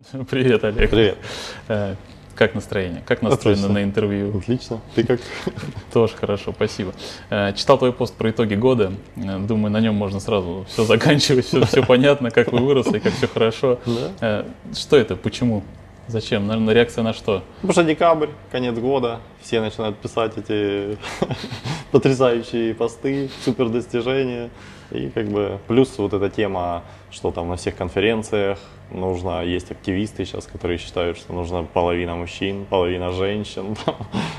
[0.30, 0.90] Привет, Олег.
[0.90, 1.18] Привет.
[1.68, 1.94] Э,
[2.34, 3.02] Как настроение?
[3.06, 3.80] Как настроено Отлично.
[3.80, 4.38] на интервью?
[4.38, 4.80] Отлично.
[4.94, 5.20] Ты как?
[5.92, 6.94] Тоже хорошо, спасибо.
[7.28, 8.92] Э, Читал твой пост про итоги года.
[9.16, 13.12] Э, Думаю, на нем можно сразу все заканчивать, все, все понятно, как вы выросли, как
[13.12, 13.78] все хорошо.
[14.20, 14.46] Да.
[14.74, 15.16] Что это?
[15.16, 15.62] Почему?
[16.08, 16.46] Зачем?
[16.46, 17.44] Наверное, реакция на что?
[17.56, 20.98] Потому что декабрь, конец года, все начинают писать эти
[21.92, 24.50] потрясающие посты, супер достижения.
[24.92, 28.58] И как бы плюс вот эта тема, что там на всех конференциях
[28.90, 33.96] нужно, есть активисты сейчас, которые считают, что нужно половина мужчин, половина женщин, там,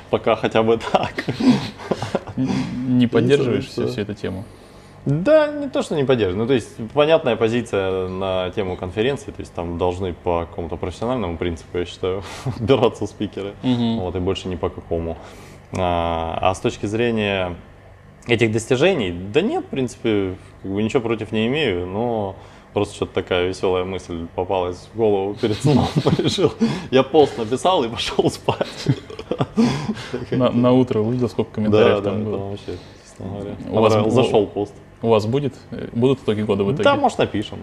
[0.09, 1.25] пока хотя бы так.
[2.87, 4.45] Не поддерживаешь всю эту тему?
[5.05, 6.43] Да, не то, что не поддерживаю.
[6.43, 11.37] Ну, то есть, понятная позиция на тему конференции, то есть там должны по какому-то профессиональному
[11.37, 15.17] принципу, я считаю, отбираться спикеры, вот, и больше ни по какому.
[15.73, 17.55] А, а с точки зрения
[18.27, 22.35] этих достижений, да нет, в принципе, как бы ничего против не имею, но
[22.73, 25.85] просто что-то такая веселая мысль попалась в голову перед сном,
[26.17, 26.53] решил.
[26.91, 28.67] Я пост написал и пошел спать.
[30.31, 32.37] На, на утро увидел, сколько Да, комментариев да, там было.
[32.49, 33.55] вообще, честно говоря.
[33.69, 34.73] У вас Зашел пост.
[35.03, 36.83] У вас будет, э, будут итоги года в итоге?
[36.83, 37.57] Да, может, напишем.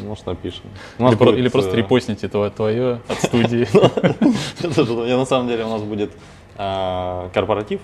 [0.00, 0.64] Может, напишем.
[0.98, 3.68] Или, про- будет, или просто э, репостните твое, твое от студии.
[5.08, 6.10] я, На самом деле у нас будет
[6.58, 7.80] э, корпоратив,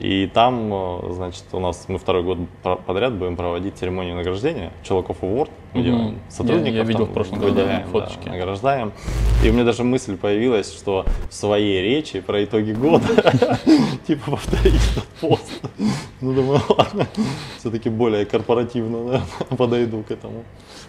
[0.00, 2.38] и там, э, значит, у нас мы второй год
[2.86, 5.50] подряд будем проводить церемонию награждения Челоков Award.
[5.74, 5.84] Мы Мгм.
[5.90, 8.28] делаем Я- сотрудников, я видел там в прошлом году выделяем, да, фоточки.
[8.28, 8.92] награждаем.
[9.44, 13.06] И у меня даже мысль появилась, что в своей речи про итоги года
[14.06, 15.60] типа повторить этот пост.
[16.20, 17.06] Ну, думаю, ладно,
[17.58, 19.22] все-таки более корпоративно
[19.56, 20.44] подойду к этому.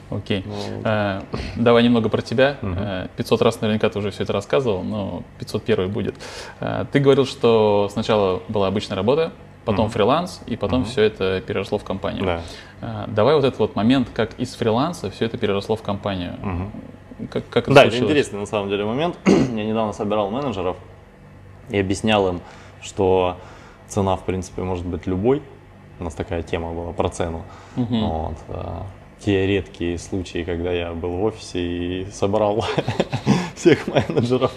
[0.10, 0.44] Окей.
[0.46, 1.22] Ну, Э,
[1.56, 2.58] Давай немного про тебя.
[2.62, 2.76] Мгм.
[2.78, 6.16] Э, 500 раз наверняка ты уже все это рассказывал, но 501 будет.
[6.60, 9.32] Э, Ты говорил, что сначала была обычная работа,
[9.66, 12.26] потом фриланс, и потом все это переросло в компанию.
[12.82, 13.06] Да.
[13.08, 16.34] Давай вот этот вот момент, как из фриланса все это переросло в компанию.
[17.32, 18.12] Как, как это Да, это случилось?
[18.12, 19.16] интересный на самом деле момент.
[19.26, 20.76] Я недавно собирал менеджеров
[21.70, 22.42] и объяснял им,
[22.82, 23.38] что
[23.88, 25.42] цена, в принципе, может быть любой.
[26.00, 27.44] У нас такая тема была про цену.
[27.78, 28.36] Вот,
[29.24, 32.66] те редкие случаи, когда я был в офисе и собрал
[33.56, 34.52] всех менеджеров,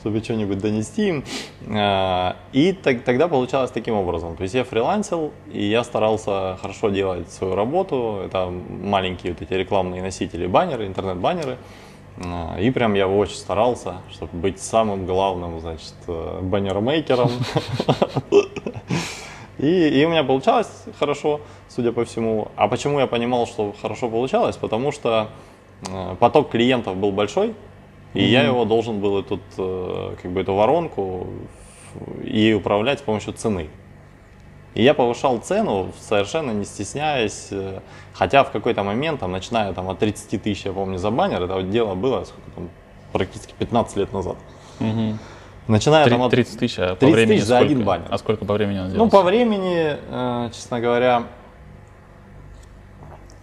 [0.00, 1.24] чтобы что-нибудь донести им.
[1.70, 4.36] А, И тогда получалось таким образом.
[4.36, 8.20] То есть я фрилансил, и я старался хорошо делать свою работу.
[8.24, 11.56] Это маленькие вот эти рекламные носители, баннеры, интернет-баннеры.
[12.22, 17.30] А, И прям я очень старался, чтобы быть самым главным, значит, э, баннермейкером.
[19.58, 20.66] И, и у меня получалось
[20.98, 21.40] хорошо,
[21.74, 22.48] судя по всему.
[22.56, 24.56] А почему я понимал, что хорошо получалось?
[24.56, 25.28] Потому что
[25.88, 27.54] э, поток клиентов был большой,
[28.14, 31.26] и я его должен был эту, э, как бы эту воронку
[32.24, 33.68] ей управлять с помощью цены.
[34.74, 37.80] И я повышал цену, совершенно не стесняясь, э,
[38.14, 41.54] хотя в какой-то момент, там, начиная там, от 30 тысяч, я помню, за баннер, это
[41.54, 42.68] вот дело было сколько там,
[43.12, 44.36] практически 15 лет назад.
[44.78, 45.18] Мгм.
[45.68, 47.72] Начиная Три- там от 30 тысяч, а по 30 времени тысяч за сколько?
[47.72, 48.06] один баннер.
[48.10, 49.12] А сколько по времени он Ну, делался?
[49.16, 51.22] по времени, э, честно говоря,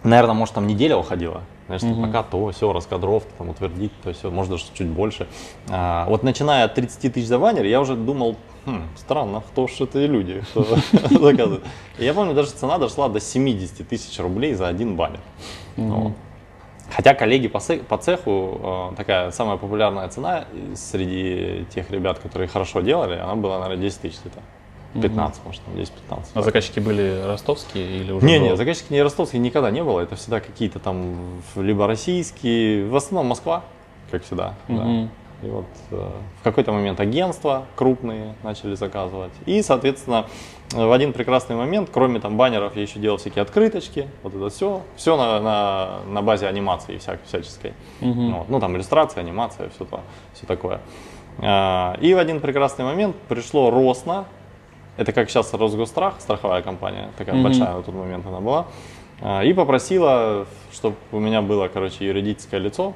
[0.02, 1.42] наверное, может, там неделя уходила.
[1.66, 5.28] Знаешь, там пока то, все, раскадровка, там, утвердить, то все, может, даже чуть больше.
[5.68, 9.82] А, вот начиная от 30 тысяч за баннер, я уже думал, «Хм, странно, кто ж
[9.82, 11.62] это и люди, кто заказывает.
[11.98, 15.20] Я помню, даже цена дошла до 70 тысяч рублей за один баннер.
[16.90, 23.14] Хотя коллеги по, цеху, э, такая самая популярная цена среди тех ребят, которые хорошо делали,
[23.14, 24.40] она была, наверное, 10 тысяч где-то.
[24.94, 26.24] 15, может, там 10-15.
[26.34, 28.48] А заказчики были ростовские или уже Не, было?
[28.48, 30.00] не, заказчики не ростовские никогда не было.
[30.00, 33.62] Это всегда какие-то там либо российские, в основном Москва,
[34.10, 34.54] как всегда.
[34.68, 34.74] да.
[34.74, 35.10] Мгм.
[35.42, 39.32] И вот э, в какой-то момент агентства крупные начали заказывать.
[39.46, 40.26] И, соответственно,
[40.70, 44.82] в один прекрасный момент, кроме там баннеров, я еще делал всякие открыточки, вот это все.
[44.96, 47.72] Все на, на, на базе анимации вся, всяческой.
[48.02, 48.34] Мгм.
[48.34, 48.48] Вот.
[48.50, 50.00] Ну, там иллюстрация, анимация, все, то,
[50.34, 50.80] все такое.
[51.38, 54.26] А, И в один прекрасный момент пришло Росно,
[55.00, 57.44] это как сейчас Росгострах, страховая компания, такая Мгм.
[57.44, 58.66] большая на тот момент она была,
[59.22, 62.92] а, и попросила, чтобы у меня было, короче, юридическое лицо,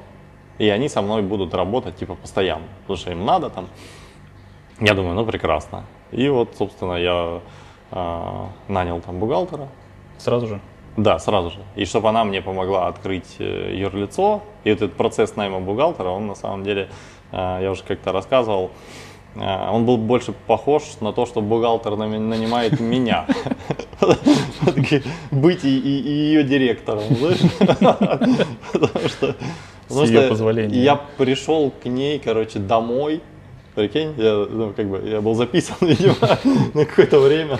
[0.59, 3.67] и они со мной будут работать, типа, постоянно, потому что им надо там.
[4.79, 5.83] Я думаю, ну, прекрасно.
[6.11, 7.41] И вот, собственно, я
[7.91, 9.67] а, нанял там бухгалтера,
[10.19, 10.59] Сразу же?
[10.97, 11.59] да, сразу же.
[11.75, 14.41] И чтобы она мне помогла открыть э, юрлицо.
[14.63, 16.87] И вот этот процесс найма бухгалтера, он на самом деле,
[17.31, 19.04] э, я уже как-то рассказывал, э,
[19.35, 23.27] он был больше похож на то, что бухгалтер нанимает меня.
[25.31, 27.39] Быть и ее директором, знаешь?
[28.71, 29.35] Потому что
[29.89, 30.79] её что позволения.
[30.79, 33.21] Я пришел к ней, короче, домой,
[33.75, 36.15] Прикинь, я, ну, как бы, я был записан, видимо,
[36.73, 37.59] на какое-то время,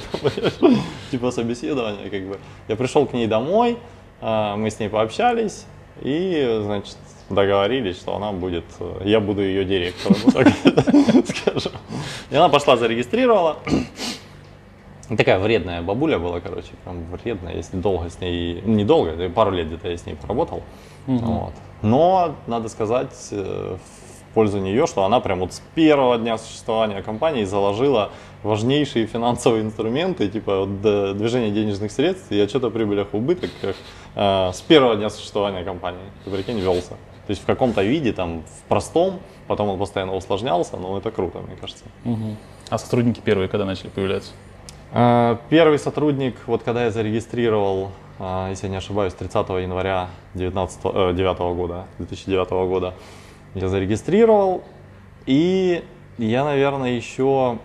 [0.62, 0.78] там,
[1.12, 2.40] типа собеседования, как бы.
[2.70, 3.78] Я пришел к ней домой,
[4.22, 5.66] а, мы с ней пообщались,
[6.02, 6.96] и, значит,
[7.30, 10.16] договорились, что она будет, э, я буду ее директором,
[11.26, 11.72] скажем.
[12.30, 13.58] И она пошла, зарегистрировала.
[15.18, 19.90] Такая вредная бабуля была, короче, прям вредная, если долго с ней, недолго, пару лет где-то
[19.90, 20.64] я с ней поработал.
[21.06, 21.54] Вот.
[21.82, 27.04] Но, надо сказать, э, в пользу нее, что она прям вот с первого дня существования
[27.04, 28.12] компании заложила
[28.42, 30.82] важнейшие финансовые инструменты, типа вот,
[31.18, 33.76] движение денежных средств и отчет о прибылях и убытках
[34.16, 36.02] э, с первого дня существования компании.
[36.24, 36.96] Ты прикинь, велся.
[37.28, 41.40] То есть в каком-то виде, там, в простом, потом он постоянно усложнялся, но это круто,
[41.40, 41.86] мне кажется.
[42.04, 42.36] Угу.
[42.70, 44.32] А сотрудники первые когда начали появляться?
[44.92, 50.80] Э, первый сотрудник, вот когда я зарегистрировал, э, если я не ошибаюсь, 30 января 19,
[50.84, 52.94] э, 9 года, 2009 года,
[53.56, 54.64] я зарегистрировал,
[55.26, 55.84] и
[56.18, 57.58] я, наверное, еще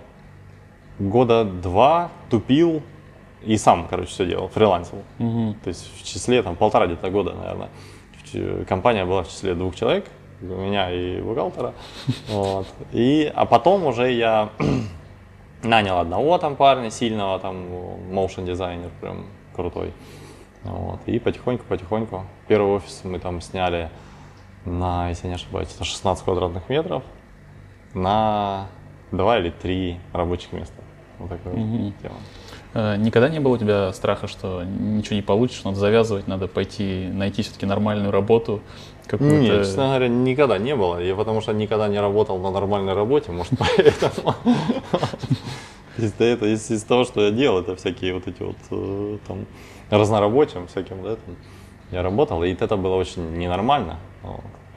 [0.99, 2.83] года два тупил
[3.43, 5.03] и сам, короче, все делал, фрилансил.
[5.19, 5.57] Угу.
[5.65, 7.69] То есть в числе там полтора где-то года, наверное.
[8.69, 10.07] Компания была в числе двух человек,
[10.41, 11.75] меня и бухгалтера.
[12.29, 12.67] Вот.
[12.93, 14.51] И, а потом уже я
[15.63, 17.67] нанял одного там парня сильного, там
[18.11, 19.93] motion дизайнер прям крутой.
[20.63, 21.01] Вот.
[21.07, 22.25] И потихоньку-потихоньку.
[22.49, 23.91] Первый офис мы там сняли
[24.65, 27.03] на, если не ошибаюсь, 16 квадратных метров
[27.95, 28.69] на
[29.11, 30.83] два или три рабочих места.
[31.19, 31.93] Вот такая угу.
[32.03, 32.17] тема.
[32.75, 37.09] Э, никогда не было у тебя страха, что ничего не получишь, надо завязывать, надо пойти
[37.13, 38.61] найти все-таки нормальную работу?
[39.19, 41.03] Нет, честно говоря, никогда не было.
[41.03, 44.35] Я потому что никогда не работал на нормальной работе, может, поэтому.
[45.99, 49.47] Из-за того, что я делал, это всякие вот эти вот э, там
[49.91, 51.37] разнорабочим всяким, да, там,
[51.91, 53.99] я работал, и это было очень ненормально.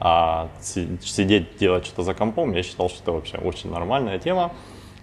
[0.00, 4.52] А сидеть, делать что-то за компом, я считал, что это вообще очень нормальная тема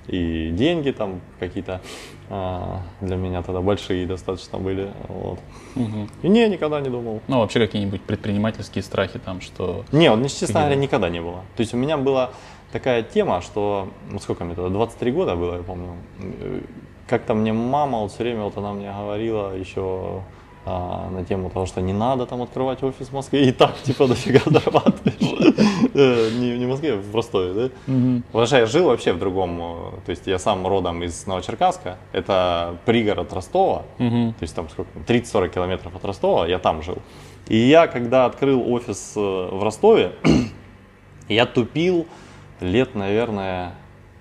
[0.07, 1.81] и деньги там какие-то
[3.01, 4.89] для меня тогда большие достаточно были.
[5.09, 5.39] Вот.
[5.75, 6.07] Угу.
[6.21, 7.19] И не, никогда не думал.
[7.27, 9.83] Ну, вообще какие-нибудь предпринимательские страхи там, что...
[9.91, 11.43] Не, вот, честно говоря, никогда не было.
[11.57, 12.31] То есть у меня была
[12.71, 15.95] такая тема, что, ну сколько мне тогда, 23 года было, я помню.
[17.07, 20.21] Как-то мне мама вот все время, вот она мне говорила еще
[20.63, 24.07] а, на тему того, что не надо там открывать офис в Москве, и так типа
[24.07, 25.55] дофига зарабатываешь.
[25.93, 27.69] Э, не, не в Москве, в Ростове, да?
[28.27, 31.97] Потому что я жил вообще в другом, э, то есть я сам родом из Новочеркасска,
[32.11, 36.99] это пригород Ростова, то есть там сколько, 30-40 километров от Ростова, я там жил.
[37.47, 40.13] И я, когда открыл офис э, в Ростове,
[41.27, 42.05] я тупил
[42.59, 43.73] лет, наверное,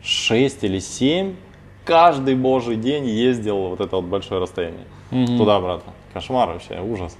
[0.02, 1.36] 6 или 7,
[1.84, 5.92] каждый божий день ездил вот это вот большое расстояние, туда-обратно.
[6.12, 7.16] Кошмар вообще, ужас.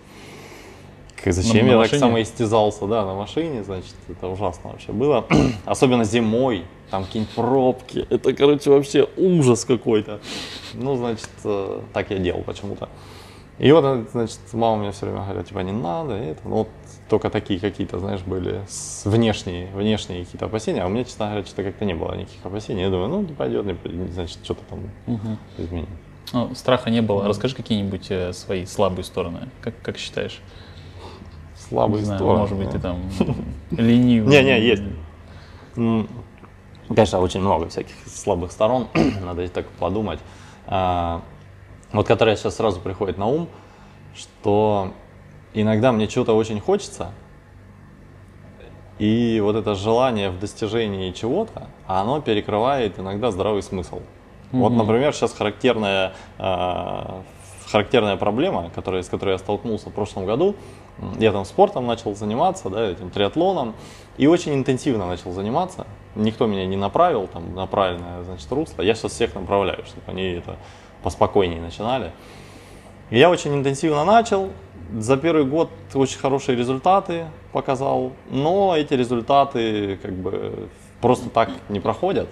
[1.25, 5.27] Зачем на, я на так самоистязался, да, на машине, значит, это ужасно вообще было.
[5.67, 10.21] Особенно зимой, там какие-нибудь пробки, это, короче, вообще ужас какой-то.
[10.75, 12.89] Ну, значит, э, так я делал почему-то.
[13.59, 16.69] И вот, э, значит, мама мне все время говорила, типа, не надо, это, ну, вот
[17.11, 18.63] только такие какие-то, знаешь, были
[19.05, 22.83] внешние, внешние какие-то опасения, а у меня, честно говоря, что-то как-то не было никаких опасений.
[22.83, 23.67] Я думаю, ну, не пойдет,
[24.13, 25.37] значит, что-то там угу.
[25.59, 25.89] изменим.
[26.33, 27.27] Ну, страха не было.
[27.27, 29.49] Расскажи какие-нибудь э, свои слабые стороны.
[29.61, 30.41] Как, как считаешь?
[31.57, 32.39] Слабые не знаю, стороны.
[32.41, 32.99] Может быть, ты там
[33.71, 34.31] ленивый.
[34.31, 34.83] Не-не, есть.
[36.89, 38.89] Конечно, очень много всяких слабых сторон.
[39.25, 40.21] Надо так подумать.
[40.67, 41.23] А,
[41.93, 43.49] вот которая сейчас сразу приходит на ум,
[44.15, 44.93] что
[45.55, 47.13] иногда мне чего-то очень хочется,
[48.99, 54.01] и вот это желание в достижении чего-то, оно перекрывает иногда здравый смысл.
[54.53, 54.59] Mm-hmm.
[54.59, 57.03] Вот, например, сейчас характерная, э,
[57.67, 60.57] характерная проблема, которая, с которой я столкнулся в прошлом году.
[61.19, 63.75] Я там спортом начал заниматься, да, этим триатлоном,
[64.19, 65.87] и очень интенсивно начал заниматься.
[66.15, 68.83] Никто меня не направил там, на правильное значит, русло.
[68.83, 70.57] Я сейчас всех направляю, чтобы они это
[71.03, 72.13] поспокойнее начинали.
[73.11, 74.51] Я очень интенсивно начал.
[74.93, 80.69] За первый год очень хорошие результаты показал, но эти результаты как бы
[81.01, 82.29] просто так не проходят.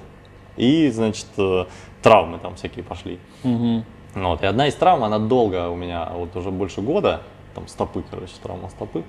[0.59, 1.65] И, значит, э,
[2.03, 3.19] травмы там всякие пошли.
[3.45, 3.85] Угу.
[4.15, 4.43] Вот.
[4.43, 7.23] И одна из травм, она долго у меня, вот уже больше года,
[7.55, 9.05] там стопы, короче, травма стопы.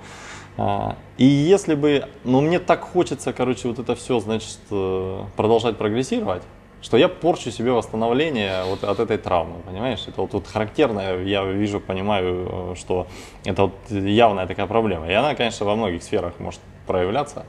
[0.58, 5.77] А, и если бы, ну мне так хочется, короче, вот это все, значит, э, продолжать
[5.77, 6.44] прогрессировать,
[6.82, 10.03] что я порчу себе восстановление вот от этой травмы, понимаешь?
[10.08, 13.08] Это вот, вот характерно, я вижу, понимаю, э, что
[13.46, 15.10] это вот явная такая проблема.
[15.10, 17.46] И она, конечно, во многих сферах может проявляться.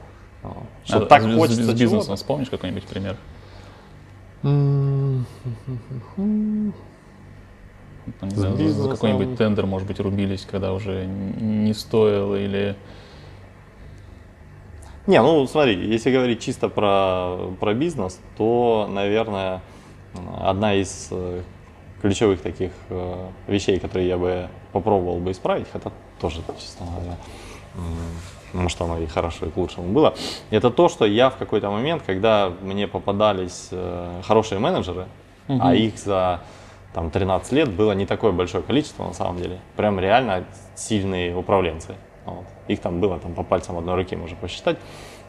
[0.85, 3.15] Что а так с, хочется с бизнесом вспомнишь какой-нибудь пример?
[8.21, 12.75] Не знаю, за какой-нибудь тендер, может быть, рубились, когда уже не стоило или...
[15.07, 19.61] Не, ну смотри, если говорить чисто про, про бизнес, то, наверное,
[20.39, 21.41] одна из э,
[22.01, 27.17] ключевых таких э, вещей, которые я бы попробовал бы исправить, это тоже, честно говоря,
[28.53, 30.13] может оно и хорошо, и к лучшему было,
[30.49, 35.07] это то, что я в какой-то момент, когда мне попадались э, хорошие менеджеры,
[35.47, 35.59] угу.
[35.61, 36.41] а их за
[36.93, 41.95] там 13 лет было не такое большое количество на самом деле, прям реально сильные управленцы.
[42.25, 42.45] Вот.
[42.67, 44.77] Их там было там по пальцам одной руки можно посчитать.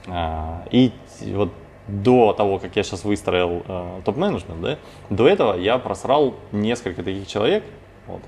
[0.09, 0.93] А, и
[1.35, 1.53] вот
[1.89, 4.79] до того, как я сейчас выстроил э, топ-менеджмент, да,
[5.11, 7.65] до этого я просрал несколько таких человек.
[8.07, 8.23] Вот.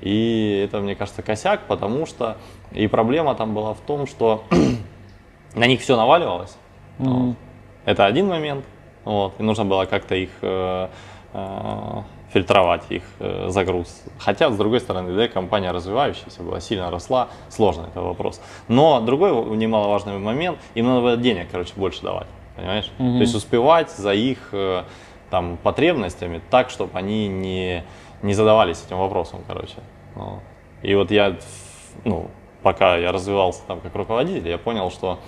[0.00, 2.36] И это, мне кажется, косяк, потому что
[2.72, 4.44] и проблема там была в том, что
[5.54, 6.56] на них все наваливалось.
[6.98, 7.08] Mm-hmm.
[7.08, 7.36] Вот.
[7.84, 8.64] Это один момент.
[9.04, 9.34] Вот.
[9.38, 10.88] И нужно было как-то их э,
[11.32, 12.02] э,
[12.34, 14.02] фильтровать их э, загруз.
[14.18, 18.40] Хотя, с другой стороны, да, компания развивающаяся была, сильно росла, сложный это вопрос.
[18.66, 22.90] Но другой немаловажный момент, им надо было денег, короче, больше давать, понимаешь?
[22.98, 23.14] Mm-hmm.
[23.14, 24.82] То есть успевать за их э,
[25.30, 27.84] там потребностями так, чтобы они не,
[28.24, 29.76] не задавались этим вопросом, короче.
[30.16, 30.40] Ну.
[30.82, 31.36] И вот я,
[32.04, 32.30] ну,
[32.62, 35.18] пока я развивался там как руководитель, я понял, что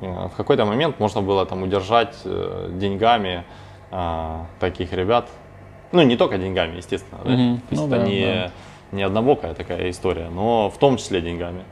[0.00, 3.44] э, в какой-то момент можно было там удержать э, деньгами
[3.90, 5.28] э, таких ребят,
[5.90, 7.20] ну, не только деньгами, естественно.
[7.24, 7.30] Да?
[7.30, 7.54] Mm-hmm.
[7.56, 8.52] То есть ну, это да, не, да.
[8.92, 11.64] не однобокая такая история, но в том числе деньгами.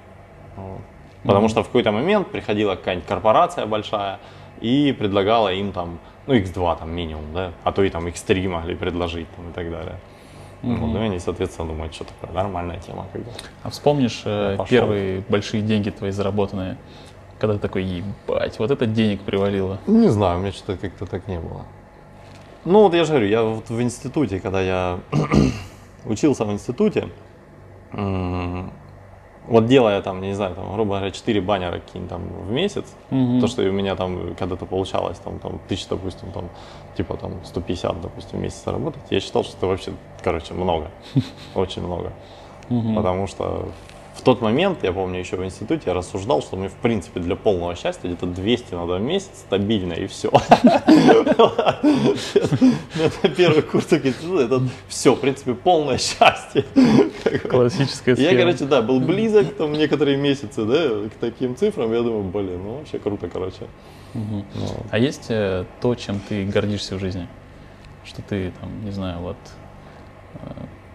[0.56, 0.80] Вот.
[1.22, 1.50] Потому mm-hmm.
[1.50, 4.18] что в какой-то момент приходила какая-нибудь корпорация большая
[4.60, 8.74] и предлагала им там, ну, X2 там минимум, да, а то и там X3 могли
[8.74, 9.98] предложить там, и так далее.
[10.64, 10.86] Mm-hmm.
[10.86, 13.06] Ну, и они, соответственно, думают, что такое нормальная тема.
[13.12, 13.30] Когда
[13.62, 16.76] а вспомнишь э, первые большие деньги твои заработанные,
[17.38, 19.78] когда ты такой, ебать, вот это денег привалило?
[19.86, 21.64] Не знаю, у меня что-то как-то так не было.
[22.64, 24.98] Ну, вот я же говорю, я вот в институте, когда я
[26.06, 27.08] учился в институте,
[29.46, 33.40] вот делая там, не знаю, там, грубо говоря, 4 баннера какие там в месяц, mm
[33.40, 36.48] то, что у меня там когда-то получалось, там, там, тысяч, допустим, там,
[36.96, 40.90] типа там 150, допустим, в месяц работать, я считал, что это вообще, короче, много,
[41.54, 42.12] очень много.
[42.68, 43.68] Потому что
[44.14, 47.34] в тот момент, я помню, еще в институте я рассуждал, что мне, в принципе, для
[47.34, 50.30] полного счастья где-то 200 надо в месяц стабильно и все.
[52.94, 56.64] Это первый курс это все, в принципе, полное счастье.
[57.50, 58.30] Классическая схема.
[58.30, 61.92] Я, короче, да, был близок там некоторые месяцы, да, к таким цифрам.
[61.92, 63.66] Я думаю, блин, ну вообще круто, короче.
[64.90, 67.28] А есть э, то, чем ты гордишься в жизни?
[68.04, 69.36] Что ты, там, не знаю, вот
[70.34, 70.38] э,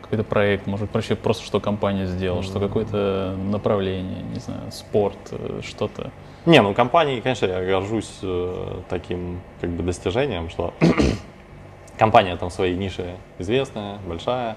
[0.02, 2.44] какой-то проект, может вообще просто что компания сделала, mm-hmm.
[2.44, 6.12] что какое-то направление, не знаю, спорт, э, что-то.
[6.46, 10.74] Не, ну компании, конечно, я горжусь э, таким как бы достижением, что
[11.98, 14.56] компания там своей ниши известная, большая,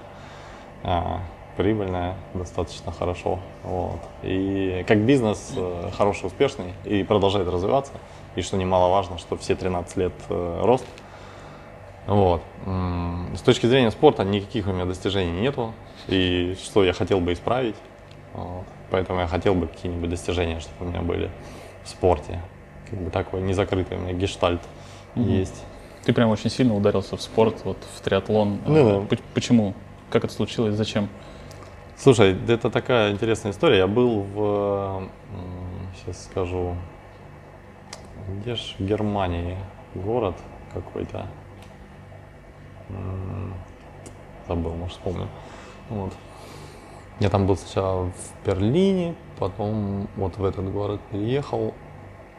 [0.83, 1.01] э,
[1.57, 3.39] прибыльная, достаточно хорошо.
[3.63, 3.99] Вот.
[4.23, 7.93] И как бизнес э, хороший, успешный и продолжает развиваться.
[8.35, 10.85] И что немаловажно, что все 13 лет э, рост.
[12.07, 12.41] Вот.
[13.35, 15.73] С точки зрения спорта никаких у меня достижений нету.
[16.07, 17.75] И что я хотел бы исправить.
[18.33, 18.65] Вот.
[18.89, 21.29] Поэтому я хотел бы какие-нибудь достижения, чтобы у меня были
[21.83, 22.41] в спорте.
[22.89, 24.61] Как бы такой незакрытый у меня гештальт
[25.15, 25.27] угу.
[25.29, 25.63] есть.
[26.03, 28.59] Ты прям очень сильно ударился в спорт, вот в триатлон.
[28.65, 29.17] Ну, да.
[29.33, 29.73] Почему?
[30.09, 30.75] Как это случилось?
[30.75, 31.07] Зачем?
[31.97, 33.77] Слушай, это такая интересная история.
[33.77, 35.09] Я был в,
[35.95, 36.75] сейчас скажу,
[38.27, 39.57] где же в Германии
[39.95, 40.35] город
[40.73, 41.27] какой-то
[44.47, 45.27] забыл, может, вспомню.
[45.89, 46.13] Вот.
[47.19, 51.73] Я там был сначала в Берлине, потом вот в этот город переехал.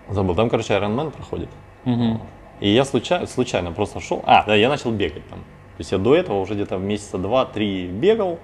[0.08, 1.48] Забыл, там, короче, Ironman проходит.
[1.86, 2.20] Угу.
[2.60, 4.22] И я случайно, случайно просто шел.
[4.26, 5.38] А, да, я начал бегать там.
[5.38, 8.38] То есть я до этого уже где-то месяца два-три бегал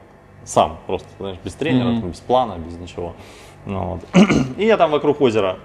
[0.45, 3.15] сам, просто, знаешь, без тренера, mm там, без плана, без ничего.
[3.67, 4.27] Ну, вот.
[4.57, 5.59] И я там вокруг озера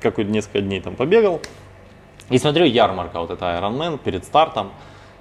[0.00, 1.40] какой-то несколько дней там побегал.
[2.28, 4.70] И смотрю, ярмарка, вот это Ironman перед стартом.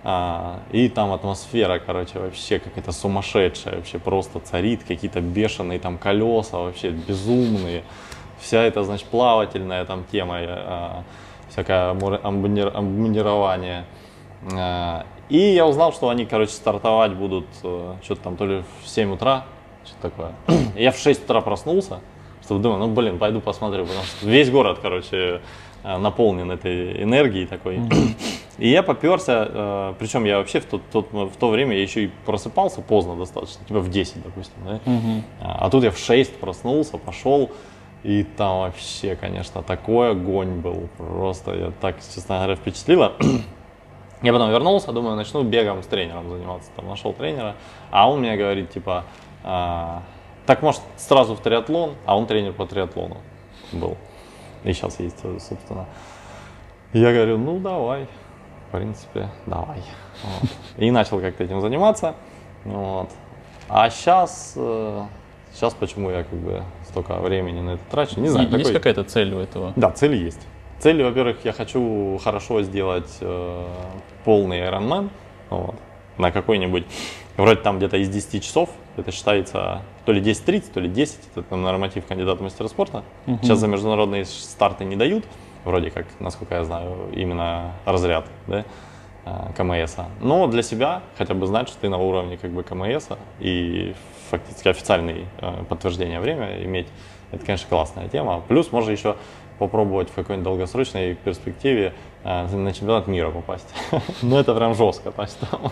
[0.01, 6.57] А, и там атмосфера, короче, вообще какая-то сумасшедшая, вообще просто царит, какие-то бешеные там колеса,
[6.57, 7.83] вообще безумные.
[8.39, 11.03] Вся эта, значит, плавательная там тема, а,
[11.50, 13.86] всякое амбунирование.
[14.53, 18.89] А, и я узнал, что они, короче, стартовать будут э, что-то там то ли в
[18.89, 19.45] 7 утра,
[19.86, 20.31] что-то такое.
[20.75, 22.00] Я в 6 утра проснулся,
[22.58, 25.41] думаю, ну блин, пойду посмотрю, потому что весь город, короче,
[25.84, 27.82] э, наполнен этой энергией такой.
[28.58, 32.06] И я поперся, э, причем я вообще в, тот, тот, в то время я еще
[32.06, 34.79] и просыпался поздно достаточно, типа в 10, допустим, да?
[34.86, 35.24] Угу.
[35.41, 37.51] А, тут я в 6 проснулся, пошел,
[38.03, 43.13] и там вообще, конечно, такой огонь был, просто я так, честно говоря, впечатлило.
[44.22, 46.70] Я потом вернулся, думаю, начну бегом с тренером заниматься.
[46.75, 47.56] Там нашел тренера,
[47.89, 49.06] а он мне говорит, типа,
[49.46, 50.03] а,
[50.50, 53.18] так может сразу в триатлон, а он тренер по триатлону
[53.72, 53.98] был.
[54.63, 55.86] И сейчас есть, собственно.
[56.91, 58.08] Я говорю, ну давай
[58.70, 59.84] в принципе, давай.
[60.24, 60.50] Вот.
[60.77, 62.15] И начал как-то этим заниматься.
[62.65, 63.10] Вот.
[63.68, 65.03] А сейчас, э,
[65.53, 68.48] Сейчас почему я как бы столько времени на это трачу, не знаю.
[68.50, 69.74] Есть такой- какая-то цель у этого?
[69.75, 70.39] Да, цели есть.
[70.79, 73.68] Цели, во-первых, я хочу хорошо сделать э,
[74.25, 75.10] полный Ironman
[75.50, 75.75] вот,
[76.18, 76.86] на какой-нибудь,
[77.38, 81.43] вроде там где-то из 10 часов, это считается то ли 10-30, то ли 10, это
[81.43, 83.03] там норматив кандидата в мастера спорта.
[83.27, 83.43] Мгм.
[83.43, 85.23] Сейчас за международные старты не дают,
[85.65, 88.65] вроде как, насколько я знаю, именно разряд да,
[89.25, 90.07] э, КМСа.
[90.19, 93.93] Но для себя хотя бы знать, что ты на уровне как бы КМСа и
[94.31, 96.87] фактически официальное э, подтверждение время иметь,
[97.31, 98.41] это, конечно, классная тема.
[98.47, 99.15] Плюс можно еще
[99.59, 103.71] попробовать в какой-нибудь долгосрочной перспективе э, на чемпионат мира попасть.
[104.23, 105.71] Но это прям жестко, то есть там,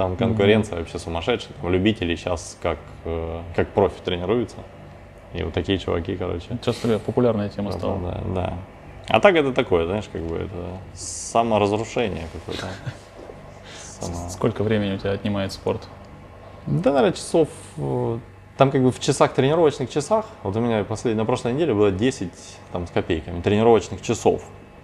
[0.00, 4.56] там конкуренция вообще сумасшедшая, там любители сейчас как, э, как профи тренируются.
[5.34, 6.46] И вот такие чуваки, короче.
[6.62, 7.98] Сейчас такая популярная тема стала.
[7.98, 8.54] Да, да.
[9.08, 12.66] А так это такое, знаешь, как бы это саморазрушение какое-то.
[14.00, 15.86] Само- Сколько времени у тебя отнимает спорт?
[16.66, 18.18] Да, наверное, часов, э,
[18.56, 21.14] там как бы в часах, тренировочных часах, вот у меня послед...
[21.14, 22.32] на прошлой неделе было 10
[22.72, 24.42] там, с копейками тренировочных часов.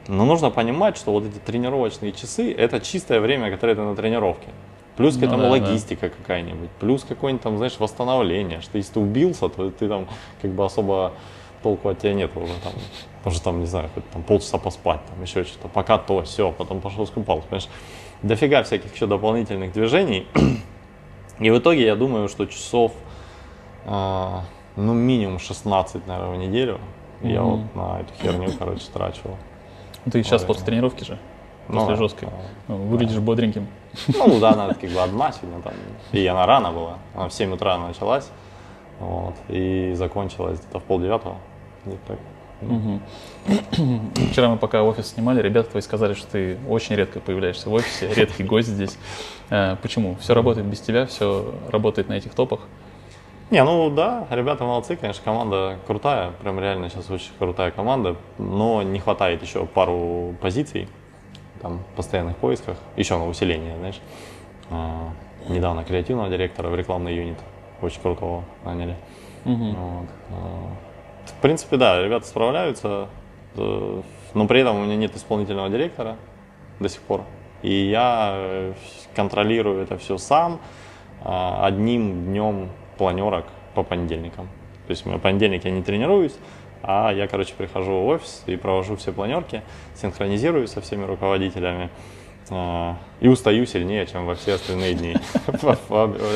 [0.09, 4.49] Но нужно понимать, что вот эти тренировочные часы– это чистое время, которое ты на тренировке.
[4.97, 5.51] Плюс к Ну этому да, да.
[5.67, 10.07] логистика какая-нибудь, плюс какое-нибудь там, знаешь, восстановление, что если ты убился, то ты там
[10.41, 11.13] как бы особо
[11.63, 12.73] толку от тебя нет уже там,
[13.25, 16.81] может там, не знаю, хоть там полчаса поспать, там еще что-то, пока то, все, потом
[16.81, 17.69] пошел скупался, понимаешь,
[18.23, 20.27] дофига всяких еще дополнительных движений,
[21.41, 22.93] и в итоге я думаю, что часов,
[23.85, 24.45] а,
[24.77, 26.79] ну, минимум 16, наверное, в неделю
[27.23, 27.51] я Мгм.
[27.51, 29.21] вот на эту херню, короче, трачу.
[30.05, 30.47] Ты сейчас Наверное.
[30.47, 31.19] после тренировки же,
[31.69, 32.29] Ну после да, жесткой.
[32.29, 32.35] да.
[32.69, 33.67] Ну, выглядишь бодреньким.
[34.09, 35.73] Ну да, она как бы одна сегодня там.
[36.13, 36.99] И она рано была.
[37.15, 38.31] Она в 7 утра началась.
[38.99, 41.37] Вот, и закончилась где-то в полдевятого.
[41.85, 42.19] Где-то так.
[42.63, 43.03] Мгм.
[44.31, 48.13] Вчера мы пока офис снимали, ребята твои сказали, что ты очень редко появляешься в офисе,
[48.17, 48.97] редкий гость здесь.
[49.51, 50.17] Э, Почему?
[50.21, 52.61] Все работает без тебя, все работает на этих топах.
[53.51, 58.83] Не, ну да, ребята молодцы, конечно, команда крутая, прям реально сейчас очень крутая команда, но
[58.83, 60.89] не хватает еще пару позиций,
[61.67, 64.01] там, в постоянных поисках, еще на усиление, знаешь.
[64.71, 65.11] А,
[65.49, 67.39] недавно креативного директора в рекламный юнит,
[67.83, 68.97] очень крутого наняли.
[69.45, 69.75] Мгм.
[69.75, 70.09] Вот.
[70.31, 73.09] а, В принципе, да, ребята справляются,
[73.57, 74.03] э,
[74.35, 76.17] но при этом у меня нет исполнительного директора
[76.79, 77.23] до сих пор.
[77.63, 78.73] И я э,
[79.17, 80.61] контролирую это все сам
[81.25, 84.49] а, одним днем планерок по понедельникам.
[84.87, 86.37] То есть в понедельник я не тренируюсь,
[86.87, 89.63] а я, короче, прихожу в офис и провожу все планерки,
[89.95, 91.91] синхронизирую со всеми руководителями
[92.51, 95.17] а, и устаю сильнее, чем во все остальные дни.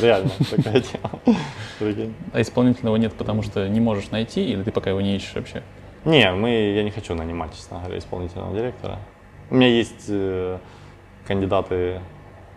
[0.03, 1.11] Реально такая тема.
[2.33, 5.63] А исполнительного нет, потому что не можешь найти, или ты пока его не ищешь вообще?
[6.05, 8.99] Не, мы, я не хочу нанимать, честно говоря, исполнительного директора.
[9.51, 10.59] У меня есть э,
[11.27, 12.01] кандидаты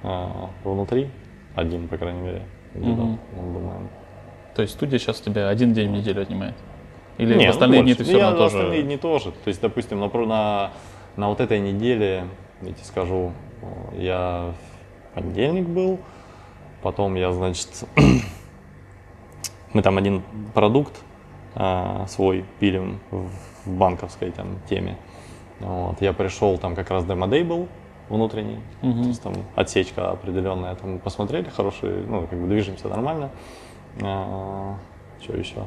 [0.04, 0.28] э,
[0.64, 1.10] внутри,
[1.56, 2.42] один, по крайней мере,
[2.74, 3.20] кандидат, Мгм.
[3.36, 3.90] ну, думаю.
[4.56, 6.56] То есть студия сейчас у тебя один день в неделю отнимает?
[7.18, 7.98] Или Не, в ну, остальные дни больше.
[7.98, 8.58] ты все Я равно на тоже...
[8.58, 9.32] остальные дни тоже.
[9.32, 10.72] То есть, допустим, на, на,
[11.16, 12.26] на вот этой неделе,
[12.62, 13.32] я тебе скажу,
[13.96, 14.54] я
[15.12, 16.00] в понедельник был,
[16.82, 17.70] потом я, значит,
[19.74, 20.24] мы там один
[20.54, 21.00] продукт
[21.56, 23.30] а, свой пилим в,
[23.66, 24.98] в банковской там теме.
[25.60, 26.02] Вот.
[26.02, 27.68] Я пришел, там как раз демо-дей был
[28.10, 29.02] внутренний, Мгм.
[29.04, 33.30] то есть там отсечка определенная, там посмотрели, хорошие, ну, как бы движемся нормально.
[33.98, 34.78] что
[35.38, 35.64] еще?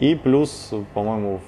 [0.00, 1.40] И плюс, по-моему,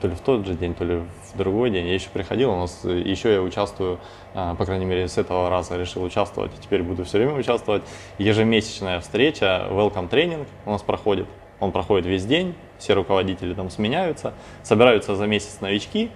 [0.00, 2.56] то ли в тот же день, то ли в другой день я еще приходил, у
[2.56, 3.98] нас э, еще я участвую,
[4.34, 7.82] а, по крайней мере, с этого раза решил участвовать, и теперь буду все время участвовать.
[8.18, 11.26] Ежемесячная встреча, welcome тренинг у нас проходит.
[11.60, 16.10] Он проходит весь день, все руководители там сменяются, собираются за месяц новички,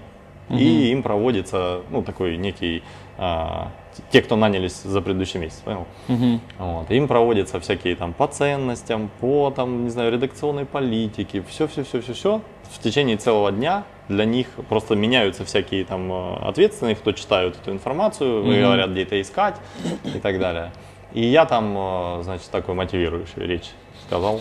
[0.51, 2.83] и им проводится, ну, такой некий,
[3.17, 3.71] а,
[4.11, 5.87] те, кто нанялись за предыдущий месяц, понял?
[6.09, 6.41] Мгм.
[6.59, 6.91] Вот.
[6.91, 12.01] Им проводятся всякие там по ценностям, по там, не знаю, редакционной политике, все, все, все,
[12.01, 12.41] все, все.
[12.71, 17.73] В течение целого дня для них просто меняются всякие там э, ответственные, кто читают эту
[17.73, 18.61] информацию, Мгм.
[18.61, 19.57] говорят, где это искать
[20.05, 20.73] и так далее.
[21.13, 23.71] И я там, э, значит, такой мотивирующую речь
[24.07, 24.41] сказал.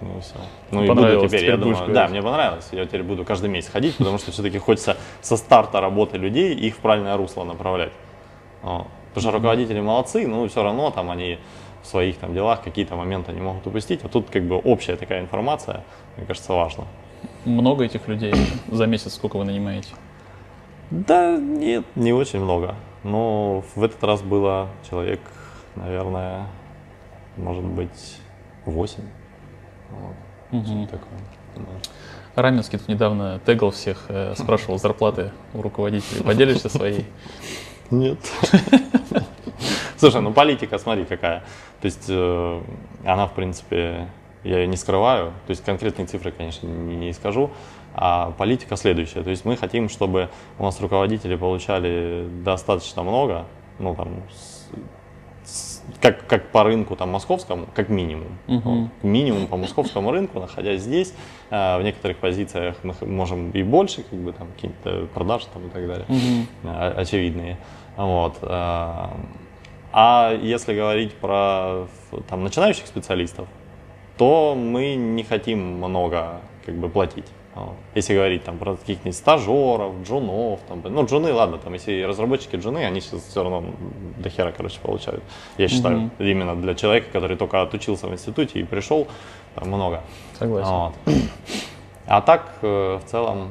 [0.00, 0.34] Ну и все.
[0.70, 2.10] Ну и буду теперь, я теперь будешь думаю, да, говорить.
[2.10, 2.68] мне понравилось.
[2.70, 6.76] Я теперь буду каждый месяц ходить, потому что все-таки хочется со старта работы людей их
[6.76, 7.90] в правильное русло направлять.
[8.62, 8.86] Вот.
[9.08, 11.38] Потому что руководители молодцы, но все равно там они
[11.82, 14.04] в своих там делах какие-то моменты не могут упустить.
[14.04, 15.84] А тут как бы общая такая информация,
[16.16, 16.84] мне кажется, важно.
[17.44, 18.34] Много этих людей
[18.68, 19.90] за месяц, сколько вы нанимаете?
[20.90, 22.74] Да нет, не очень много.
[23.04, 25.20] Но в этот раз было человек,
[25.76, 26.46] наверное,
[27.36, 28.18] может быть,
[28.64, 29.02] 8.
[29.90, 30.64] Вот.
[30.64, 31.18] Что-то такое.
[31.56, 32.42] Да.
[32.42, 36.22] Раменский тут недавно тегал всех, э, спрашивал зарплаты у руководителей.
[36.22, 37.06] Поделишься своей?
[37.90, 38.18] Нет.
[39.96, 41.40] Слушай, ну политика, смотри, какая.
[41.80, 42.60] То есть э,
[43.04, 44.06] она, в принципе,
[44.44, 45.32] я ее не скрываю.
[45.46, 47.50] То есть конкретные цифры, конечно, не, не скажу.
[47.94, 49.22] А политика следующая.
[49.22, 53.46] То есть мы хотим, чтобы у нас руководители получали достаточно много,
[53.80, 54.68] ну там, с-
[55.44, 58.38] с- как, как по рынку там московскому, как минимум.
[58.46, 58.60] Мгм.
[58.82, 61.12] Вот, минимум по московскому рынку, находясь здесь,
[61.50, 65.70] э, в некоторых позициях мы можем и больше, как бы там какие-то продажи там и
[65.70, 66.06] так далее
[66.62, 67.58] э, очевидные.
[67.98, 68.38] Вот.
[68.42, 69.06] э,
[69.92, 71.86] А если говорить про
[72.28, 73.48] там, начинающих специалистов,
[74.16, 77.26] то мы не хотим много как бы, платить.
[77.96, 82.84] Если говорить там, про каких-нибудь стажеров, джунов, там, ну джуны, ладно, там, если разработчики джуны,
[82.84, 83.64] они сейчас все равно
[84.18, 85.24] до хера, короче, получают.
[85.56, 86.10] Я считаю, Мгм.
[86.20, 89.08] именно для человека, который только отучился в институте и пришел,
[89.56, 90.02] там много.
[90.38, 90.70] Согласен.
[90.70, 90.94] Вот.
[92.06, 93.50] А так, э, в целом,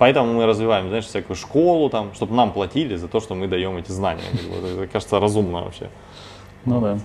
[0.00, 3.76] поэтому мы развиваем, знаешь, всякую школу, там, чтобы нам платили за то, что мы даем
[3.76, 4.24] эти знания.
[4.32, 5.90] Это, кажется, разумно вообще.
[6.64, 6.98] Ну да.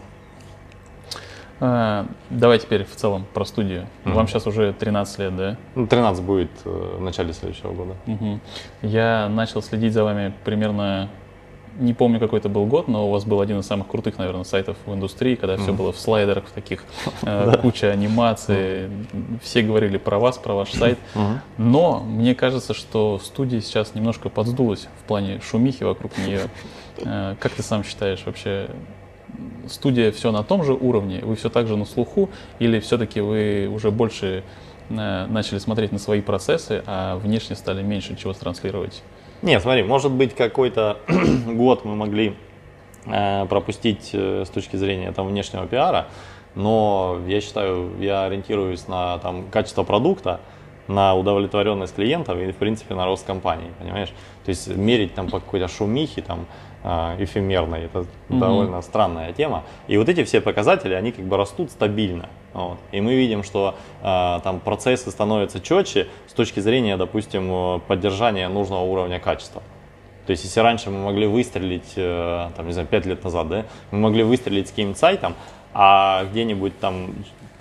[1.60, 3.88] А, давай теперь в целом про студию.
[4.06, 4.16] Мгм.
[4.16, 5.58] Вам сейчас уже 13 лет, да?
[5.76, 7.96] Ну, 13 будет э, в начале следующего года.
[8.06, 8.40] Мгм.
[8.82, 11.10] Я начал следить за вами примерно,
[11.80, 14.44] не помню какой это был год, но у вас был один из самых крутых, наверное,
[14.44, 16.84] сайтов в индустрии, когда все было в слайдерах, в таких,
[17.24, 18.90] э, куча анимаций,
[19.42, 20.98] все говорили про вас, про ваш сайт.
[21.58, 26.42] Но мне кажется, что студия сейчас немножко подсдулась в плане шумихи вокруг нее.
[26.98, 28.70] Э, Как ты сам считаешь вообще?
[29.68, 33.68] Студия все на том же уровне, вы все так же на слуху, или все-таки вы
[33.68, 34.44] уже больше
[34.90, 39.04] э, начали смотреть на свои процессы, а внешне стали меньше чего транслировать?
[39.42, 40.98] Нет, смотри, может быть, какой-то
[41.48, 42.36] год мы могли
[43.06, 46.08] э, пропустить э, с точки зрения там, внешнего пиара,
[46.56, 50.40] но я считаю, я ориентируюсь на там, качество продукта,
[50.88, 54.10] на удовлетворенность клиентов и, в принципе, на рост компании, понимаешь?
[54.46, 56.46] То есть мерить там по какой-то шумихе, там,
[57.20, 58.40] эфемерной, это Мгм.
[58.40, 59.64] довольно странная тема.
[59.88, 62.30] И вот эти все показатели, они как бы растут стабильно.
[62.54, 62.78] Вот.
[62.92, 68.84] И мы видим, что э, там процессы становятся четче с точки зрения, допустим, поддержания нужного
[68.84, 69.62] уровня качества.
[70.26, 73.66] То есть, если раньше мы могли выстрелить, э, там, не знаю, 5 лет назад, да,
[73.92, 75.36] мы могли выстрелить с каким-нибудь сайтом,
[75.74, 77.10] а где-нибудь там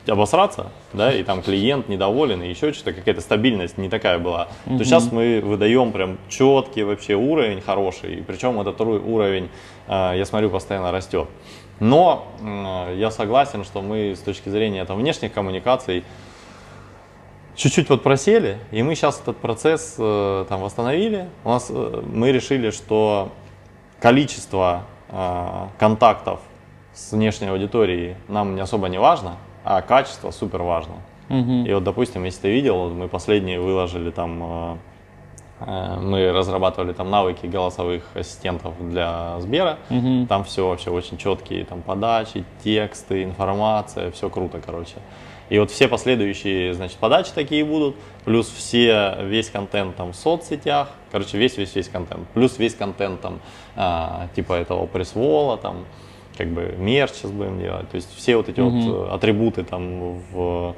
[0.07, 4.79] обосраться, да, и там клиент недоволен, и еще что-то, какая-то стабильность не такая была, Мгм.
[4.79, 9.49] то сейчас мы выдаем прям четкий вообще уровень хороший, и причем этот уровень,
[9.89, 11.29] э, я смотрю, постоянно растет.
[11.81, 16.05] Но м, я согласен, что мы с точки зрения там, внешних коммуникаций
[17.57, 21.29] чуть-чуть вот просели, и мы сейчас этот процесс э, там восстановили.
[21.45, 23.31] У нас э, мы решили, что
[24.01, 26.41] количество э, контактов
[26.93, 30.95] с внешней аудиторией нам не особо не важно, а качество супер важно.
[31.29, 31.65] Мгм.
[31.67, 34.77] И вот, допустим, если ты видел, мы последние выложили там, э,
[35.61, 39.79] э, мы разрабатывали там навыки голосовых ассистентов для Сбера.
[39.89, 40.27] Мгм.
[40.27, 44.97] Там все вообще очень четкие, там подачи, тексты, информация, все круто, короче.
[45.51, 50.89] И вот все последующие, значит, подачи такие будут, плюс все, весь контент там в соцсетях,
[51.13, 53.41] короче, весь-весь-весь контент, плюс весь контент там,
[53.77, 55.85] а, типа этого пресс-вола, там,
[56.37, 58.81] как бы мерч сейчас будем делать, то есть все вот эти Мгм.
[58.93, 60.75] вот э, атрибуты там в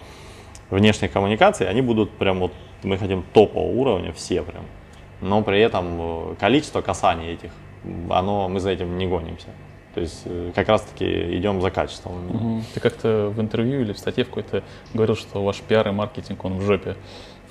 [0.70, 4.64] внешних коммуникаций, они будут прям вот, мы хотим топового уровня, все прям,
[5.20, 7.50] но при этом э, количество касаний этих,
[8.10, 9.48] оно, мы за этим не гонимся.
[9.94, 12.26] То есть э, как раз-таки идем за качеством.
[12.28, 12.64] Мгм.
[12.74, 16.44] Ты как-то в интервью или в статье в какой-то говорил, что ваш пиар и маркетинг,
[16.44, 16.96] он в жопе.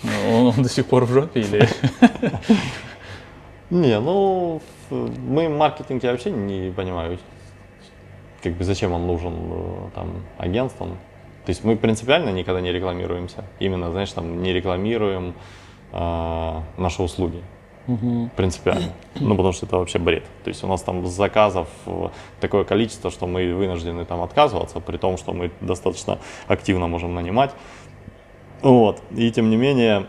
[0.04, 1.68] Ну, Он, он до сих пор в жопе или...
[3.72, 7.18] Не, ну, мы маркетинг я вообще не понимаю,
[8.50, 10.98] как бы зачем он нужен э, там агентствам.
[11.46, 13.46] То есть мы принципиально никогда не рекламируемся.
[13.60, 15.34] Именно, знаешь, там не рекламируем
[15.92, 17.44] э, наши услуги.
[17.88, 18.32] Мгм.
[18.36, 18.94] принципиально.
[19.20, 20.24] Ну, потому что это вообще бред.
[20.44, 24.98] То есть у нас там заказов э, такое количество, что мы вынуждены там отказываться, при
[24.98, 27.52] том, что мы достаточно активно можем нанимать.
[28.64, 29.04] Вот.
[29.12, 30.08] И тем не менее,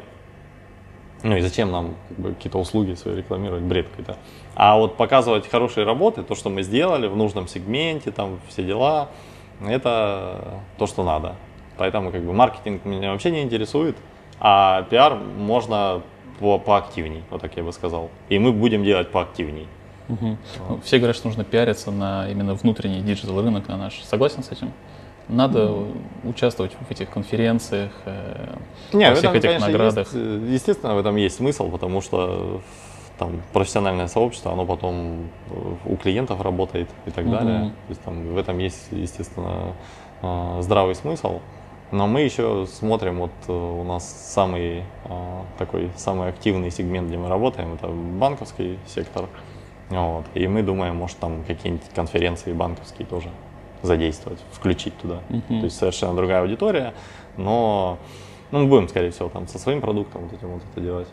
[1.23, 4.17] ну и зачем нам как бы, какие-то услуги свои рекламировать, бред какой-то.
[4.57, 9.09] А вот показывать хорошие работы, то, что мы сделали в нужном сегменте, там все дела,
[9.61, 11.37] это то, что надо.
[11.77, 13.97] Поэтому как бы маркетинг меня вообще не интересует,
[14.41, 16.01] а пиар можно
[16.41, 18.11] по поактивней, вот так я бы сказал.
[18.31, 19.69] И мы будем делать поактивней.
[20.09, 20.39] Мгм.
[20.69, 24.03] Ну, Все говорят, что нужно пиариться на именно внутренний digital рынок, на наш.
[24.05, 24.73] Согласен с этим?
[25.29, 25.75] Надо
[26.25, 28.55] участвовать в этих конференциях, э,
[28.93, 30.07] Не, во в всех этом, этих конечно, наградах.
[30.07, 32.63] есть, э, естественно, в этом есть смысл, потому что
[33.19, 37.35] там профессиональное сообщество, оно потом э, у клиентов работает и так Мгм.
[37.35, 37.61] далее.
[37.87, 39.73] То есть там в этом есть, естественно,
[40.23, 41.41] э, здравый смысл.
[41.93, 44.85] Но мы еще смотрим, вот э, у нас самый
[45.57, 49.29] такой самый активный сегмент, где мы работаем, это банковский сектор.
[49.89, 50.25] Вот.
[50.35, 53.31] И мы думаем, может, там какие-нибудь конференции банковские тоже
[53.83, 55.21] задействовать, включить туда.
[55.29, 55.61] Мгм.
[55.61, 56.93] То есть совершенно другая аудитория,
[57.37, 57.99] но
[58.51, 61.09] ну, мы будем, скорее всего, там со своим продуктом вот этим вот это делать.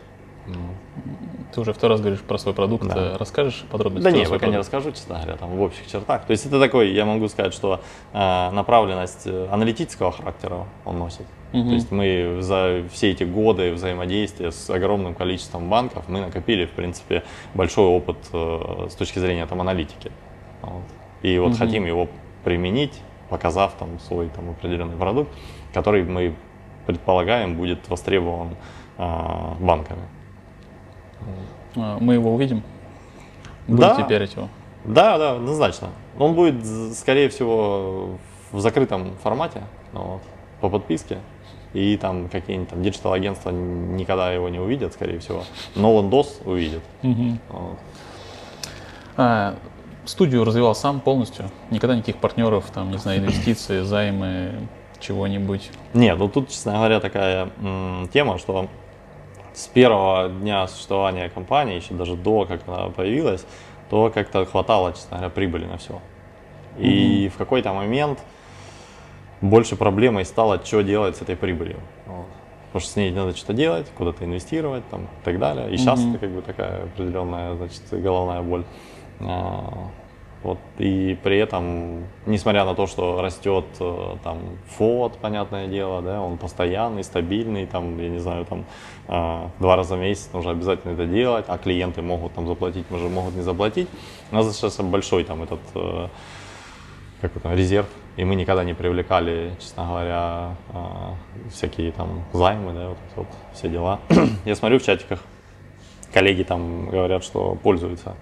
[1.52, 2.86] Ты уже второй раз говоришь про свой продукт.
[2.86, 3.16] Да.
[3.16, 4.74] Расскажешь подробности Да не, свой пока не продукт?
[4.74, 6.24] расскажу, честно говоря, там в общих чертах.
[6.26, 7.80] То есть это такой, я могу сказать, что
[8.12, 11.26] э, направленность э, аналитического характера он носит.
[11.52, 11.68] Мгм.
[11.68, 16.72] То есть мы за все эти годы взаимодействия с огромным количеством банков мы накопили, в
[16.72, 17.22] принципе,
[17.54, 20.10] большой опыт э, с точки зрения там аналитики.
[20.62, 20.82] Вот.
[21.22, 21.58] И вот Мгм.
[21.58, 22.08] хотим его
[22.42, 25.30] применить, показав там свой там определенный продукт,
[25.72, 26.34] который мы
[26.86, 28.56] предполагаем будет востребован
[28.98, 30.02] э, банками.
[31.76, 32.62] А, Мы его увидим?
[33.66, 33.90] Да.
[33.94, 34.48] Будете пиарить его?
[34.84, 35.88] Да, да, однозначно.
[36.18, 38.18] Он будет, скорее всего,
[38.52, 40.22] в закрытом формате, вот,
[40.60, 41.18] по подписке.
[41.72, 45.42] И там какие-нибудь там digital-агентства никогда его не увидят, скорее всего.
[45.74, 46.82] Но он DOS увидит.
[47.02, 47.78] Вот.
[49.16, 49.56] А,
[50.04, 51.50] студию развивал сам полностью?
[51.70, 54.52] Никогда никаких партнеров, там, не знаю, инвестиции, займы,
[55.00, 55.70] чего-нибудь?
[55.94, 58.68] Нет, ну тут, честно говоря, такая м, тема, что
[59.54, 63.46] с первого дня существования компании, еще даже до, как она появилась,
[63.88, 66.00] то как-то хватало, честно говоря, прибыли на все.
[66.78, 68.18] И в какой-то момент
[69.40, 71.78] больше проблемой стало, что делать с этой прибылью.
[72.06, 72.26] Вот.
[72.66, 75.72] Потому что с ней надо что-то делать, куда-то инвестировать там, и так далее.
[75.72, 76.10] И сейчас Мгм.
[76.10, 78.64] это как бы такая определенная значит, головная боль.
[80.44, 86.20] Вот, и при этом, несмотря на то, что растет э, там фот, понятное дело, да,
[86.20, 88.66] он постоянный, стабильный, там, я не знаю, там
[89.08, 93.10] э, два раза в месяц нужно обязательно это делать, а клиенты могут там заплатить, может,
[93.10, 93.88] могут не заплатить.
[94.32, 96.08] У нас достаточно большой там этот э,
[97.22, 100.56] как это, резерв, и мы никогда не привлекали, честно говоря,
[101.50, 103.98] всякие там займы, да, вот, вот все дела.
[104.44, 105.20] Я смотрю в чатиках,
[106.12, 108.14] коллеги там говорят, что пользуются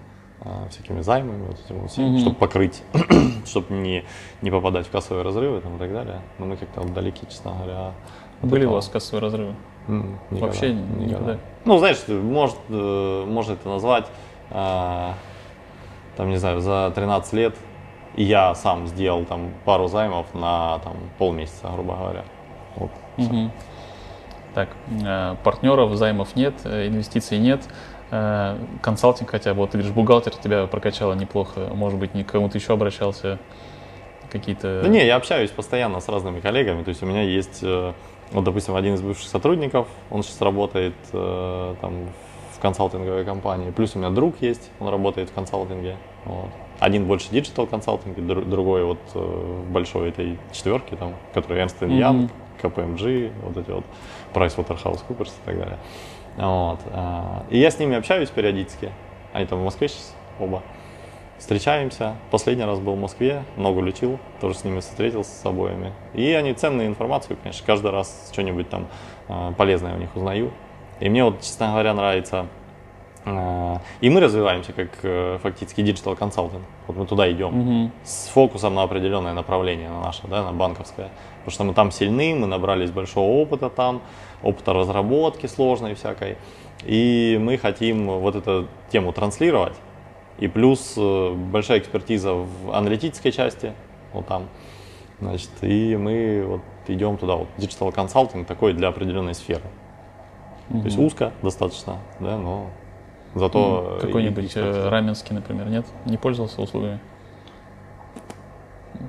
[0.69, 2.19] всякими займами, вот этим всем, Мгм.
[2.19, 2.83] чтобы покрыть,
[3.45, 4.03] чтобы не,
[4.41, 6.21] не попадать в кассовые разрывы там, и так далее.
[6.39, 7.91] Но мы как-то вот далеки, честно говоря.
[8.41, 8.75] Были у этого.
[8.75, 9.55] вас кассовые разрывы?
[9.87, 11.37] М, никогда, Вообще никогда?
[11.65, 14.07] Ну, знаешь, может, э, можно это назвать,
[14.51, 15.13] а,
[16.17, 17.55] там, не знаю, за 13 лет
[18.15, 22.23] и я сам сделал там пару займов на там, полмесяца, грубо говоря.
[22.75, 22.91] Вот.
[23.17, 23.51] Мгм.
[24.53, 24.69] Так,
[25.03, 27.67] э, партнеров, займов нет, э, инвестиций нет.
[28.15, 32.27] Э, Консалтинг хотя бы, вот ты говоришь, бухгалтер тебя прокачало неплохо, может быть, ни к
[32.31, 33.39] кому-то еще обращался,
[34.31, 34.81] какие-то...
[34.83, 36.83] Да не, я общаюсь постоянно с разными коллегами.
[36.83, 37.91] То есть у меня есть, э,
[38.31, 41.93] вот, допустим, один из бывших сотрудников, он сейчас работает э, там
[42.51, 43.71] в консалтинговой компании.
[43.71, 45.97] Плюс у меня друг есть, он работает в консалтинге.
[46.25, 46.49] Вот.
[46.79, 52.13] Один больше digital консалтинге, дру- другой вот в большой этой четверке, там, который Ernst & Young,
[52.13, 52.29] Мгм.
[52.61, 53.85] KPMG, вот эти вот
[54.35, 55.77] PricewaterhouseCoopers и так далее.
[56.37, 56.79] Вот.
[56.91, 58.91] а, И я с ними общаюсь периодически.
[59.33, 60.61] Они там в Москве сейчас оба.
[61.37, 62.15] Встречаемся.
[62.31, 65.91] Последний раз был в Москве, ногу лечил, тоже с ними встретился с обоими.
[66.13, 68.87] И они ценную информацию, конечно, каждый раз что-нибудь там
[69.27, 70.51] а, полезное у них узнаю.
[70.99, 72.45] И мне вот, честно говоря, нравится.
[73.25, 76.63] а, И мы развиваемся как э, фактически digital консалтинг.
[76.87, 77.91] Вот мы туда идем Мгм.
[78.03, 81.09] с фокусом на определенное направление, на наше, да, на банковское.
[81.43, 84.01] Потому что мы там сильны, мы набрались большого опыта там,
[84.41, 86.37] опыта разработки сложной всякой.
[86.85, 89.73] И мы хотим вот эту тему транслировать.
[90.39, 93.73] И плюс э, большая экспертиза в аналитической части,
[94.13, 94.47] вот там.
[95.19, 99.63] Значит, и мы вот идем туда, вот digital консалтинг такой для определенной сферы.
[100.69, 102.67] То есть узко достаточно, да, но
[103.35, 103.99] зато...
[104.01, 105.85] Ну, Какой-нибудь э, Раменский, например, нет?
[106.05, 106.99] Не пользовался услугами?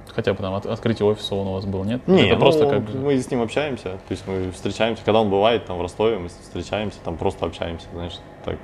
[0.09, 2.07] Хотя бы там от- открытие офиса он у вас был, нет?
[2.07, 5.31] Не, Это ну, просто как мы с ним общаемся, то есть мы встречаемся, когда он
[5.31, 8.59] бывает там в Ростове, мы встречаемся, там просто общаемся, знаешь, так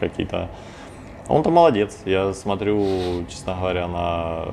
[0.00, 0.48] какие-то.
[1.28, 4.44] Он-то молодец, я смотрю, честно говоря, на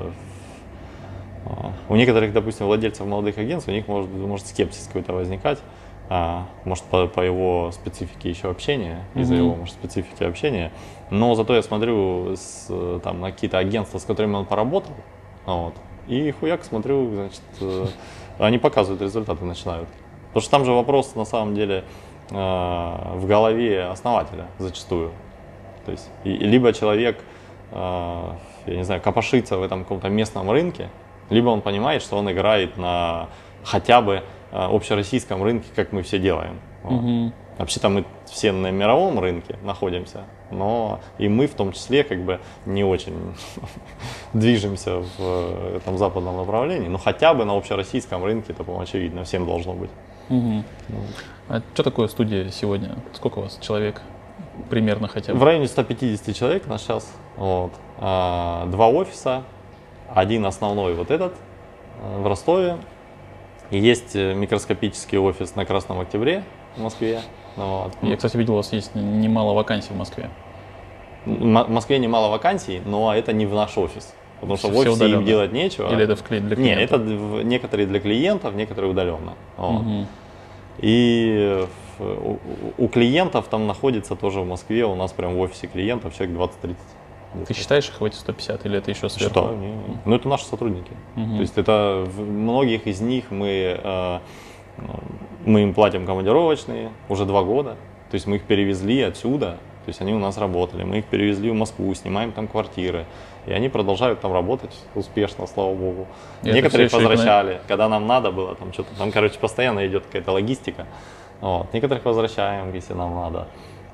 [1.46, 5.58] а, у некоторых, допустим, владельцев молодых агентств, у них может, может скепсис какой-то возникать,
[6.08, 9.44] а, может по, по его специфике еще общения, из-за Мгм.
[9.44, 10.70] его может, специфики общения,
[11.10, 12.68] но зато я смотрю с,
[13.02, 14.92] там, на какие-то агентства, с которыми он поработал,
[15.46, 15.74] вот,
[16.10, 17.86] и хуяк смотрю, значит, э,
[18.38, 19.88] они показывают результаты, начинают.
[20.28, 21.84] Потому что там же вопрос на самом деле
[22.30, 25.12] э, в голове основателя зачастую.
[25.86, 27.20] То есть либо человек,
[27.70, 28.32] э,
[28.66, 30.88] я не знаю, копошится в этом каком-то местном рынке,
[31.30, 33.28] либо он понимает, что он играет на
[33.62, 36.58] хотя бы общероссийском рынке, как мы все делаем.
[36.82, 37.32] Вот.
[37.60, 42.40] Вообще-то мы все на мировом рынке находимся, но и мы в том числе как бы
[42.66, 43.34] не очень
[44.32, 49.24] движемся в э, этом западном направлении, но хотя бы на общероссийском рынке, это, по-моему, очевидно,
[49.24, 49.90] всем должно быть.
[50.30, 50.64] Мгм.
[51.48, 52.96] А что такое студия сегодня?
[53.12, 54.00] Сколько у вас человек?
[54.68, 55.38] примерно хотя бы?
[55.38, 57.12] В районе 150 человек на сейчас.
[57.36, 57.72] Вот.
[57.98, 59.44] А, два офиса,
[60.14, 61.34] один основной вот этот
[62.02, 62.78] э, в Ростове.
[63.70, 66.44] Есть э, микроскопический офис на Красном Октябре
[66.76, 67.20] в Москве.
[67.56, 67.92] Вот.
[68.02, 70.30] Я, кстати, видел, у вас есть немало вакансий в Москве.
[71.26, 74.14] В Москве немало вакансий, но это не в наш офис.
[74.40, 75.26] Потому что в офисе им удаленно.
[75.26, 75.92] делать нечего.
[75.92, 76.82] Или это для Не, клиента?
[76.82, 76.98] это
[77.44, 79.34] некоторые для клиентов, некоторые удаленно.
[79.58, 79.82] Вот.
[79.82, 80.06] Мгм.
[80.78, 81.66] И
[82.78, 86.76] у, клиентов там находится тоже в Москве, у нас прям в офисе клиентов человек 20-30.
[87.46, 89.52] Ты считаешь их в эти 150 или это еще сверху?
[89.52, 89.74] Не.
[90.04, 90.92] Ну, это наши сотрудники.
[91.16, 91.36] Мгм.
[91.36, 94.18] То есть это многих из них мы, э,
[95.44, 97.76] мы им платим командировочные уже два года.
[98.10, 100.84] То есть мы их перевезли отсюда, то есть они у нас работали.
[100.84, 103.06] Мы их перевезли в Москву, снимаем там квартиры.
[103.46, 106.06] И они продолжают там работать успешно, слава богу.
[106.42, 110.86] И Некоторые возвращали, когда нам надо было, там что-то, там, короче, постоянно идет какая-то логистика.
[111.40, 111.72] Вот.
[111.72, 113.48] Некоторых возвращаем, если нам надо.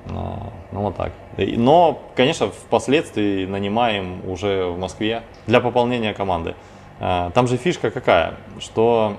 [0.09, 1.11] Ну, ну, вот так.
[1.37, 6.55] Но, конечно, впоследствии нанимаем уже в Москве для пополнения команды.
[6.99, 9.15] А, Там же фишка какая, что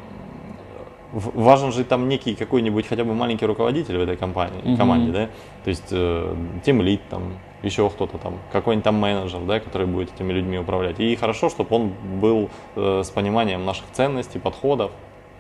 [1.13, 4.77] важен же там некий какой-нибудь хотя бы маленький руководитель в этой компании, Мгм.
[4.77, 5.27] команде, да?
[5.65, 5.89] То есть
[6.65, 11.01] тем лид там, еще кто-то там, какой-нибудь там менеджер, да, который будет этими людьми управлять.
[11.01, 14.91] И хорошо, чтобы он был э, с пониманием наших ценностей, подходов.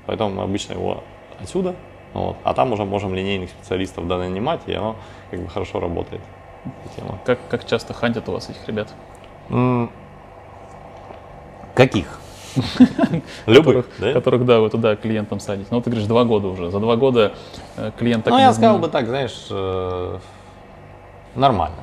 [0.07, 1.04] Поэтому мы обычно его
[1.40, 1.76] отсюда,
[2.14, 4.96] вот, а там уже можем линейных специалистов да, нанимать, и оно
[5.31, 6.22] как бы хорошо работает.
[6.96, 7.18] тема.
[7.24, 8.88] Как, как часто хантят у вас этих ребят?
[11.74, 12.20] Каких?
[13.47, 14.12] Любых, которых, да?
[14.12, 15.68] которых, да, вы туда клиентам садите.
[15.71, 16.71] Ну, ты говоришь, два года уже.
[16.71, 17.33] За два года
[17.77, 20.18] э, клиент так Ну, я сказал бы так, знаешь, э,
[21.35, 21.77] нормально.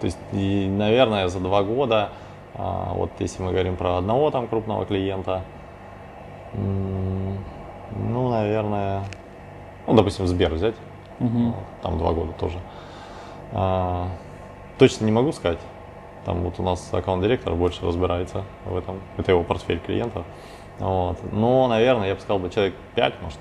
[0.00, 2.10] То есть, и, наверное, за два года,
[2.54, 5.42] а, вот если мы говорим про одного там крупного клиента,
[6.52, 9.04] ну, наверное,
[9.86, 10.74] ну, допустим, Сбер взять,
[11.18, 12.58] вот, там два года тоже.
[13.52, 14.08] А,
[14.78, 15.58] точно не могу сказать.
[16.26, 19.00] Там вот у нас аккаунт-директор больше разбирается в этом.
[19.16, 20.26] Это его портфель клиентов.
[20.80, 21.16] Вот.
[21.32, 23.38] Но, наверное, я бы сказал бы человек 5, может,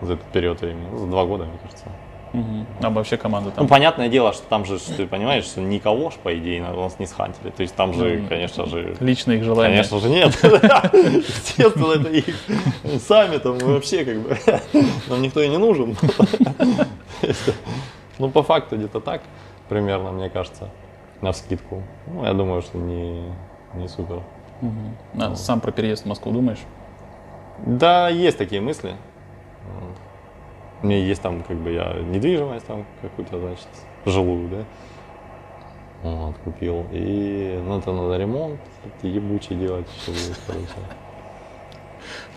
[0.00, 0.88] за этот период времени.
[0.90, 1.84] Ну, за два года, мне кажется.
[2.32, 2.66] Мгм.
[2.82, 3.64] А вообще команда там?
[3.64, 6.98] Ну, понятное дело, что там же, ты понимаешь, что никого ж, по идее, на- нас
[6.98, 7.50] не схантили.
[7.50, 9.84] То есть там же, Ну, конечно же, Лично их желание.
[9.84, 10.34] Конечно же нет.
[10.42, 12.34] Естественно, это их.
[13.06, 14.36] Сами там вообще как бы
[15.10, 15.94] нам никто и не нужен.
[18.18, 19.22] Ну, по факту где-то так
[19.68, 20.70] примерно, мне кажется,
[21.24, 21.82] на скидку.
[22.06, 23.22] Ну, я думаю, что не,
[23.74, 24.22] не супер.
[24.60, 24.96] Мгм.
[25.18, 26.60] А сам про переезд в Москву думаешь?
[27.66, 28.92] Да, есть такие мысли.
[30.82, 33.68] У меня есть там, как бы, я недвижимость там какую-то, значит,
[34.04, 34.64] жилую, да.
[36.02, 36.84] Вот, купил.
[36.92, 38.60] И, ну, это надо ремонт
[39.02, 40.66] ебучий делать, чтобы, короче.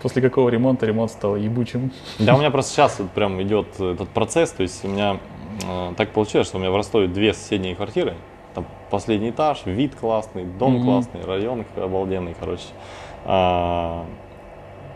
[0.00, 1.92] После какого ремонта ремонт стал ебучим?
[2.18, 5.18] Да, у меня просто сейчас вот прям идет этот процесс, то есть у меня
[5.66, 8.14] э, так получилось, что у меня в Ростове две соседние квартиры,
[8.58, 10.84] там последний этаж, вид классный, дом Мгм.
[10.84, 12.64] классный, район обалденный, короче.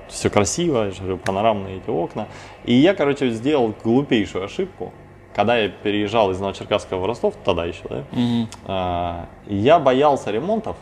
[0.09, 2.27] все красиво, я же говорю, панорамные эти окна.
[2.65, 4.93] И я, короче, сделал глупейшую ошибку,
[5.35, 8.49] когда я переезжал из Новочеркасска в Ростов, тогда еще, да, Мгм.
[8.67, 10.77] а, я боялся ремонтов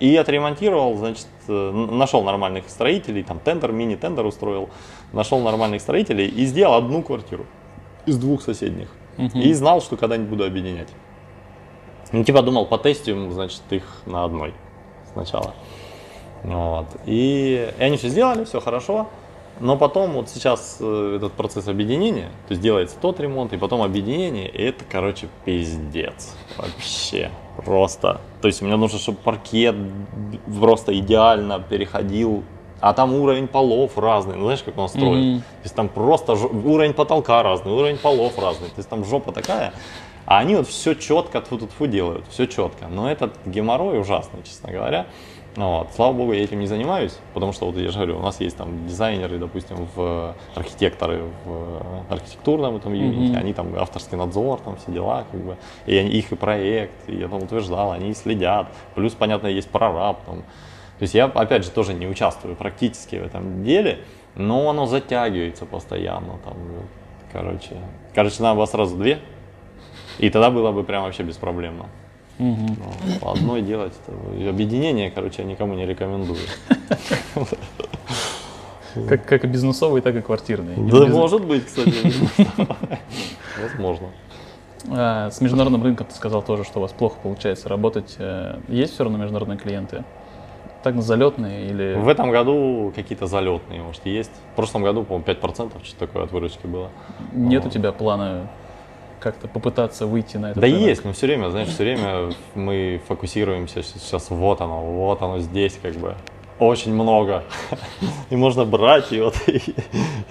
[0.00, 4.68] и отремонтировал, значит, э, нашел нормальных строителей, там тендер, мини-тендер устроил,
[5.12, 7.46] нашел нормальных строителей и сделал одну квартиру
[8.06, 8.88] из двух соседних.
[9.16, 9.40] Мгм.
[9.40, 10.88] И знал, что когда-нибудь буду объединять.
[12.14, 14.54] Ну, типа думал, потестим, значит, их на одной
[15.12, 15.52] сначала.
[16.44, 16.86] Вот.
[17.06, 19.08] И, и они все сделали, все хорошо.
[19.58, 23.82] Но потом вот сейчас э, этот процесс объединения, то есть делается тот ремонт, и потом
[23.82, 26.36] объединение, и это, короче, пиздец.
[26.56, 27.32] Вообще.
[27.64, 28.20] Просто.
[28.40, 29.74] То есть мне нужно, чтобы паркет
[30.60, 32.44] просто идеально переходил,
[32.80, 35.24] а там уровень полов разный, ну знаешь, как он строит.
[35.24, 35.40] Мгм.
[35.40, 38.68] То есть там просто жо- уровень потолка разный, уровень полов разный.
[38.68, 39.72] То есть там жопа такая.
[40.26, 42.86] А они вот все четко тьфу тьфу делают, все четко.
[42.88, 45.06] Но этот геморрой ужасный, честно говоря.
[45.56, 45.88] Ну Вот.
[45.94, 48.56] Слава богу, я этим не занимаюсь, потому что, вот я же говорю, у нас есть
[48.56, 53.38] там дизайнеры, допустим, в архитекторы в архитектурном этом юните, Мгм.
[53.38, 55.56] они там авторский надзор, там все дела, как бы,
[55.86, 60.24] и они, их и проект, и я там утверждал, они следят, плюс, понятно, есть прораб
[60.24, 60.38] там.
[60.98, 64.00] То есть я, опять же, тоже не участвую практически в этом деле,
[64.34, 66.56] но оно затягивается постоянно, там,
[67.32, 67.76] короче.
[68.12, 69.20] Короче, надо было сразу две,
[70.18, 71.86] и тогда было бы прям вообще беспроблемно.
[72.38, 72.66] Мгм.
[73.06, 73.92] Ну, по одной делать.
[74.06, 76.38] это- и Объединение, короче, я никому не рекомендую.
[79.08, 80.76] Как, как и бизнесовые, так и квартирные.
[80.76, 81.92] Да, может быть, кстати.
[83.60, 84.08] Возможно.
[84.90, 88.14] А, с международным рынком ты сказал тоже, что у вас плохо получается работать.
[88.18, 90.04] Э, Есть все равно международные клиенты?
[90.82, 91.94] Так залетные или...
[91.94, 94.30] В этом году какие-то залетные, может, есть.
[94.52, 96.90] В прошлом году, по-моему, 5% что-то такое от выручки было.
[97.32, 98.50] Нет у тебя плана
[99.24, 100.60] как-то попытаться выйти на это?
[100.60, 105.38] Да есть, но все время, знаешь, все время мы фокусируемся сейчас вот оно, вот оно
[105.38, 106.14] здесь как бы
[106.58, 107.42] очень много.
[108.30, 109.60] И можно брать и вот и,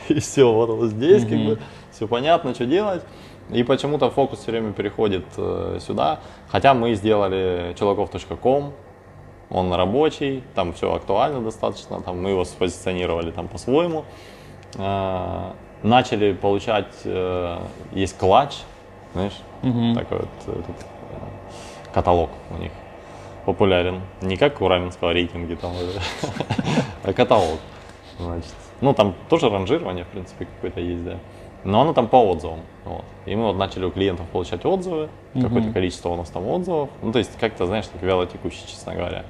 [0.09, 1.59] и все, вот оно здесь, как бы
[1.91, 3.03] все понятно, что делать.
[3.49, 6.19] И почему-то фокус все время переходит э, сюда.
[6.49, 8.73] Хотя мы сделали челоков.ком,
[9.49, 14.05] он рабочий, там все актуально достаточно, там мы его спозиционировали там по-своему.
[14.75, 15.51] Э,
[15.83, 17.57] начали получать, э,
[17.91, 18.55] есть клатч,
[19.13, 19.95] знаешь, Мгм.
[19.95, 22.71] такой вот этот, э, каталог у них
[23.45, 24.01] популярен.
[24.21, 25.73] Не как у Раменского рейтинге, там,
[27.03, 27.59] а каталог.
[28.19, 28.53] Значит.
[28.81, 31.17] Ну, там тоже ранжирование, в принципе, какое-то есть, да.
[31.63, 32.59] Но оно там по отзывам.
[32.83, 33.05] Вот.
[33.25, 36.89] И мы вот начали у клиентов получать отзывы, какое-то количество у нас там отзывов.
[37.01, 39.23] Ну, то есть, как-то, знаешь, так вяло текущий, честно говоря.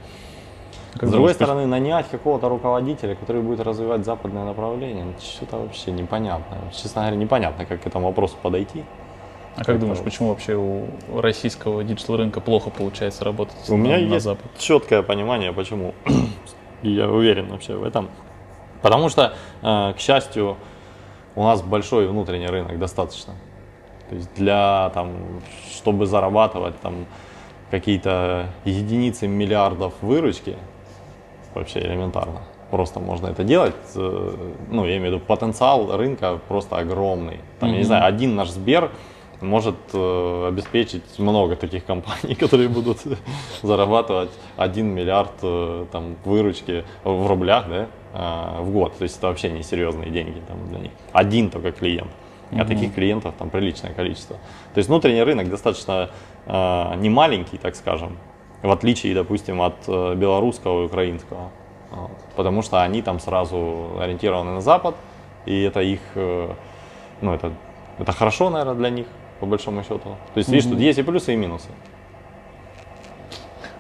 [0.94, 5.92] Как С другой стороны, нанять какого-то руководителя, который будет развивать западное направление, ну, что-то вообще
[5.92, 6.58] непонятно.
[6.72, 8.84] Честно говоря, непонятно, как к этому вопросу подойти.
[9.56, 10.88] А как думаешь, почему вообще у
[11.22, 14.46] российского digital рынка плохо получается работать У меня на, на есть Запад?
[14.58, 15.94] четкое понимание, почему.
[16.82, 18.10] И я уверен вообще в этом.
[18.82, 20.58] Потому что, э, к счастью,
[21.36, 23.34] у нас большой внутренний рынок достаточно.
[24.10, 25.42] То есть для там,
[25.72, 27.06] чтобы зарабатывать там
[27.72, 30.58] какие-то единицы миллиардов выручки,
[31.54, 32.42] вообще элементарно.
[32.72, 33.76] Просто можно это делать.
[33.96, 34.36] э,
[34.72, 37.40] Ну, я имею в виду, потенциал рынка просто огромный.
[37.60, 38.90] Там, я не знаю, один наш Сбер
[39.44, 43.00] может э, обеспечить много таких компаний, которые будут
[43.62, 48.98] зарабатывать 1 миллиард э, там, выручки в рублях да, э, в год.
[48.98, 50.92] То есть это вообще несерьезные деньги там, для них.
[51.12, 52.12] Один только клиент.
[52.52, 54.36] А таких клиентов там приличное количество.
[54.74, 56.12] То есть внутренний рынок достаточно
[56.46, 58.18] э, не маленький, так скажем,
[58.62, 61.50] в отличие, допустим, от э, белорусского и украинского.
[61.92, 62.12] Вот.
[62.36, 64.96] Потому что они там сразу ориентированы на Запад,
[65.46, 66.54] и это их, э,
[67.22, 67.54] ну это,
[68.00, 69.08] это хорошо, наверное, для них,
[69.44, 70.00] по большому счету.
[70.34, 71.68] То есть, видишь, тут есть и плюсы, и минусы.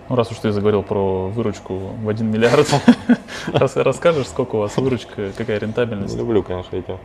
[0.09, 2.67] Ну, раз уж ты заговорил про выручку в 1 миллиард,
[3.53, 6.17] рас- расскажешь, сколько у вас выручка, какая рентабельность?
[6.17, 6.97] Люблю, конечно, эти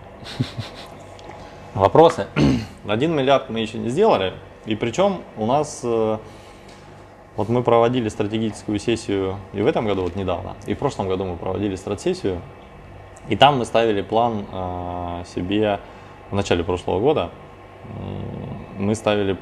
[1.75, 2.27] вопросы.
[2.89, 4.33] Один миллиард мы еще не сделали,
[4.67, 6.19] и причем у нас, э,
[7.37, 11.25] вот мы проводили стратегическую сессию и в этом году, вот недавно, и в прошлом году
[11.27, 12.43] мы проводили стратсессию,
[13.29, 15.79] и там мы ставили план э, себе
[16.33, 17.31] в начале прошлого года,
[18.79, 19.37] мы ставили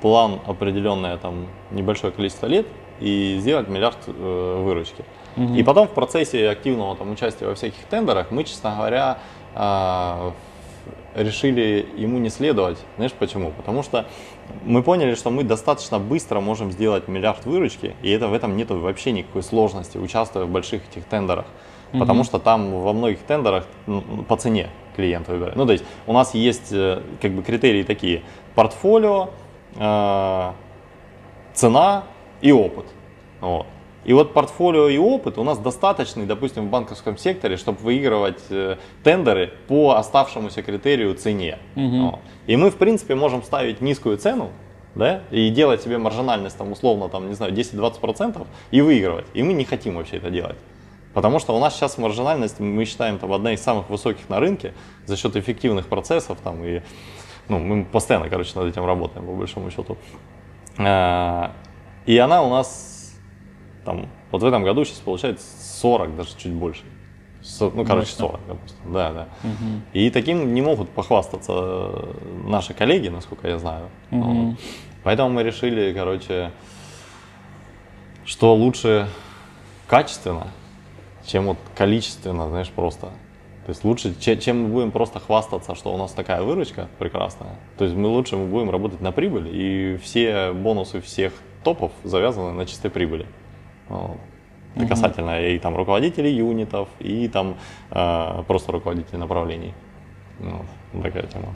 [0.00, 2.66] план определенное там небольшое количество лет
[3.00, 5.04] и сделать миллиард э, выручки.
[5.36, 5.54] Мгм.
[5.54, 9.18] И потом в процессе активного там, участия во всяких тендерах мы, честно говоря,
[9.54, 10.32] а,
[11.14, 12.78] решили ему не следовать.
[12.96, 13.52] Знаешь почему?
[13.52, 14.06] Потому что
[14.64, 18.70] мы поняли, что мы достаточно быстро можем сделать миллиард выручки, и это в этом нет
[18.70, 21.46] вообще никакой сложности, участвуя в больших этих тендерах.
[21.92, 23.64] Потому что там во многих тендерах
[24.28, 24.68] по цене
[24.98, 25.54] клиент выбирает.
[25.54, 28.22] Ну, то есть у нас есть э, как бы критерии такие:
[28.56, 29.30] портфолио,
[29.76, 30.52] э,
[31.54, 32.02] цена
[32.40, 32.86] и опыт.
[33.40, 33.66] Вот.
[34.04, 38.76] И вот портфолио и опыт у нас достаточный, допустим, в банковском секторе, чтобы выигрывать э,
[39.04, 41.58] тендеры по оставшемуся критерию цене.
[41.76, 42.20] Вот.
[42.48, 44.50] И мы, в принципе, можем ставить низкую цену,
[44.96, 49.26] да, и делать себе маржинальность, там, условно, там, не знаю, 10-20% и выигрывать.
[49.32, 50.56] И мы не хотим вообще это делать.
[51.18, 54.72] Потому что у нас сейчас маржинальность, мы считаем, там, одна из самых высоких на рынке
[55.04, 56.80] за счет эффективных процессов, там, и,
[57.48, 59.98] ну, мы постоянно, короче, над этим работаем, по большому счету.
[60.78, 61.50] А,
[62.06, 63.16] И она у нас,
[63.84, 65.44] там, вот в этом году сейчас получается
[65.80, 66.84] 40, даже чуть больше.
[67.62, 68.26] Ну, короче, Мощно.
[68.28, 69.28] 40, допустим, да, да.
[69.42, 69.82] Мгм.
[69.94, 72.14] И таким не могут похвастаться э,
[72.44, 73.88] наши коллеги, насколько я знаю.
[74.12, 74.56] Вот.
[75.02, 76.52] Поэтому мы решили, короче,
[78.24, 79.08] что лучше
[79.88, 80.46] качественно,
[81.28, 83.06] чем вот количественно, знаешь, просто.
[83.66, 87.50] То есть лучше, че- чем мы будем просто хвастаться, что у нас такая выручка прекрасная.
[87.76, 92.52] То есть мы лучше мы будем работать на прибыль, и все бонусы всех топов завязаны
[92.52, 93.26] на чистой прибыли.
[93.88, 94.16] Вот.
[94.74, 94.88] Это Мгм.
[94.88, 97.56] касательно и там руководителей юнитов, и там
[97.90, 99.74] э, просто руководителей направлений.
[100.38, 101.54] Вот такая тема.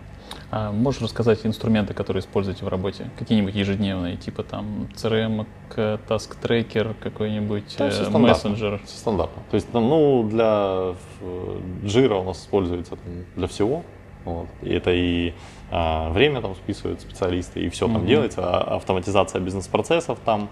[0.55, 3.09] А можешь рассказать инструменты, которые используете в работе?
[3.19, 8.19] Какие-нибудь ежедневные, типа там CRM, Task Tracker, какой-нибудь Да, стандартно.
[8.19, 8.79] мессенджер?
[8.85, 9.43] Всё стандартно.
[9.51, 13.83] То есть, там, ну, для э, Jira у нас используется там, для всего.
[14.27, 14.47] Вот.
[14.61, 15.33] И это и
[15.71, 18.07] а, время там списывают специалисты, и все там Мгм.
[18.07, 20.51] делается, а- автоматизация бизнес-процессов там.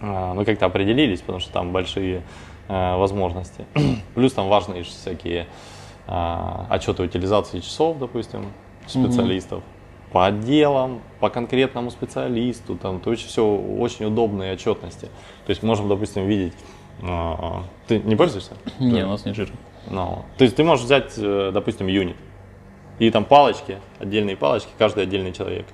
[0.00, 2.22] А, мы как-то определились, потому что там большие
[2.68, 3.64] а, возможности.
[4.14, 5.46] Плюс там важные всякие
[6.06, 8.44] а, отчеты утилизации часов, допустим,
[8.86, 9.62] специалистов.
[10.12, 15.06] По отделам, по конкретному специалисту, там, то есть все очень удобные отчетности.
[15.44, 16.54] То есть можем, допустим, видеть,
[17.02, 18.52] а, ты не пользуешься?
[18.78, 19.50] Не, у нас не жир.
[19.90, 22.16] Ну, то есть ты можешь взять, э, допустим, юнит,
[22.98, 25.66] и там палочки, отдельные палочки, каждый отдельный человек.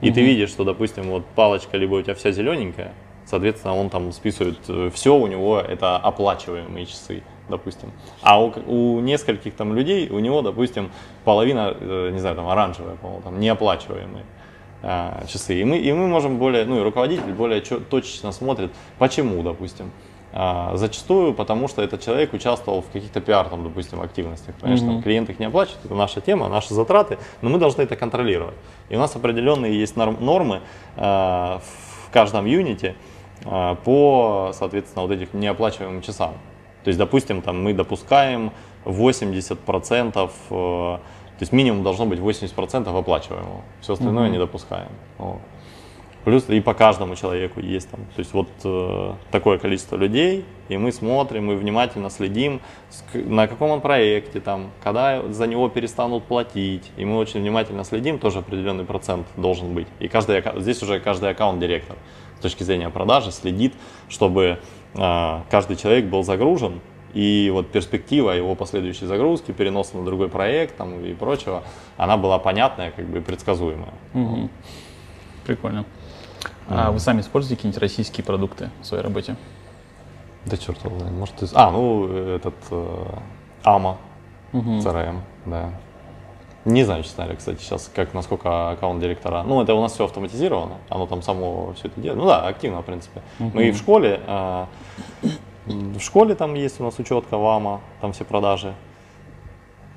[0.00, 2.94] и ты видишь, что, допустим, вот палочка либо у тебя вся зелененькая,
[3.26, 4.58] соответственно, он там списывает
[4.94, 7.92] все, у него это оплачиваемые часы, допустим.
[8.22, 10.90] А у, у нескольких там людей, у него, допустим,
[11.24, 14.24] половина, э, не знаю, там оранжевая, по-моему, там неоплачиваемые
[14.82, 15.60] а, часы.
[15.60, 19.90] И мы, и мы можем более, ну и руководитель более точечно смотрит, почему, допустим.
[20.32, 24.54] А, зачастую потому, что этот человек участвовал в каких-то пиар, там, допустим, активностях.
[24.60, 24.92] Конечно, mm-hmm.
[24.92, 28.54] там, клиент их не оплачивает, это наша тема, наши затраты, но мы должны это контролировать.
[28.90, 30.60] И у нас определенные есть норм, нормы
[30.96, 31.60] а,
[32.06, 32.94] в каждом юните
[33.46, 36.34] а, по, соответственно, вот этим неоплачиваемым часам.
[36.88, 38.50] То есть, допустим, там, мы допускаем
[38.86, 41.02] 80%, э, то
[41.38, 43.60] есть минимум должно быть 80% оплачиваемого.
[43.82, 44.32] Все остальное mm-hmm.
[44.32, 44.88] не допускаем.
[45.18, 45.40] Вот.
[46.24, 48.00] Плюс и по каждому человеку есть там.
[48.16, 52.62] То есть вот э, такое количество людей, и мы смотрим, мы внимательно следим,
[53.12, 56.90] на каком он проекте, там, когда за него перестанут платить.
[56.96, 59.88] И мы очень внимательно следим, тоже определенный процент должен быть.
[59.98, 61.98] И каждый, здесь уже каждый аккаунт-директор
[62.38, 63.74] с точки зрения продажи следит,
[64.08, 64.58] чтобы
[65.50, 66.80] каждый человек был загружен,
[67.14, 71.62] и вот перспектива его последующей загрузки, переноса на другой проект там, и прочего,
[71.96, 73.92] она была понятная, как бы предсказуемая.
[74.14, 74.50] Угу.
[75.46, 75.84] Прикольно.
[76.68, 79.36] А вы сами используете какие-нибудь российские продукты в своей работе?
[80.44, 80.78] Да черт.
[80.84, 81.52] Может, из...
[81.54, 83.06] А, ну, этот э,
[83.64, 83.96] AMA,
[84.52, 84.70] угу.
[84.78, 85.70] CRM, да.
[86.64, 89.42] Не знаю, честно говоря, кстати, сейчас, как, насколько аккаунт директора.
[89.42, 92.20] Ну, это у нас все автоматизировано, оно там само все это делает.
[92.20, 93.22] Ну да, активно, в принципе.
[93.38, 93.50] Угу.
[93.54, 94.66] Мы и в школе, э,
[95.66, 98.74] в школе там есть у нас учетка в AMA, там все продажи.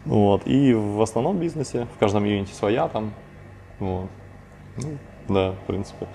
[0.06, 0.46] Вот.
[0.46, 3.14] И в основном бизнесе, в каждом юните своя там.
[3.80, 4.10] Вот.
[4.78, 4.98] Ну,
[5.28, 6.08] да, в принципе.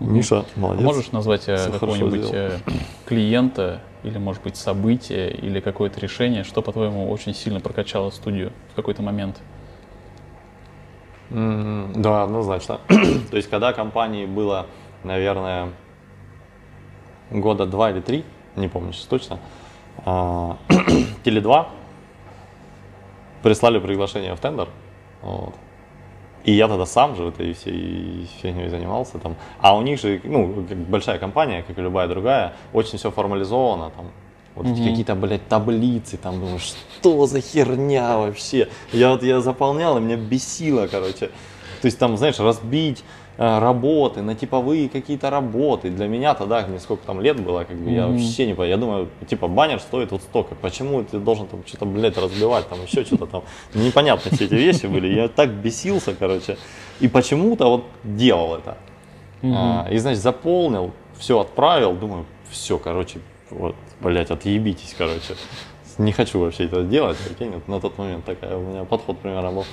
[0.00, 0.84] Миша, молодец.
[0.84, 2.58] Можешь назвать э, какого-нибудь э,
[3.06, 8.74] клиента или, может быть, событие или какое-то решение, что, по-твоему, очень сильно прокачало студию в
[8.74, 9.40] какой-то момент?
[11.30, 12.80] Mm, да, однозначно.
[13.30, 14.66] То есть, когда компании было,
[15.04, 15.70] наверное,
[17.32, 18.24] года два или три,
[18.56, 19.38] не помню сейчас точно,
[20.04, 20.56] а,
[21.24, 21.66] Теле2
[23.42, 24.68] прислали приглашение в тендер.
[25.22, 25.54] Вот.
[26.44, 29.36] И я тогда сам же этой всей фигней занимался там.
[29.60, 34.10] А у них же, ну, большая компания, как и любая другая, очень все формализовано там.
[34.54, 34.88] Вот mm-hmm.
[34.88, 38.68] какие-то, блядь, таблицы, там, думаю, что за херня вообще?
[38.92, 41.30] Я вот, я заполнял, и меня бесило, короче.
[41.82, 43.04] То есть там, знаешь, разбить
[43.38, 45.88] Э, работы, на типовые какие-то работы.
[45.88, 47.94] Для меня тогда, мне сколько там лет было, как бы mm-hmm.
[47.94, 48.70] я вообще не понимаю.
[48.70, 50.54] Я думаю, типа, баннер стоит вот столько.
[50.54, 53.42] Почему ты должен там что-то, блядь, разбивать, там еще что-то там.
[53.72, 55.08] Непонятно все эти вещи были.
[55.14, 56.58] Я так бесился, короче.
[57.00, 58.76] И почему-то вот делал это.
[59.40, 59.54] Mm-hmm.
[59.56, 65.36] А, и, значит, заполнил, все отправил, думаю, все, короче, вот, блядь, отъебитесь, короче.
[65.98, 69.64] Не хочу вообще это делать, прикинь, на тот момент такая у меня подход примерно был.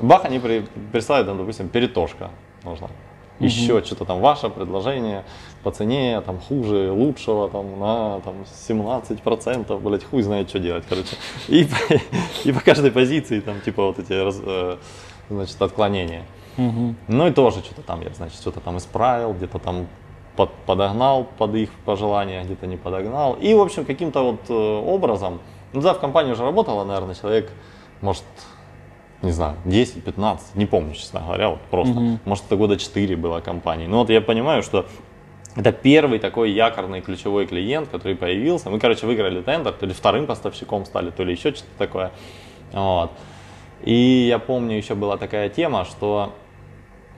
[0.00, 2.30] Бах, они при, присылают, там, допустим, перетошка
[2.64, 2.88] нужно.
[3.38, 3.46] Угу.
[3.46, 5.24] Еще что-то там ваше предложение
[5.64, 8.34] по цене, там хуже, лучшего, там на там,
[8.68, 11.16] 17%, блять, хуй знает, что делать, короче.
[11.48, 11.66] И,
[12.44, 14.76] и по каждой позиции там типа вот эти э,
[15.30, 16.24] значит, отклонения.
[16.56, 16.94] Угу.
[17.08, 19.88] Ну и тоже что-то там я, значит, что-то там исправил, где-то там
[20.36, 23.34] под, подогнал под их пожелания, где-то не подогнал.
[23.34, 25.40] И, в общем, каким-то вот э, образом,
[25.74, 27.50] ну да, в компании уже работало, наверное, человек,
[28.00, 28.24] может,
[29.22, 32.18] не знаю, 10-15, не помню, честно говоря, вот просто, угу.
[32.24, 33.86] может, это года 4 было компании.
[33.86, 34.86] Ну вот я понимаю, что
[35.56, 38.70] это первый такой якорный ключевой клиент, который появился.
[38.70, 42.12] Мы, короче, выиграли тендер, то ли вторым поставщиком стали, то ли еще что-то такое.
[42.72, 43.10] Вот.
[43.82, 46.32] И я помню, еще была такая тема, что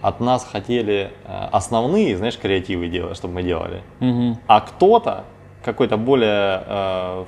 [0.02, 3.82] от нас хотели э, основные, знаешь, креативы делать, чтобы мы делали.
[4.00, 4.38] Угу.
[4.46, 5.24] А кто-то,
[5.64, 7.24] какой-то более э,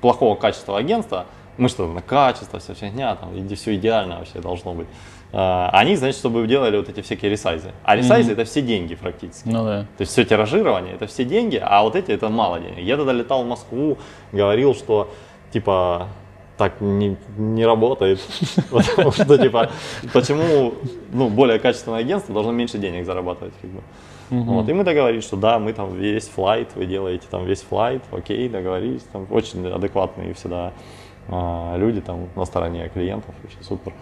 [0.00, 1.26] плохого качества агентства,
[1.56, 4.86] мы что, на качество, вся фигня, там, и все идеально вообще должно быть.
[5.32, 7.72] А, они, значит, чтобы делали вот эти всякие ресайзы.
[7.84, 8.34] А ресайзы mm-hmm.
[8.34, 9.48] это все деньги практически.
[9.48, 9.82] Ну да.
[9.82, 12.78] То есть все тиражирование это все деньги, а вот эти это мало денег.
[12.78, 13.98] Я тогда летал в Москву,
[14.32, 15.10] говорил, что
[15.52, 16.08] типа
[16.56, 18.20] так не, не работает.
[18.70, 19.70] Потому что, типа,
[20.12, 20.74] почему
[21.12, 23.54] ну, более качественное агентство должно меньше денег зарабатывать.
[23.62, 23.80] Как бы.
[24.30, 24.44] Uh-huh.
[24.44, 28.02] Вот, и мы договорились, что да, мы там весь флайт, вы делаете там весь флайт,
[28.10, 30.72] окей, договорились, там очень адекватные всегда
[31.28, 33.92] а, люди там на стороне клиентов, вообще супер.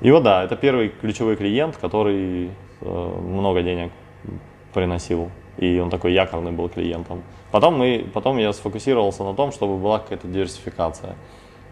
[0.00, 3.92] И вот да, это первый ключевой клиент, который э, много денег
[4.74, 7.22] приносил, и он такой якорный был клиентом.
[7.50, 11.14] Потом, мы, потом я сфокусировался на том, чтобы была какая-то диверсификация.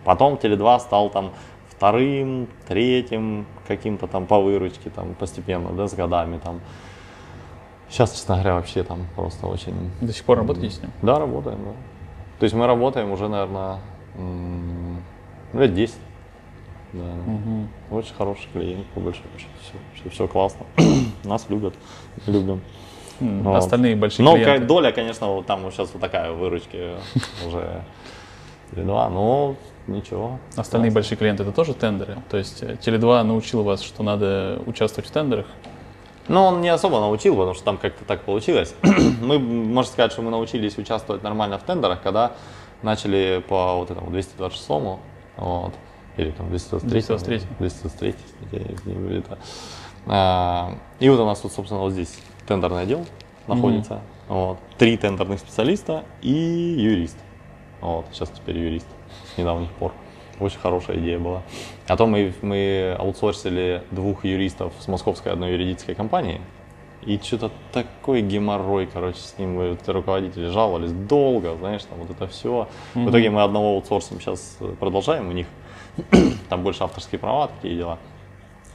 [0.04, 1.32] Потом Теле2 стал там
[1.68, 6.60] вторым, третьим каким-то там по выручке, там постепенно, да, с годами там.
[7.88, 9.74] Сейчас, честно говоря, вообще там просто очень...
[10.00, 10.90] До сих пор работаете с ним?
[11.02, 11.70] Да, работаем, да.
[12.38, 13.78] То есть мы работаем уже, наверное,
[15.52, 15.94] лет 10.
[16.92, 17.96] Да, да.
[17.96, 19.50] Очень хороший клиент, по большому счету.
[19.62, 20.66] Все, все, все классно.
[21.24, 21.74] Нас любят,
[22.26, 22.60] любим.
[23.20, 23.56] Вот.
[23.56, 24.66] Остальные большие Ну, клиенты.
[24.66, 26.94] доля, конечно, вот там вот сейчас вот такая выручки
[27.46, 27.82] уже
[28.72, 29.54] Теле2, но
[29.86, 30.38] ничего.
[30.56, 30.94] Остальные Классно.
[30.94, 32.16] большие клиенты это тоже тендеры.
[32.30, 35.46] То есть э, Теле2 научил вас, что надо участвовать в тендерах.
[36.28, 38.74] Ну, он не особо научил, потому что там как-то так получилось.
[39.22, 42.32] мы, можно сказать, что мы научились участвовать нормально в тендерах, когда
[42.82, 44.68] начали по вот этому 226
[45.36, 45.74] вот,
[46.16, 47.38] или там 223 223.
[47.58, 49.38] 223 статья, если не будет, да.
[50.06, 53.04] А, И вот у нас вот, собственно, вот здесь тендерный отдел
[53.46, 54.00] находится.
[54.28, 54.58] Вот.
[54.78, 57.16] Три тендерных специалиста и юрист.
[57.80, 58.86] Вот, сейчас теперь юрист
[59.34, 59.92] с недавних пор.
[60.40, 61.42] Очень хорошая идея была.
[61.86, 66.40] А то мы, мы аутсорсили двух юристов с московской одной юридической компании.
[67.02, 72.10] И что-то такой геморрой, короче, с ним мы, вот руководители жаловались долго, знаешь, там вот
[72.10, 72.68] это все.
[72.94, 75.46] В итоге мы одного аутсорсим сейчас продолжаем у них.
[76.48, 77.98] Там больше авторские права, такие дела.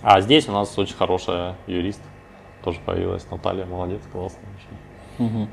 [0.02, 2.02] А здесь у нас очень хорошая юрист.
[2.64, 4.40] Тоже появилась Наталья, молодец, классно.
[5.18, 5.50] Мгм.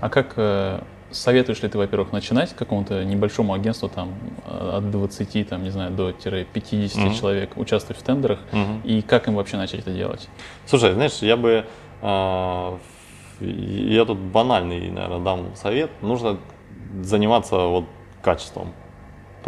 [0.00, 0.80] А как э,
[1.10, 4.14] советуешь ли ты, во-первых, начинать какому-то небольшому агентству там
[4.46, 7.14] э, от 20, там, не знаю, до тире 50 Мгм.
[7.14, 8.40] человек участвовать в тендерах?
[8.52, 8.80] Мгм.
[8.84, 10.28] И как им вообще начать это делать?
[10.66, 11.64] Слушай, знаешь, я бы,
[12.02, 12.78] э,
[13.40, 15.90] я тут банальный, наверное, дам совет.
[16.02, 16.38] Нужно
[17.02, 17.84] заниматься вот
[18.22, 18.72] качеством.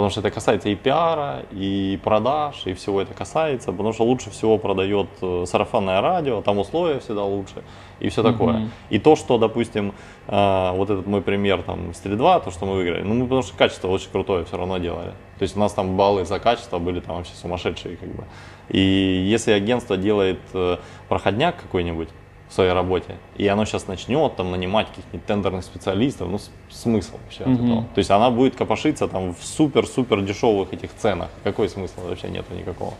[0.01, 3.71] Потому что это касается и пиара, и продаж, и всего это касается.
[3.71, 7.63] Потому что лучше всего продает э, сарафанное радио, там условия всегда лучше,
[7.99, 8.55] и все такое.
[8.55, 8.71] Мгм.
[8.89, 9.93] И то, что, допустим,
[10.27, 13.43] э, вот этот мой пример там с Теле2, то, что мы выиграли, ну, мы потому
[13.43, 15.11] что качество очень крутое все равно делали.
[15.39, 18.25] То есть у нас там баллы за качество были там вообще сумасшедшие, как бы.
[18.71, 20.79] И если агентство делает э,
[21.11, 22.09] проходняк какой-нибудь
[22.51, 26.39] в своей работе, и оно сейчас начнет там нанимать каких-нибудь тендерных специалистов, ну,
[26.69, 27.65] смысл вообще от Мгм.
[27.65, 27.83] этого?
[27.95, 31.29] То есть она будет копошиться там в супер-супер дешевых этих ценах.
[31.45, 32.95] Какой смысл вообще нету никакого?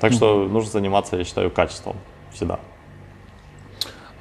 [0.00, 1.94] Так что нужно заниматься, я считаю, качеством
[2.32, 2.58] всегда.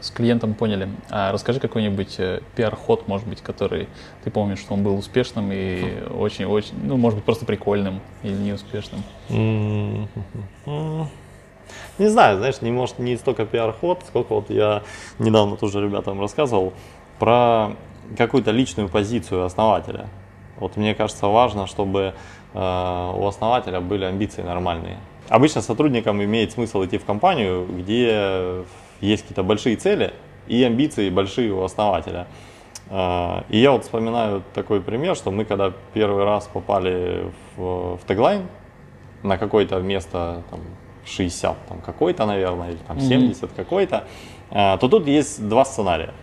[0.02, 0.90] С клиентом поняли.
[1.10, 3.88] А расскажи какой-нибудь э, пиар-ход, может быть, который
[4.24, 9.04] ты помнишь, что он был успешным и очень-очень, ну, может быть, просто прикольным или неуспешным.
[11.98, 14.84] Не знаю, знаешь, не может не столько пиар-ход, сколько вот я
[15.20, 16.74] недавно тоже ребятам рассказывал
[17.20, 17.72] про
[18.18, 20.08] какую-то личную позицию основателя.
[20.58, 22.14] Вот мне кажется важно, чтобы
[22.54, 24.98] э, у основателя были амбиции нормальные.
[25.30, 28.64] Обычно сотрудникам имеет смысл идти в компанию, где
[29.00, 30.14] есть какие-то большие цели
[30.48, 32.28] и амбиции большие у основателя.
[32.90, 38.00] Э, И я вот вспоминаю такой пример, что мы когда первый раз попали в, в
[38.08, 38.48] теглайн,
[39.24, 40.62] на какое-то место там,
[41.10, 43.06] 60 там, какой-то, наверное, или там Мгм.
[43.06, 44.06] 70 какой-то,
[44.52, 46.14] а, то тут есть два сценария.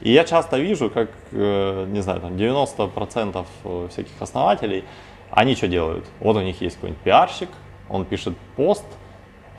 [0.00, 3.46] И я часто вижу, как, э, не знаю, там 90%
[3.90, 4.84] всяких основателей,
[5.30, 6.04] они что делают?
[6.20, 7.48] Вот у них есть какой-нибудь пиарщик,
[7.88, 8.84] он пишет пост,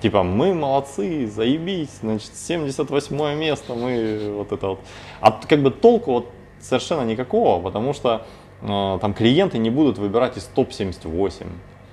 [0.02, 4.80] типа, мы молодцы, заебись, значит, 78 место, мы вот это вот.
[5.22, 8.26] А как бы толку вот совершенно никакого, потому что
[8.62, 11.48] э, там клиенты не будут выбирать из топ-78.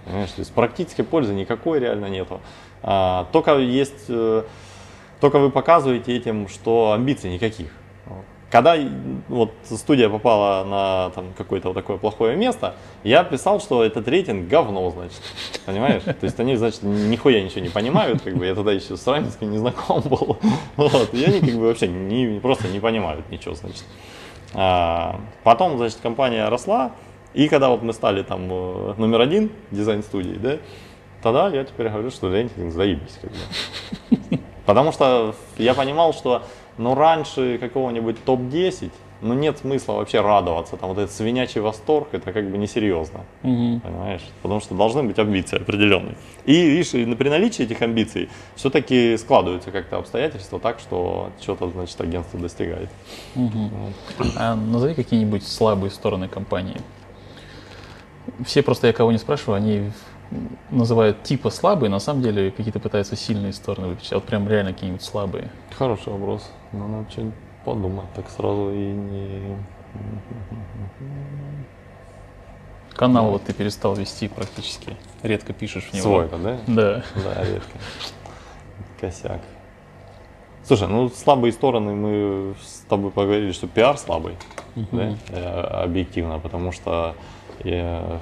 [0.04, 2.40] Понимаешь, то есть практической пользы никакой реально нету.
[2.82, 4.44] А, только есть, э,
[5.20, 7.70] только вы показываете этим, что амбиций никаких.
[8.50, 8.76] Когда
[9.28, 12.74] вот студия попала на там, какое-то вот такое плохое место,
[13.04, 15.20] я писал, что этот рейтинг говно, значит.
[15.66, 16.02] Понимаешь?
[16.02, 19.52] То есть они, значит, нихуя ничего не понимают, как бы я тогда еще с Раменским
[19.52, 20.38] не знаком был.
[20.76, 23.84] Вот, и они как бы вообще не, просто не понимают ничего, значит.
[24.52, 26.90] А, потом, значит, компания росла,
[27.34, 30.56] и когда вот мы стали там э, номер один дизайн-студии, да,
[31.22, 33.18] тогда я теперь говорю, что рейтинг заебись.
[33.20, 34.38] Как бы.
[34.66, 36.42] Потому что я понимал, что
[36.78, 38.90] ну раньше какого-нибудь топ-10,
[39.20, 40.76] ну нет смысла вообще радоваться.
[40.76, 43.24] Там вот этот свинячий восторг, это как бы несерьезно.
[43.42, 43.80] Мгм.
[43.80, 44.22] Понимаешь?
[44.42, 46.14] Потому что должны быть амбиции определенные.
[46.46, 52.00] И видишь, и при наличии этих амбиций все-таки складываются как-то обстоятельства так, что что-то, значит,
[52.00, 52.88] агентство достигает.
[53.34, 53.70] Мгм.
[54.36, 56.80] А назови какие-нибудь слабые стороны компании.
[58.44, 59.90] Все просто, я кого не спрашиваю, они
[60.70, 64.14] называют типа слабые, на самом деле какие-то пытаются сильные стороны выпечатать.
[64.14, 65.50] Вот прям реально какие-нибудь слабые.
[65.76, 66.50] Хороший вопрос.
[66.72, 69.56] Но надо что-нибудь подумать, так сразу и не...
[72.94, 74.96] Канал вот ты перестал вести практически.
[75.22, 76.02] Редко пишешь в него.
[76.02, 76.58] Свой-то, да?
[76.66, 77.04] Да.
[77.14, 77.78] Да, редко.
[79.00, 79.40] Косяк.
[80.64, 84.36] Слушай, ну слабые стороны мы с тобой поговорили, что пиар слабый,
[84.76, 87.16] да, э, объективно, потому что
[87.64, 88.18] э,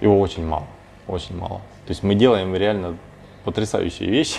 [0.00, 0.66] его очень мало,
[1.10, 1.60] очень мало.
[1.86, 2.96] То есть мы делаем реально
[3.44, 4.38] потрясающие вещи.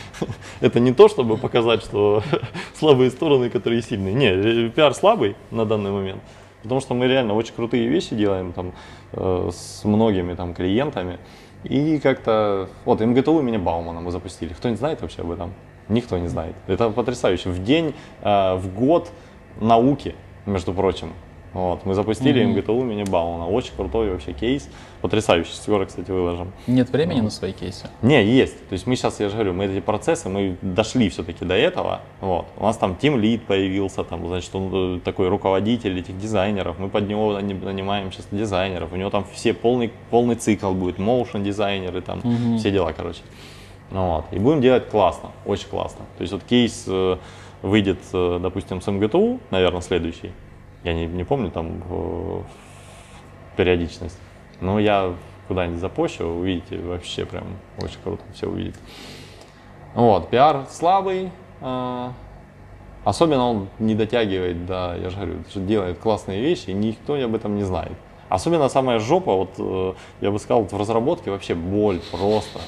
[0.60, 2.22] Это не то, чтобы показать, что
[2.74, 4.14] слабые стороны, которые сильные.
[4.14, 6.22] Не, э, пиар слабый на данный момент,
[6.62, 8.72] потому что мы реально очень крутые вещи делаем там
[9.12, 11.18] э, с многими там клиентами.
[11.64, 14.52] И как-то, вот МГТУ имени Баумана мы запустили.
[14.52, 15.52] Кто-нибудь знает вообще об этом?
[15.88, 16.54] Никто не знает.
[16.66, 17.50] Это потрясающе.
[17.50, 19.10] В день, э, в год
[19.60, 20.14] науки,
[20.44, 21.12] между прочим.
[21.56, 22.52] Вот, мы запустили Мгм.
[22.58, 23.46] МГТУ имени Баумана.
[23.48, 24.68] Очень крутой вообще кейс.
[25.00, 25.54] Потрясающий.
[25.54, 26.52] Скоро, кстати, выложим.
[26.66, 27.24] Нет времени Ну.
[27.24, 27.88] на свои кейсы?
[28.02, 28.68] Не, есть.
[28.68, 32.00] То есть мы сейчас, я же говорю, мы эти процессы, мы дошли все-таки до этого.
[32.20, 32.44] Вот.
[32.58, 36.78] У нас там Team Lead появился, там, значит, он э, такой руководитель этих дизайнеров.
[36.78, 38.92] Мы под него нани- нанимаем сейчас дизайнеров.
[38.92, 42.58] У него там все полный, полный цикл будет, motion дизайнеры, там, Мгм.
[42.58, 43.20] все дела, короче.
[43.90, 44.24] Ну, вот.
[44.30, 46.04] И будем делать классно, очень классно.
[46.18, 47.16] То есть вот кейс э,
[47.62, 50.32] выйдет, э, допустим, с МГТУ, наверное, следующий.
[50.86, 52.42] Я не, не помню там э,
[53.56, 54.20] периодичность.
[54.60, 55.14] Но я
[55.48, 57.44] куда-нибудь запущу, увидите, вообще прям
[57.82, 58.76] очень круто, все увидит.
[59.96, 62.08] Вот, пиар слабый, э,
[63.02, 67.56] особенно он не дотягивает до, я же говорю, делает классные вещи, и никто об этом
[67.56, 67.96] не знает.
[68.28, 72.60] Особенно самая жопа, вот э, я бы сказал, вот в разработке вообще боль просто.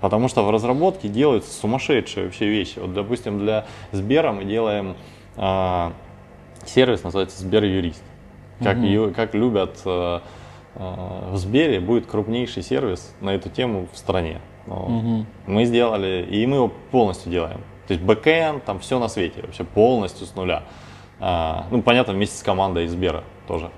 [0.00, 2.78] Потому что в разработке делаются сумасшедшие вообще вещи.
[2.78, 4.94] Вот, допустим, для Сбера мы делаем
[5.36, 5.90] э,
[6.66, 8.02] сервис, называется Сбер Юрист.
[8.62, 10.20] Как, ю- как любят э,
[10.74, 14.40] э, в Сбере, будет крупнейший сервис на эту тему в стране.
[14.66, 14.88] Вот.
[14.88, 15.26] Мгм.
[15.46, 17.60] Мы сделали, и мы его полностью делаем.
[17.86, 20.64] То есть бэкэнд, там все на свете, вообще полностью с нуля.
[21.18, 23.70] А, ну, понятно, вместе с командой из Сбера тоже.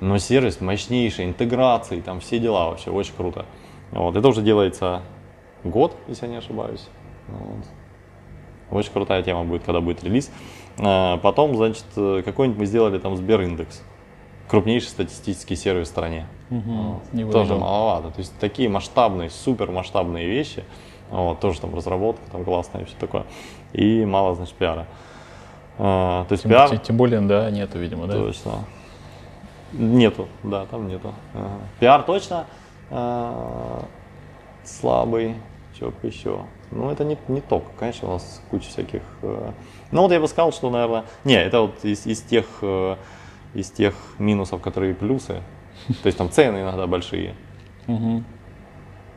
[0.00, 3.46] Но сервис мощнейший, интеграции, там все дела вообще, очень круто.
[3.90, 5.02] Вот, это уже делается
[5.64, 6.88] год, если я не ошибаюсь.
[7.28, 7.64] Вот.
[8.70, 10.30] Очень крутая тема будет, когда будет релиз.
[10.82, 13.82] А, потом, значит, э, какой-нибудь мы сделали там Сбериндекс.
[14.48, 16.26] Крупнейший статистический сервис в стране.
[16.48, 17.00] Мгм.
[17.12, 17.32] Вот.
[17.32, 18.10] Тоже маловато.
[18.10, 20.64] То есть такие масштабные, супер масштабные вещи.
[21.10, 23.24] Вот, тоже там разработка, там классная и все такое.
[23.72, 24.86] И мало, значит, пиара.
[25.78, 26.78] А, то есть Тем, пиар...
[26.78, 28.14] тем более, да, нету, видимо, да?
[28.14, 28.52] Точно.
[29.72, 31.12] Нету, да, там нету.
[31.34, 31.48] Ага.
[31.78, 32.46] Пиар точно
[32.90, 33.84] а,
[34.64, 35.36] слабый.
[35.74, 36.40] Что еще?
[36.70, 39.02] Ну, это не, не только, конечно, у нас куча всяких.
[39.22, 39.50] э,
[39.90, 41.04] Ну, вот я бы сказал, что, наверное.
[41.24, 42.96] Не, это вот из, из тех э,
[43.54, 45.42] из тех минусов, которые плюсы.
[46.02, 47.34] То есть там цены иногда большие.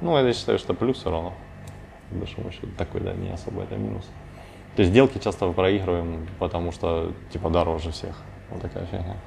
[0.02, 1.34] Ну, я считаю, что плюс все равно.
[2.10, 4.06] По большому счету, такой, да, не особо это минус.
[4.76, 8.20] То есть сделки часто проигрываем, потому что, типа, дороже всех.
[8.50, 9.18] Вот такая фигня.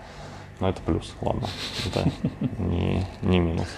[0.59, 1.47] Но это плюс, ладно.
[1.87, 2.11] Это
[2.59, 3.69] не, не минус.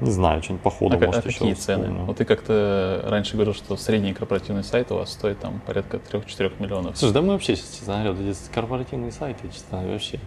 [0.00, 1.84] Не знаю, что-нибудь по ходу, А, может, а еще какие цены?
[1.84, 2.04] вспомню.
[2.04, 6.52] Вот ты как-то раньше говорил, что средний корпоративный сайт у вас стоит там порядка 3-4
[6.60, 6.96] миллионов.
[6.96, 10.20] Слушай, да мы вообще, честно говоря, вот эти корпоративные сайты, честно говоря, вообще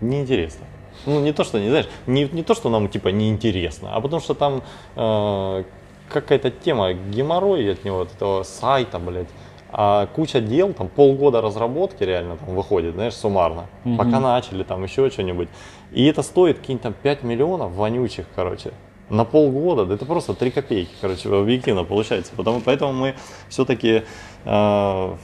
[0.00, 0.66] неинтересно.
[1.06, 4.20] Ну, не то, что, не знаешь, не, не то, что нам, типа, неинтересно, а потому
[4.20, 4.62] что там
[4.94, 5.64] э,
[6.10, 9.28] какая-то тема, геморрой от него, от этого сайта, блядь,
[9.70, 13.96] а куча дел, там полгода разработки реально там выходит, знаешь, суммарно, Мгм.
[13.96, 15.48] пока начали, там еще что-нибудь.
[15.92, 18.72] И это стоит какие-нибудь там 5 миллионов вонючих, короче,
[19.10, 22.32] на полгода, да это просто 3 копейки, короче, объективно получается.
[22.34, 23.14] Потому, поэтому мы
[23.48, 24.04] все-таки
[24.44, 25.16] э,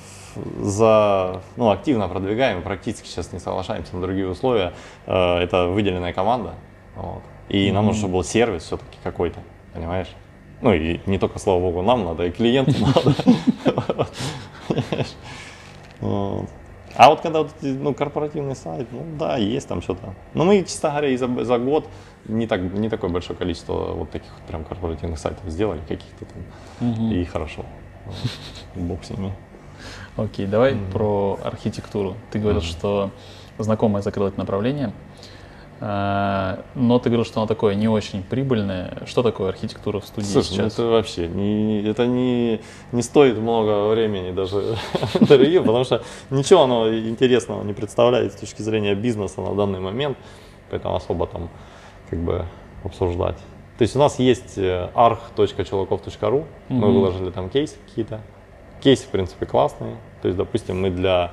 [0.61, 4.75] за, ну, активно продвигаем, практически сейчас не соглашаемся на другие условия.
[5.07, 6.55] Э, это выделенная команда.
[6.97, 7.23] Вот.
[7.49, 9.41] И нам нужно, чтобы был сервис все-таки какой-то,
[9.73, 10.09] понимаешь?
[10.61, 12.75] Ну и не только, слава богу, нам надо, и клиенту
[16.01, 16.37] надо.
[16.99, 20.15] А вот когда вот, ну, корпоративный сайт, ну да, есть там что-то.
[20.35, 21.89] Но мы, честно говоря, и за, за год
[22.27, 26.89] не, так, не такое большое количество вот таких вот прям корпоративных сайтов сделали, каких-то там.
[26.89, 27.13] Мгм.
[27.13, 27.65] И хорошо.
[28.75, 29.33] Бог с ними.
[30.17, 32.17] Окей, давай про архитектуру.
[32.33, 33.13] Ты говорил, что
[33.59, 34.93] знакомая закрыла это направление,
[35.81, 39.03] но ты говорил, что оно такое не очень прибыльное.
[39.07, 40.73] Что такое архитектура в студии Слушай, ну сейчас?
[40.75, 42.61] это вообще не, это не,
[42.91, 44.77] не стоит много времени даже
[45.21, 50.19] интервью, потому что ничего оно интересного не представляет с точки зрения бизнеса на данный момент,
[50.71, 51.49] поэтому особо там
[52.11, 52.45] как бы
[52.83, 53.39] обсуждать.
[53.79, 58.21] То есть у нас есть э, arch.чулаков.ru, мы выложили там кейсы какие-то.
[58.81, 59.97] Кейсы, в принципе, классные.
[60.21, 61.33] То есть, допустим, мы для,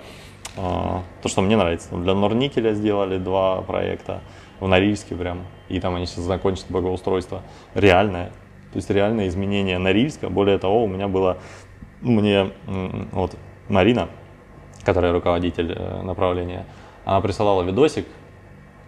[0.55, 4.21] то, что мне нравится, для Норникеля сделали два проекта
[4.59, 7.41] в Норильске прям, и там они сейчас закончат благоустройство.
[7.73, 8.27] Реальное,
[8.71, 10.29] то есть реальное изменение Норильска.
[10.29, 11.37] Более того, у меня было,
[12.01, 12.51] мне
[13.11, 13.35] вот
[13.67, 14.09] Марина,
[14.83, 16.65] которая руководитель э, направления,
[17.03, 18.05] она присылала видосик,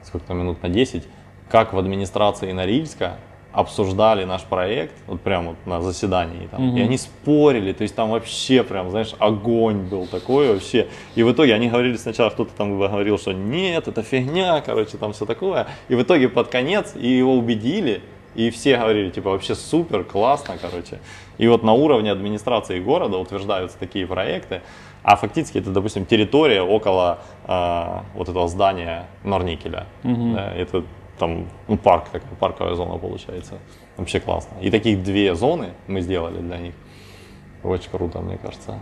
[0.04, 1.08] сколько-то минут на 10,
[1.50, 3.18] как в администрации Норильска
[3.58, 6.78] обсуждали наш проект, вот прям вот на заседании там, Мгм.
[6.78, 11.32] и они спорили, то есть там вообще прям, знаешь, огонь был такой вообще, и в
[11.32, 15.66] итоге они говорили сначала, кто-то там говорил, что нет, это фигня, короче, там все такое,
[15.90, 18.02] и в итоге под конец и его убедили,
[18.36, 21.00] и все говорили, типа, вообще супер, классно, короче.
[21.40, 24.62] И вот на уровне администрации города утверждаются такие проекты,
[25.02, 29.88] а фактически это, допустим, территория около а, вот этого здания Норникеля.
[30.04, 30.36] Мгм.
[30.36, 30.84] Да, это
[31.18, 33.56] там, ну, парк, такая парковая зона получается.
[33.98, 34.56] Вообще классно.
[34.62, 36.76] И таких две зоны мы сделали для них.
[37.64, 38.80] Очень круто, мне кажется.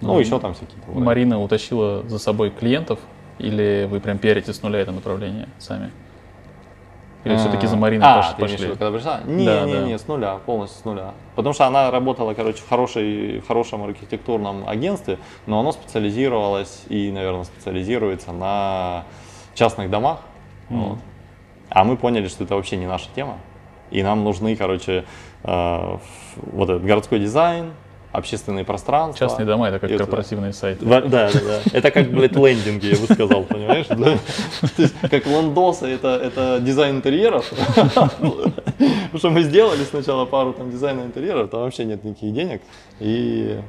[0.00, 0.80] Ну, Ну, еще там всякие.
[0.86, 2.98] там, Марина утащила за собой клиентов,
[3.38, 5.90] или вы прям пиарите с нуля это направление сами?
[7.24, 8.68] Или все-таки за Мариной а, пош- ты пошли?
[8.68, 9.20] когда пришла?
[9.26, 9.82] Не, Да, не, да.
[9.82, 11.14] не, с нуля, полностью с нуля.
[11.34, 17.10] Потому что она работала, короче, в, хорошей, в хорошем архитектурном агентстве, но оно специализировалось и,
[17.10, 19.04] наверное, специализируется на
[19.54, 20.20] частных домах.
[20.68, 20.80] Мгм.
[20.90, 20.98] Вот.
[21.70, 23.38] А мы поняли, что это вообще не наша тема.
[23.90, 25.04] И нам нужны, короче,
[25.44, 25.96] э,
[26.52, 27.72] вот этот городской дизайн,
[28.12, 29.26] общественные пространства.
[29.26, 30.84] Частные дома это как Это- корпоративные сайты.
[30.84, 31.60] Да, да, да.
[31.72, 33.86] Это как, блядь, лендинги, я бы сказал, понимаешь?
[33.88, 34.16] Да?
[34.76, 37.50] То есть, как лондосы, это, это дизайн интерьеров.
[37.74, 42.62] Потому что мы сделали сначала пару там дизайна интерьеров, там вообще нет никаких денег.
[43.00, 43.60] И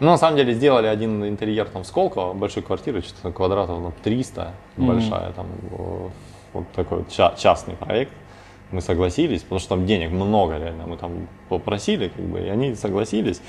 [0.00, 3.90] ну, на самом деле сделали один интерьер там в Сколково, большой квартиры, что-то квадратов на
[3.90, 4.86] 300, Мгм.
[4.86, 5.46] большая там,
[6.58, 8.12] вот такой вот ча- частный проект.
[8.70, 12.74] Мы согласились, потому что там денег много реально, мы там попросили, как бы, и они
[12.74, 13.40] согласились.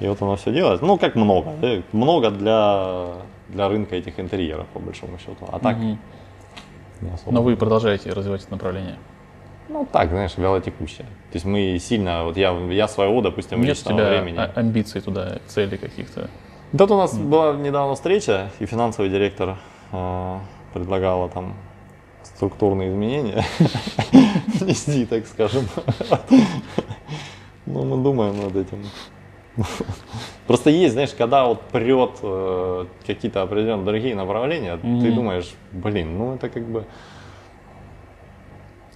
[0.00, 0.82] И вот оно все делает.
[0.82, 3.14] Ну, как много, да, много для,
[3.48, 5.36] для рынка этих интерьеров, по большому счету.
[5.52, 5.76] А так,
[7.14, 7.32] особо.
[7.34, 8.96] Но вы продолжаете развивать это направление.
[9.68, 11.06] Ну, так, знаешь, вялотекущее.
[11.30, 14.38] То есть мы сильно, вот я, я своего, допустим, Нет у личного тебя времени.
[14.38, 16.28] а- амбиций туда, целей каких-то?
[16.76, 19.56] Тут у нас была недавно встреча, и финансовый директор
[19.92, 20.38] э,
[20.72, 21.54] предлагала там
[22.36, 23.42] структурные изменения
[24.60, 25.64] внести, так скажем.
[27.64, 28.84] Ну, мы думаем над этим.
[30.46, 35.14] Просто есть, знаешь, когда вот прет э, какие-то определенные другие направления, ты Мгм.
[35.14, 36.84] думаешь, блин, ну это как бы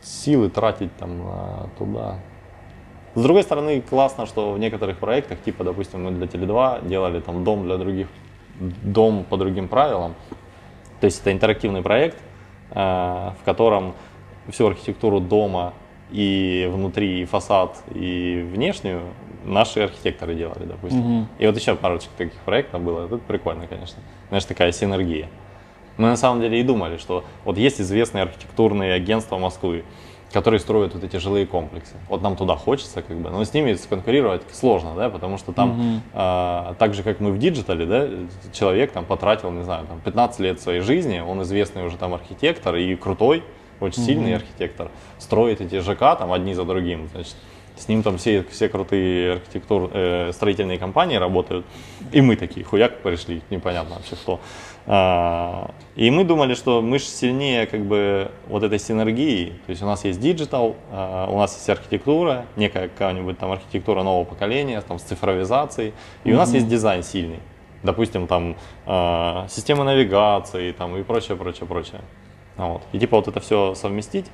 [0.03, 2.19] силы тратить там на туда.
[3.15, 7.43] С другой стороны, классно, что в некоторых проектах, типа, допустим, мы для Теле2 делали там
[7.43, 8.07] дом для других,
[8.61, 10.15] дом по другим правилам.
[11.01, 12.19] То есть это интерактивный проект,
[12.71, 13.95] в котором
[14.49, 15.75] всю архитектуру дома
[16.11, 19.03] и внутри, и фасад, и внешнюю
[19.45, 21.01] наши архитекторы делали, допустим.
[21.01, 21.29] Мгм.
[21.39, 23.07] И вот еще парочка таких проектов было.
[23.07, 24.03] Это прикольно, конечно.
[24.29, 25.29] Знаешь, такая синергия.
[25.97, 29.85] Мы на самом деле и думали, что вот есть известные архитектурные агентства Москвы,
[30.33, 31.95] которые строят вот эти жилые комплексы.
[32.09, 35.71] Вот нам туда хочется, как бы, но с ними конкурировать сложно, да, потому что там,
[35.71, 36.03] Мгм.
[36.13, 38.09] а, так же, как мы в диджитале, да,
[38.53, 42.77] человек там потратил, не знаю, там 15 лет своей жизни, он известный уже там архитектор
[42.77, 43.43] и крутой,
[43.81, 47.35] очень сильный архитектор, строит эти ЖК там одни за другим, значит,
[47.77, 51.65] с ним там все, все крутые архитектур, э, строительные компании работают,
[52.13, 54.41] и мы такие, хуяк пришли, непонятно вообще кто.
[54.87, 59.83] А, и мы думали, что мы же сильнее как бы вот этой синергии, то есть
[59.83, 64.81] у нас есть digital, а, у нас есть архитектура, некая какая-нибудь там архитектура нового поколения,
[64.81, 65.93] там с цифровизацией,
[66.25, 67.41] и у нас есть дизайн сильный.
[67.83, 68.57] Допустим, там
[68.87, 72.01] а, системы навигации там, и прочее, прочее, прочее.
[72.57, 72.83] Вот.
[72.93, 74.27] И типа вот это все совместить,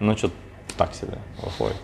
[0.00, 0.30] ну что
[0.76, 1.76] так себе выходит.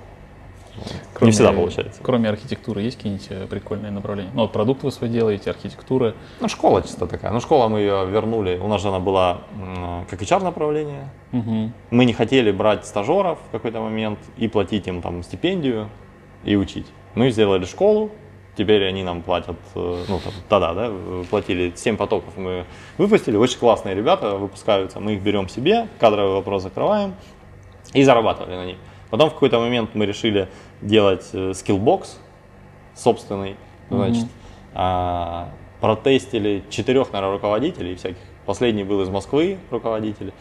[1.21, 2.01] Не всегда получается.
[2.03, 4.31] Кроме архитектуры, есть какие-нибудь э, прикольные направления?
[4.35, 6.15] Ну, вот продукт вы свой делаете, архитектура.
[6.41, 7.33] Ну, школа чисто такая.
[7.33, 8.59] Ну, школа мы ее вернули.
[8.59, 11.11] У нас же она была м, как HR направление.
[11.33, 11.73] Мгм.
[11.91, 15.89] Мы не хотели брать стажеров в какой-то момент и платить им там стипендию
[16.45, 16.87] и учить.
[17.15, 18.11] Мы сделали школу,
[18.57, 22.65] теперь они нам платят, э, ну, там, тогда, да, э, платили 7 потоков мы
[22.99, 23.37] выпустили.
[23.37, 25.01] Очень классные ребята выпускаются.
[25.01, 27.15] Мы их берем себе, кадровый вопрос закрываем
[27.93, 28.77] и зарабатывали на них.
[29.11, 30.49] Потом в какой-то момент мы решили
[30.81, 32.19] делать э, Skillbox
[32.95, 33.57] собственный,
[33.91, 34.27] значит,
[34.75, 35.49] а,
[35.81, 38.19] протестили четырех, наверное, руководителей всяких.
[38.47, 40.33] Последний был из Москвы руководитель,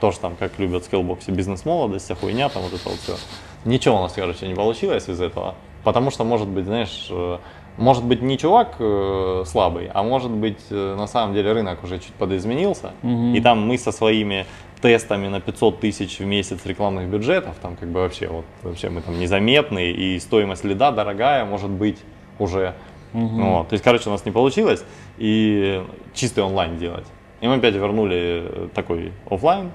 [0.00, 3.16] тоже там, как любят Skillbox 'е, бизнес-молодость, вся хуйня, там вот это вот все.
[3.64, 7.38] Ничего у нас, короче, не получилось из этого, потому что, может быть, знаешь, э,
[7.78, 11.98] может быть не чувак э, слабый, а может быть, э, на самом деле рынок уже
[11.98, 13.34] чуть подизменился, Мгм.
[13.34, 14.44] и там мы со своими
[14.82, 19.00] тестами на 500 тысяч в месяц рекламных бюджетов, там как бы вообще, вот, вообще мы
[19.00, 21.98] там незаметны, и стоимость лида дорогая, может быть,
[22.38, 22.74] уже.
[23.12, 23.68] Вот.
[23.68, 24.84] То есть, короче, у нас не получилось,
[25.16, 25.82] и
[26.14, 27.06] чистый онлайн делать.
[27.40, 29.70] И мы опять вернули э, такой офлайн,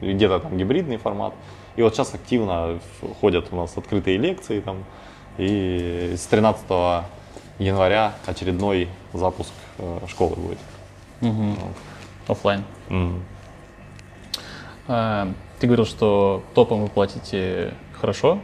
[0.00, 1.32] где-то там гибридный формат.
[1.76, 2.78] И вот сейчас активно
[3.20, 4.84] ходят у нас открытые лекции там,
[5.38, 6.64] и с 13
[7.58, 10.58] января очередной запуск э, школы будет.
[12.26, 12.64] Оффлайн.
[12.88, 13.22] Мгм.
[14.88, 15.28] А,
[15.60, 18.38] Ты говорил, что топам вы платите хорошо,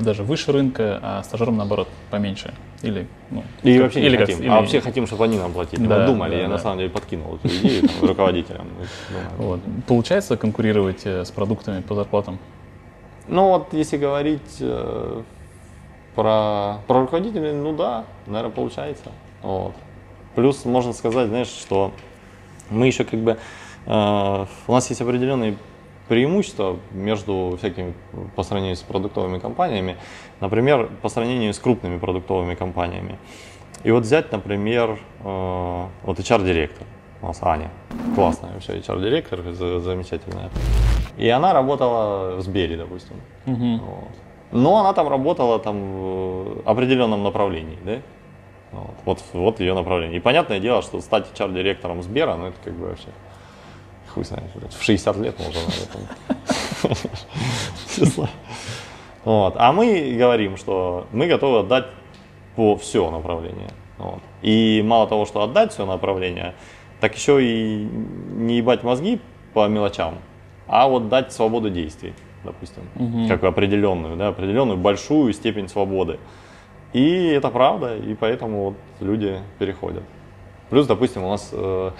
[0.00, 2.52] даже выше рынка, а стажерам наоборот поменьше.
[2.82, 4.40] Или, ну, И как- вообще не или как- хотим.
[4.42, 5.86] или- А вообще хотим, чтобы они нам платили.
[5.86, 6.48] Да, Мы думали, да, я да.
[6.54, 8.66] на самом деле подкинул эту идею там, руководителям.
[9.38, 9.60] Вот.
[9.86, 12.38] Получается конкурировать э, с продуктами по зарплатам?
[13.28, 15.22] Ну вот, если говорить э,
[16.14, 19.12] про, про руководителей, ну да, наверное, получается.
[19.42, 19.74] Вот.
[20.34, 21.92] Плюс можно сказать, знаешь, что
[22.70, 23.38] мы еще как бы,
[23.86, 25.56] э, у нас есть определенный
[26.08, 27.94] преимущество между всякими
[28.36, 29.96] по сравнению с продуктовыми компаниями,
[30.40, 33.18] например, по сравнению с крупными продуктовыми компаниями.
[33.84, 36.86] И вот взять, например, э, вот HR-директор
[37.22, 37.70] у нас Аня,
[38.14, 40.50] классная вообще HR-директор, замечательная.
[41.16, 43.16] И она работала в Сбере, допустим.
[43.46, 43.78] Мгм.
[43.78, 44.23] Вот.
[44.54, 48.00] Но она там работала там в определенном направлении, да?
[48.70, 50.16] Вот, вот, вот ее направление.
[50.16, 53.08] И понятное дело, что стать HR-директором Сбера, ну это как бы вообще
[54.14, 56.96] хуй знает, в 60 лет можно, наверное.
[57.96, 58.28] Честно.
[59.24, 59.54] Вот.
[59.56, 61.86] А мы говорим, что мы готовы отдать
[62.54, 63.70] по все направление.
[63.98, 64.20] Вот.
[64.42, 66.54] И мало того, что отдать все направление,
[67.00, 67.88] так еще и
[68.32, 69.20] не ебать мозги
[69.52, 70.18] по мелочам,
[70.68, 72.14] а вот дать свободу действий,
[72.44, 73.28] допустим, Мгм.
[73.28, 76.18] как определенную, да, определенную большую степень свободы.
[76.92, 80.02] И это правда, и поэтому вот люди переходят.
[80.70, 81.90] Плюс, допустим, у нас э,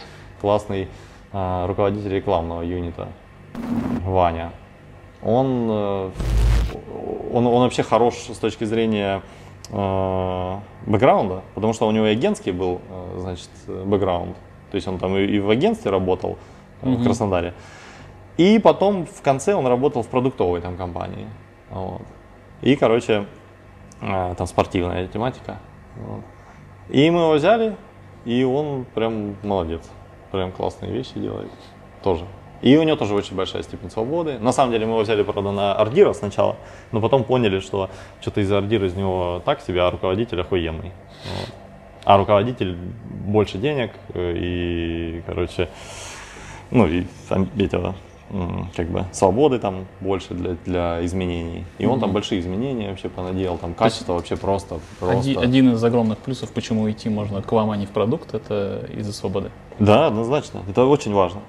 [0.41, 0.89] классный
[1.33, 3.09] э, руководитель рекламного юнита
[4.05, 4.53] Ваня.
[5.23, 6.11] Он, э,
[7.33, 9.23] он, он вообще хорош с точки зрения
[9.71, 14.37] э, бэкграунда, потому что у него и агентский был, э, значит, бэкграунд.
[14.71, 16.39] То есть он там и, и в агентстве работал
[16.83, 17.05] э, в Мгм.
[17.05, 17.55] Краснодаре.
[18.37, 21.29] И потом в конце он работал в продуктовой там компании.
[21.71, 22.03] Вот.
[22.63, 23.27] И, короче,
[24.01, 25.59] э, там спортивная тематика.
[25.97, 26.23] Вот.
[26.89, 27.77] И мы его взяли,
[28.25, 29.83] и он прям молодец.
[30.33, 31.51] Прям классные вещи делает.
[32.03, 32.27] Тоже.
[32.61, 34.39] И у него тоже очень большая степень свободы.
[34.39, 36.57] На самом деле мы его взяли, правда, на Ардира сначала,
[36.93, 40.93] но потом поняли, что что-то из Ардира из него так себе, а руководитель охуенный.
[41.25, 41.55] Вот.
[42.05, 45.69] А руководитель больше денег э, и, короче,
[46.71, 47.95] ну и сам- этого,
[48.77, 51.65] как бы свободы там больше для, для изменений.
[51.79, 55.19] И он там большие изменения вообще понаделал, там качество вообще просто, просто.
[55.21, 58.89] Оди- Один из огромных плюсов, почему идти можно к вам, а не в продукт, это
[58.97, 59.51] из-за свободы.
[59.79, 60.63] Да, однозначно.
[60.69, 61.41] Это очень важно.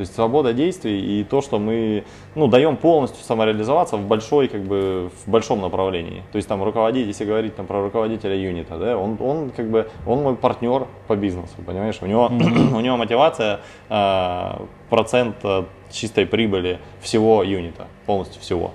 [0.00, 4.62] То есть свобода действий и то, что мы ну, даем полностью самореализоваться в большой, как
[4.62, 6.22] бы, в большом направлении.
[6.32, 9.90] То есть там руководитель, если говорить там, про руководителя юнита, да, он, он как бы
[10.06, 11.98] он мой партнер по бизнесу, понимаешь?
[12.00, 18.70] У него, у него мотивация а, процент от чистой прибыли всего юнита, полностью всего.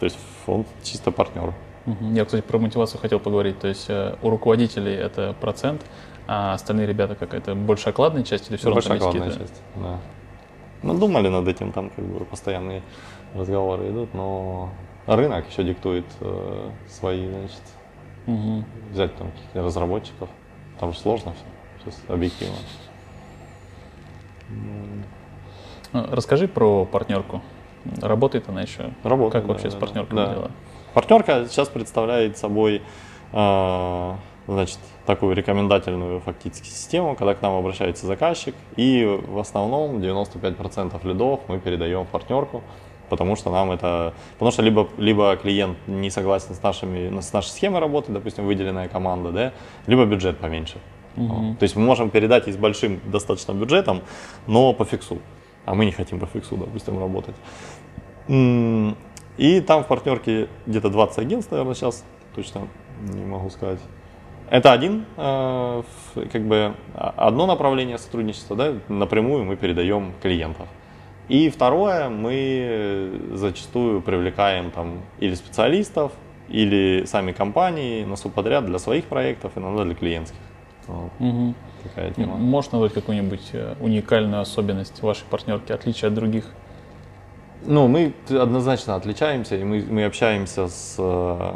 [0.00, 1.54] То есть он чисто партнер.
[2.12, 3.58] Я, кстати, про мотивацию хотел поговорить.
[3.58, 5.80] То есть э, у руководителей это процент,
[6.26, 9.62] а остальные ребята как это больше окладная часть или все равно главная какие-то- часть.
[9.76, 9.98] Да.
[10.82, 12.82] Мы думали над этим, там как бы постоянные
[13.34, 14.70] разговоры идут, но
[15.06, 17.62] рынок еще диктует э, свои, значит,
[18.26, 18.64] Мгм.
[18.90, 20.28] взять там каких-то разработчиков.
[20.78, 22.56] Там же сложно все, сейчас объективно.
[25.92, 27.40] А, Расскажи про партнерку.
[28.02, 28.90] Работает она еще?
[29.02, 30.34] Работает, Как да, вообще да, с партнеркой Да.
[30.34, 30.50] дела?
[30.94, 32.82] Партнерка сейчас представляет собой
[33.32, 34.14] э,
[34.48, 41.40] значит, такую рекомендательную фактически систему, когда к нам обращается заказчик, и в основном 95% лидов
[41.48, 42.62] мы передаем в партнерку,
[43.10, 47.48] потому что нам это, потому что либо, либо клиент не согласен с, нашими, с нашей
[47.48, 49.52] схемой работы, допустим, выделенная команда, да,
[49.86, 50.78] либо бюджет поменьше.
[51.16, 51.58] Вот.
[51.58, 54.02] То есть мы можем передать и с большим достаточно бюджетом,
[54.46, 55.18] но по фиксу.
[55.66, 57.34] А мы не хотим по фиксу, допустим, работать.
[58.28, 62.68] И там в партнерке где-то 20 агентств, наверное, сейчас, точно
[63.00, 63.80] не могу сказать.
[64.50, 65.82] Это один, э,
[66.32, 70.68] как бы а- одно направление сотрудничества, да, напрямую мы передаем клиентов.
[71.28, 76.12] И второе, мы зачастую привлекаем там или специалистов,
[76.48, 80.38] или сами компании на субподряд для своих проектов, иногда для клиентских.
[80.86, 81.54] Вот Мгм.
[81.82, 82.36] такая тема.
[82.36, 86.46] Можешь назвать какую-нибудь э, уникальную особенность вашей партнерки, отличие от других?
[87.62, 91.54] Ну, мы однозначно отличаемся, и мы, мы общаемся с, э,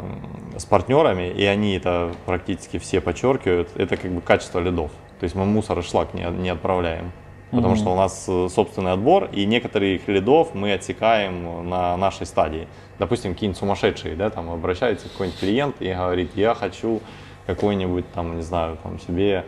[0.57, 3.69] с партнерами, и они это практически все подчеркивают.
[3.75, 4.91] Это как бы качество лидов.
[5.19, 7.11] То есть мы мусор и шлак не, не отправляем.
[7.51, 7.77] Потому Мгм.
[7.77, 12.67] что у нас э, собственный отбор, и некоторых лидов мы отсекаем на нашей стадии.
[12.99, 17.01] Допустим, какие-нибудь сумасшедшие, да, там обращается какой-нибудь клиент и говорит, я хочу
[17.45, 19.45] какой-нибудь там, не знаю, там себе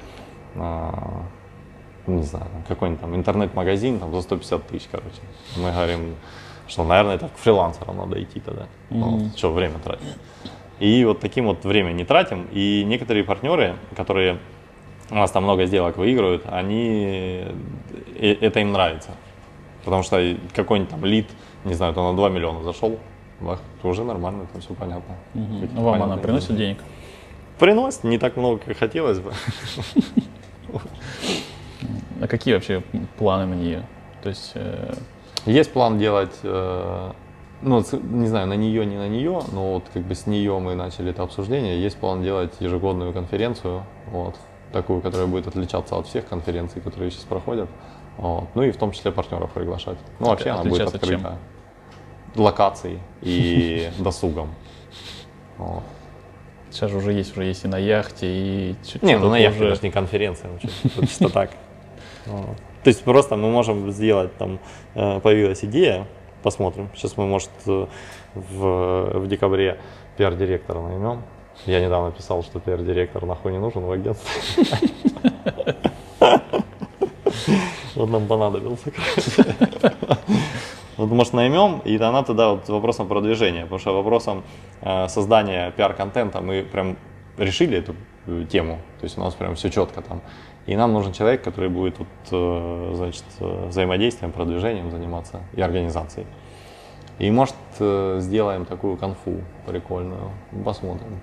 [0.56, 1.24] а,
[2.08, 5.22] не знаю, какой-нибудь там интернет-магазин там, за 150 тысяч, короче.
[5.58, 6.16] Мы говорим,
[6.68, 8.68] что, наверное, это к фрилансерам надо идти тогда.
[8.90, 10.16] Ну, вот, что время тратить.
[10.80, 12.48] И вот таким вот время не тратим.
[12.52, 14.40] И некоторые партнеры, которые
[15.10, 17.46] у нас там много сделок выигрывают, они,
[18.16, 19.12] э, это им нравится.
[19.84, 21.30] Потому что какой-нибудь там лид,
[21.64, 23.00] не знаю, то на 2 миллиона зашел,
[23.40, 25.16] бах, уже нормально, там все понятно.
[25.34, 26.62] Ну, Вам она понятные приносит деньги.
[26.62, 26.84] денег?
[27.60, 29.32] Приносит, не так много, как хотелось бы.
[32.22, 32.82] А какие вообще
[33.18, 33.86] планы на нее?
[34.24, 34.94] То есть, э,
[35.46, 37.12] Есть план делать, э,
[37.62, 40.76] ну, не знаю, на нее, не на нее, но вот как бы с нее мы
[40.76, 41.82] начали это обсуждение.
[41.82, 44.36] Есть план делать ежегодную конференцию, вот,
[44.72, 47.70] такую, которая будет отличаться от всех конференций, которые сейчас проходят.
[48.18, 48.48] Вот.
[48.56, 49.98] Ну и в том числе партнеров приглашать.
[50.20, 51.38] Ну вообще она будет открыта
[52.36, 54.54] локацией и досугом.
[55.58, 55.84] Вот.
[56.72, 59.64] Сейчас же уже есть, уже есть и на яхте, и чуть Не, ну на яхте
[59.64, 59.74] уже...
[59.74, 61.52] это не конференция, ну, чисто так.
[62.86, 64.60] То есть просто мы можем сделать, там
[64.94, 66.06] э, появилась идея,
[66.44, 66.88] посмотрим.
[66.94, 67.88] Сейчас мы, может, э,
[68.36, 69.80] в, в декабре
[70.18, 71.24] пиар-директора наймем.
[71.66, 74.32] Я недавно писал, что пиар-директор нахуй не нужен в агентстве.
[77.96, 78.92] Вот нам понадобился.
[80.98, 84.44] Вот, может, наймем, и она тогда вот вопросом продвижения, потому что вопросом
[84.82, 86.98] э, создания пиар-контента мы прям
[87.38, 87.96] решили эту
[88.50, 90.22] тему, то есть у нас прям все четко там.
[90.66, 96.26] И нам нужен человек, который будет вот, э, значит, э, взаимодействием, продвижением заниматься и организацией.
[97.20, 100.32] И может э, сделаем такую конфу прикольную,
[100.66, 101.20] посмотрим.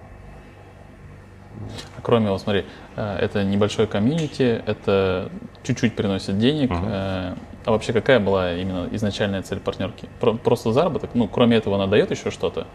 [1.98, 2.64] А Кроме, вот смотри,
[2.96, 5.30] это небольшое комьюнити, это
[5.62, 6.70] чуть-чуть приносит денег.
[6.72, 7.34] Э,
[7.64, 10.08] А вообще какая была именно изначальная цель партнерки?
[10.20, 11.10] Про- Просто заработок?
[11.14, 12.66] Ну, кроме этого, она дает еще что-то?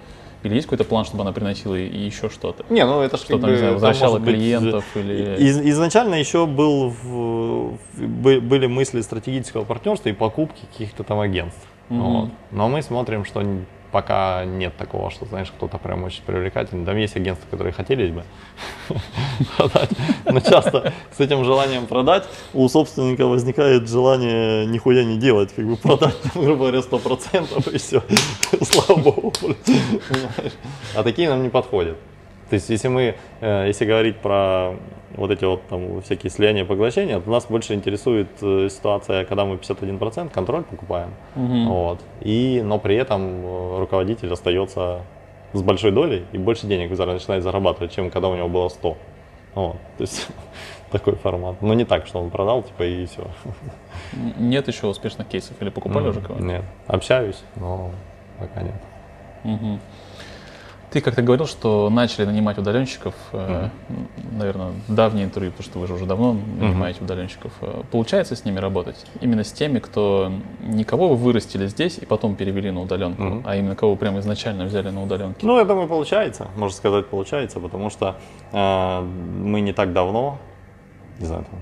[0.48, 2.66] Или есть какой-то план, чтобы она приносила и еще что-то?
[2.70, 5.44] Не, ну это ж Что как там, бы, не знаю, возвращала быть, клиентов э, или...
[5.44, 11.20] из- изначально еще был в- в- бы- были мысли стратегического партнерства и покупки каких-то там
[11.20, 11.68] агентств.
[11.90, 12.02] Мгм.
[12.02, 12.30] Вот.
[12.52, 13.44] Но мы смотрим, что
[13.92, 16.86] пока нет такого, что, знаешь, кто-то прям очень привлекательный.
[16.86, 18.24] Там есть агентства, которые хотелось бы
[19.58, 19.90] продать,
[20.26, 25.76] но часто с этим желанием продать у собственника возникает желание нихуя не делать, как бы
[25.76, 28.04] продать, грубо говоря, 100% и все.
[28.62, 29.34] Слава богу.
[30.96, 31.98] А такие нам не подходят.
[32.50, 34.76] То есть, если мы, э, если говорить про
[35.16, 39.44] вот эти вот там всякие слияния и поглощения, то нас больше интересует э, ситуация, когда
[39.46, 41.68] мы 51% контроль покупаем, Мгм.
[41.70, 45.02] вот, и, но при этом э, руководитель остается
[45.54, 48.98] с большой долей и больше денег начинает зарабатывать, чем когда у него было 100.
[49.56, 50.28] Вот, то есть
[50.92, 51.62] такой формат.
[51.62, 53.28] Но не так, что он продал, типа, и все.
[54.38, 55.62] Нет еще успешных кейсов?
[55.62, 56.44] Или покупали уже кого-то?
[56.44, 57.92] Нет, общаюсь, но
[58.40, 58.76] пока нет.
[59.44, 59.80] Мгм.
[60.90, 63.68] Ты как-то говорил, что начали нанимать удаленщиков, э,
[64.32, 67.52] наверное, давнее интервью, потому что вы же уже давно нанимаете удаленщиков.
[67.62, 69.06] Э, Получается с ними работать?
[69.20, 70.32] Именно с теми, кто
[70.62, 73.44] никого вы вырастили здесь и потом перевели на удаленку, Мгм.
[73.46, 75.46] а именно кого прямо изначально взяли на удаленке?
[75.46, 78.16] Ну, я думаю, получается, можно сказать, получается, потому что
[78.54, 80.38] э, мы не так давно,
[81.20, 81.60] не знаю, там,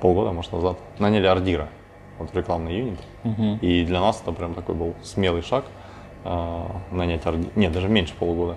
[0.00, 1.68] полгода, может, назад, наняли Ардира,
[2.20, 3.00] вот рекламный юнит.
[3.24, 3.58] Мгм.
[3.60, 5.64] И для нас это прям такой был смелый шаг
[6.90, 7.50] нанять Ардира.
[7.56, 8.56] Нет, даже меньше полугода.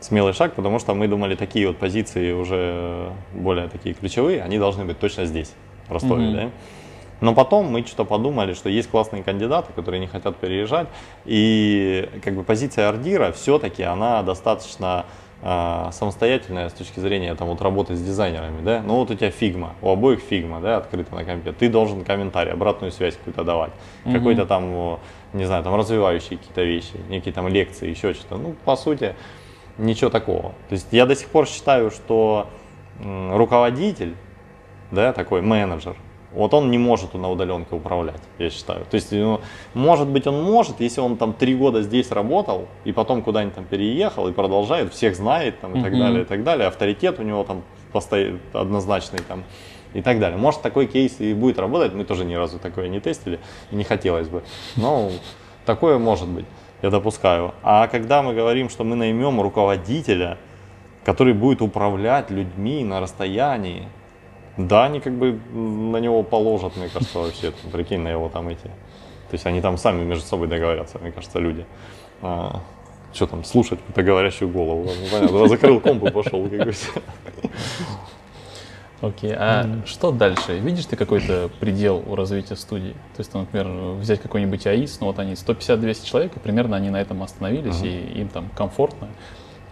[0.00, 4.84] Смелый шаг, потому что мы думали, такие вот позиции уже более такие ключевые, они должны
[4.84, 5.52] быть точно здесь,
[5.88, 6.36] в Ростове, Мгм.
[6.36, 6.50] да?
[7.20, 10.88] Но потом мы что-то подумали, что есть классные кандидаты, которые не хотят переезжать,
[11.24, 15.06] и как бы позиция арт-дира все-таки она достаточно
[15.40, 18.82] э, самостоятельная с точки зрения там вот работы с дизайнерами, да.
[18.84, 21.52] Ну вот у тебя Figma, у обоих Figma, да, открыто на компе.
[21.52, 23.72] Ты должен комментарий, обратную связь какую-то давать,
[24.04, 24.14] Мгм.
[24.14, 24.98] какой-то там,
[25.34, 28.36] не знаю, там развивающие какие-то вещи, некие там лекции, еще что-то.
[28.36, 29.14] Ну по сути
[29.76, 30.50] ничего такого.
[30.68, 32.48] То есть я до сих пор считаю, что
[33.00, 34.14] руководитель,
[34.90, 35.96] да, такой менеджер,
[36.32, 38.84] вот он не может на удаленке управлять, я считаю.
[38.86, 39.40] То есть, ну,
[39.72, 43.64] может быть, он может, если он там три года здесь работал, и потом куда-нибудь там
[43.64, 46.00] переехал и продолжает, всех знает там, и так Мгм.
[46.00, 47.62] далее, и так далее, авторитет у него там
[47.92, 49.44] постоянно однозначный там
[49.94, 50.36] и так далее.
[50.36, 53.40] Может, такой кейс и будет работать, мы тоже ни разу такое не тестили,
[53.70, 54.42] и не хотелось бы.
[54.76, 55.10] Но
[55.64, 56.44] такое может быть,
[56.82, 57.54] я допускаю.
[57.62, 60.36] А когда мы говорим, что мы наймем руководителя,
[61.04, 63.88] который будет управлять людьми на расстоянии,
[64.56, 68.48] да, они как бы на него положат, мне кажется, вообще, там, прикинь, на его там
[68.48, 68.62] эти.
[68.64, 71.66] То есть они там сами между собой договорятся, мне кажется, люди.
[72.22, 72.60] А,
[73.12, 76.48] что там, слушать какую-то говорящую голову, ну, понятно, закрыл комп и пошел,
[79.00, 80.58] Окей, а что дальше?
[80.58, 82.92] Видишь ты какой-то предел у развития студии?
[83.16, 87.00] То есть, например, взять какой-нибудь АИС, ну вот они 150-200 человек, и примерно они на
[87.00, 87.86] этом остановились, Мгм.
[87.86, 89.08] и им там комфортно.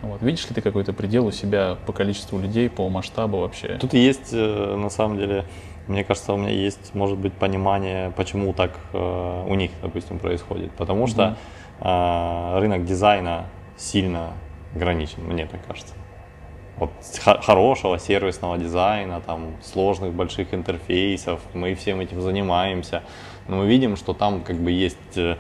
[0.02, 0.20] Вот.
[0.20, 3.78] Видишь ли ты какой-то предел у себя по количеству людей, по масштабу вообще?
[3.80, 5.44] Тут есть, э, на самом деле,
[5.86, 10.72] мне кажется, у меня есть, может быть, понимание, почему так э, у них, допустим, происходит.
[10.72, 11.36] Потому что Мгм.
[11.88, 13.46] э, рынок дизайна
[13.76, 14.32] сильно
[14.74, 15.94] ограничен, мне так кажется.
[16.82, 16.90] Вот
[17.44, 23.04] хорошего сервисного дизайна, там, сложных больших интерфейсов, мы всем этим занимаемся.
[23.46, 25.36] Но мы видим, что там как бы есть э,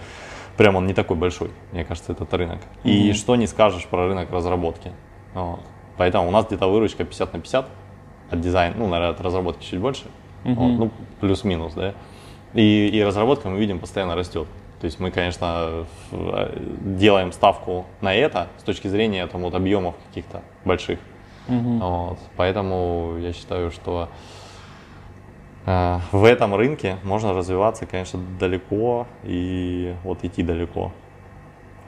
[0.56, 2.60] прям он не такой большой, мне кажется, этот рынок.
[2.84, 3.14] И Мгм.
[3.14, 4.92] что не скажешь про рынок разработки.
[5.34, 5.58] Вот.
[5.96, 7.68] Поэтому у нас где-то выручка 50 на 50
[8.30, 10.04] от дизайна, ну, наверное, от разработки чуть больше,
[10.44, 10.54] Мгм.
[10.54, 10.90] вот, ну,
[11.20, 11.94] плюс-минус, да.
[12.54, 14.46] И, и разработка, мы видим, постоянно растет.
[14.80, 19.96] То есть мы, конечно, э, делаем ставку на это с точки зрения там, вот, объемов
[20.08, 21.00] каких-то больших.
[21.48, 21.80] Мгм.
[21.80, 22.18] Вот.
[22.36, 24.08] Поэтому я считаю, что
[25.66, 30.92] э, в этом рынке можно развиваться, конечно, далеко и вот идти далеко.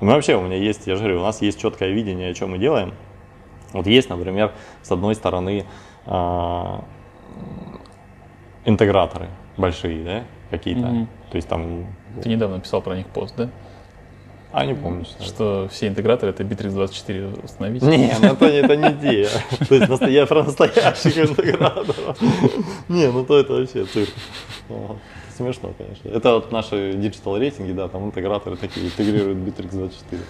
[0.01, 2.51] Ну, вообще, у меня есть, я же говорю, у нас есть четкое видение, о чем
[2.51, 2.95] мы делаем.
[3.73, 4.53] Вот есть, например,
[4.83, 5.65] с одной стороны
[6.07, 6.85] а,
[8.65, 10.87] интеграторы большие, да, какие-то.
[10.87, 11.09] Мгм.
[11.31, 11.87] То есть там,
[12.23, 13.51] Ты недавно писал про них пост, да?
[14.55, 15.05] А не помню.
[15.05, 15.23] что.
[15.25, 17.83] Что все интеграторы это Bittrex24 установить.
[17.83, 19.29] Не, ну это, это не те.
[19.69, 22.17] То есть я про настоящих интеграторов.
[22.89, 24.11] Не, ну то это вообще цирк.
[24.69, 24.99] Вот.
[25.37, 26.09] Смешно, конечно.
[26.09, 30.23] Это вот наши digital рейтинги, да, там интеграторы такие интегрируют Bitrix 24.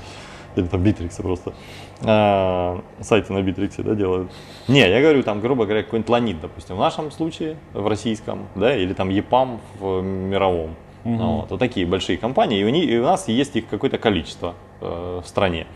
[0.57, 1.53] Или там Bitrix просто.
[2.01, 4.31] А, сайты на Bitrix, да, делают.
[4.69, 8.75] Не, я говорю, там, грубо говоря, какой-нибудь Ланит, допустим, в нашем случае, в российском, да,
[8.75, 10.77] или там EPAM в мировом.
[11.05, 11.17] Мгм.
[11.19, 13.99] Ну, вот, вот такие большие компании, и у, них, и у нас есть их какое-то
[13.99, 15.67] количество э, в стране.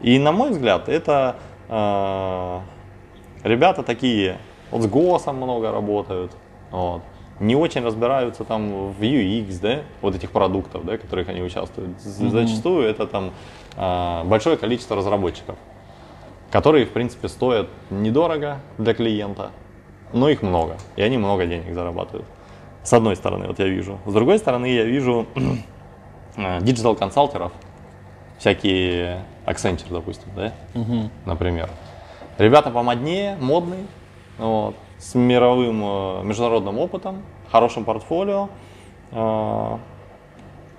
[0.00, 1.36] И на мой взгляд, это
[1.68, 2.60] э,
[3.42, 4.38] ребята такие,
[4.70, 6.32] вот с госом много работают,
[6.70, 7.02] вот,
[7.40, 11.90] не очень разбираются там в UX, да, вот этих продуктов, да, в которых они участвуют.
[11.90, 12.30] Мгм.
[12.30, 13.32] Зачастую это там
[13.76, 15.56] э, большое количество разработчиков,
[16.52, 19.50] которые, в принципе, стоят недорого для клиента,
[20.12, 22.26] но их много, и они много денег зарабатывают.
[22.86, 23.98] С одной стороны, вот я вижу.
[24.06, 25.26] С другой стороны, я вижу
[26.36, 27.50] э, digital -консалтеров,
[28.38, 31.10] всякие Accenture, допустим, да, Мгм.
[31.24, 31.68] например.
[32.38, 33.86] Ребята помоднее, модные,
[34.38, 38.50] вот, с мировым э, международным опытом, хорошим портфолио,
[39.10, 39.76] э,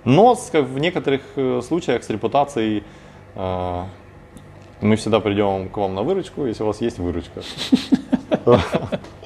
[0.06, 1.24] но с, как в некоторых
[1.62, 2.86] случаях с репутацией
[3.36, 3.84] э,
[4.80, 7.42] мы всегда придем к вам на выручку, если у вас есть выручка.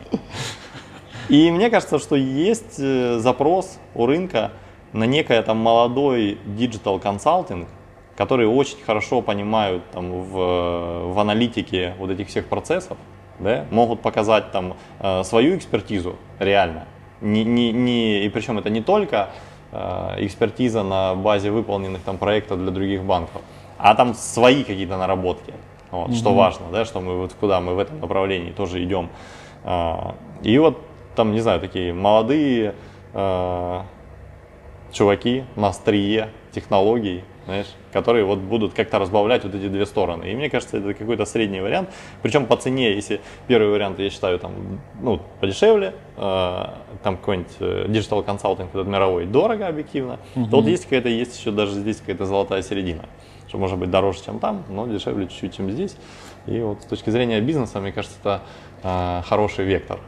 [1.31, 4.51] И мне кажется, что есть э, запрос у рынка
[4.91, 7.69] на некое там молодой digital консалтинг,
[8.17, 12.97] которые очень хорошо понимают там в, в аналитике вот этих всех процессов,
[13.39, 16.83] да, могут показать там э, свою экспертизу реально.
[17.21, 19.29] Не, не, не, и причем это не только
[19.71, 23.41] э, экспертиза на базе выполненных там проектов для других банков,
[23.77, 25.53] а там свои какие-то наработки.
[25.91, 26.37] Вот, Что Мгм.
[26.37, 29.07] важно, да, что мы вот куда мы в этом направлении тоже идем.
[29.63, 32.75] А, И вот там, не знаю, такие молодые
[33.13, 33.81] э,
[34.91, 40.25] чуваки на острие технологий, знаешь, которые вот будут как-то разбавлять вот эти две стороны.
[40.31, 41.89] И мне кажется, это какой-то средний вариант.
[42.21, 46.65] Причем по цене, если первый вариант, я считаю, там, ну, подешевле, э,
[47.03, 51.51] там какой-нибудь э, digital консалтинг этот мировой дорого объективно, то вот есть какая-то, есть еще
[51.51, 53.05] даже здесь какая-то золотая середина,
[53.47, 55.95] что может быть дороже, чем там, но дешевле чуть-чуть, чем здесь.
[56.47, 58.41] И вот с точки зрения бизнеса, мне кажется, это
[58.83, 59.99] э, хороший вектор.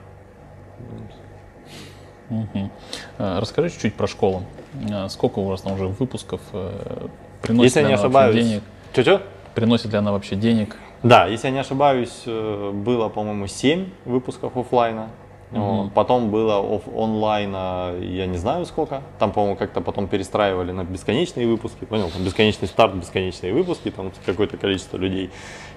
[2.29, 2.71] Мгм.
[3.19, 4.43] Э, Расскажи чуть-чуть про школу.
[4.89, 6.41] Э, Сколько у вас там уже выпусков?
[6.53, 7.07] Э,
[7.41, 8.63] Приносит Если я не ошибаюсь, денег?
[8.93, 9.21] Чё-чё?
[9.55, 10.77] Приносит ли она вообще денег?
[11.03, 15.09] Да, если я не ошибаюсь, э, было, по-моему, 7 выпусков оффлайна.
[15.51, 15.61] Мгм.
[15.61, 15.93] Вот.
[15.93, 19.01] Потом было оф- онлайна, я не знаю сколько.
[19.19, 21.83] Там, по-моему, как-то потом перестраивали на бесконечные выпуски.
[21.85, 25.29] Понял, там бесконечный старт, бесконечные выпуски, там какое-то количество людей.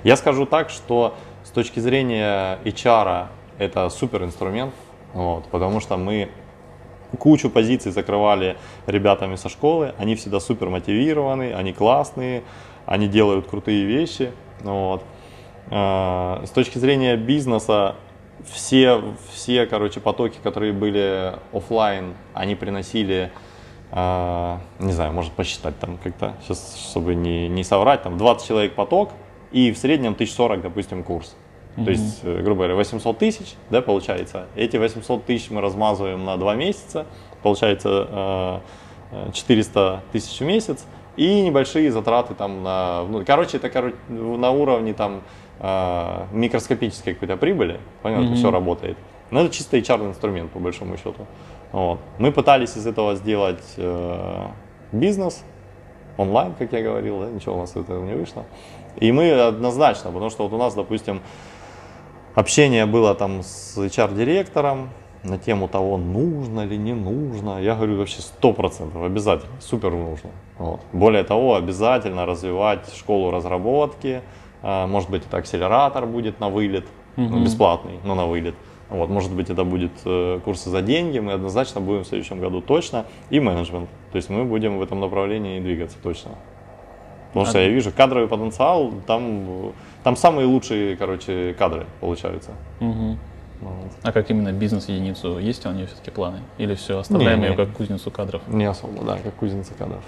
[0.05, 1.15] Я скажу так, что
[1.45, 3.27] с точки зрения HR
[3.59, 4.73] это супер инструмент,
[5.17, 6.29] вот, потому что мы
[7.19, 9.95] кучу позиций закрывали ребятами со школы.
[9.97, 12.43] Они всегда супер мотивированы, они классные,
[12.85, 14.33] они делают крутые вещи.
[14.61, 15.03] Вот.
[15.71, 17.97] А, С точки зрения бизнеса,
[18.45, 19.03] все,
[19.33, 23.33] все короче, потоки, которые были оффлайн, они приносили,
[23.93, 28.75] а, не знаю, может посчитать там как-то, сейчас, чтобы не, не соврать, там 20 человек
[28.75, 29.13] поток
[29.51, 31.35] и в среднем 1040, допустим, курс.
[31.85, 34.47] То есть, э, грубо говоря, 800 тысяч, да, получается.
[34.57, 37.07] Эти 800 тысяч мы размазываем на 2 месяца,
[37.43, 38.63] получается
[39.13, 40.87] э, э, 400 тысяч в месяц
[41.17, 45.23] и небольшие затраты там на, ну, короче, это короче, на уровне там
[45.61, 48.35] э, микроскопической какой-то прибыли, это Мгм.
[48.37, 48.97] все работает.
[49.31, 51.27] Но это чисто HR инструмент по большому счету.
[51.73, 51.99] Вот.
[52.19, 54.47] Мы пытались из этого сделать э,
[54.93, 55.45] бизнес,
[56.17, 58.45] онлайн, как я говорил, да, ничего у нас этого не вышло.
[59.01, 61.21] И мы однозначно, потому что вот у нас, допустим,
[62.37, 64.91] общение было там с HR-директором
[65.25, 67.59] на тему того, нужно ли, не нужно.
[67.61, 70.31] Я говорю, вообще сто процентов обязательно, супер нужно.
[70.59, 70.81] Вот.
[70.93, 74.23] Более того, обязательно развивать школу разработки.
[74.63, 76.87] А, Может быть, это акселератор будет на вылет,
[77.17, 77.45] ну, Мгм.
[77.45, 78.55] бесплатный, но на вылет.
[78.89, 82.61] Вот, может быть, это будет э, курсы за деньги, мы однозначно будем в следующем году
[82.61, 83.89] точно, и менеджмент.
[84.13, 86.31] То есть мы будем в этом направлении двигаться точно.
[87.37, 89.73] Потому что я вижу кадровый потенциал, там,
[90.03, 92.53] там самые лучшие, короче, кадры получаются.
[92.81, 93.19] Мгм.
[93.61, 93.93] Вот.
[94.03, 95.39] А как именно бизнес-единицу?
[95.39, 96.39] Есть у нее все-таки планы?
[96.57, 97.57] Или все, оставляем Не, ее не.
[97.57, 98.41] как кузницу кадров?
[98.49, 100.03] Не особо, да, как кузница кадров.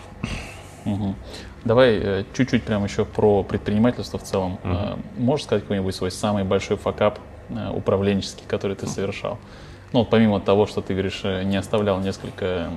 [0.86, 1.16] Мгм.
[1.64, 4.58] Давай э, чуть-чуть прям еще про предпринимательство в целом.
[4.64, 7.18] Э, Можешь сказать какой-нибудь свой самый большой факап
[7.50, 9.38] э, управленческий, который ты совершал?
[9.92, 12.70] Ну, вот помимо того, что ты говоришь, не оставлял несколько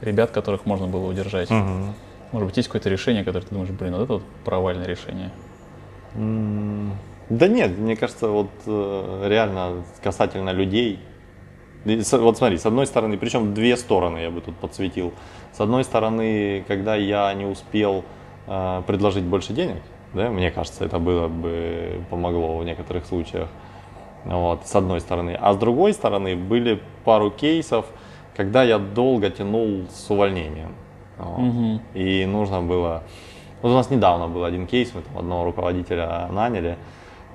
[0.00, 1.50] ребят, которых можно было удержать.
[1.50, 1.94] Мгм.
[2.34, 5.30] Может быть, есть какое-то решение, которое ты думаешь, блин, вот это вот провальное решение.
[6.16, 10.98] Да нет, мне кажется, вот э, реально касательно людей.
[11.84, 15.12] Вот смотри, с одной стороны, причем две стороны я бы тут подсветил.
[15.52, 18.04] С одной стороны, когда я не успел
[18.48, 19.80] э, предложить больше денег,
[20.12, 23.48] да, мне кажется, это было бы помогло в некоторых случаях.
[24.24, 25.38] Вот, с одной стороны.
[25.40, 27.86] А с другой стороны, были пару кейсов,
[28.36, 30.74] когда я долго тянул с увольнением.
[31.18, 31.38] Вот.
[31.38, 31.80] Мгм.
[31.94, 33.02] И нужно было...
[33.62, 36.76] Вот у нас недавно был один кейс, мы там одного руководителя наняли,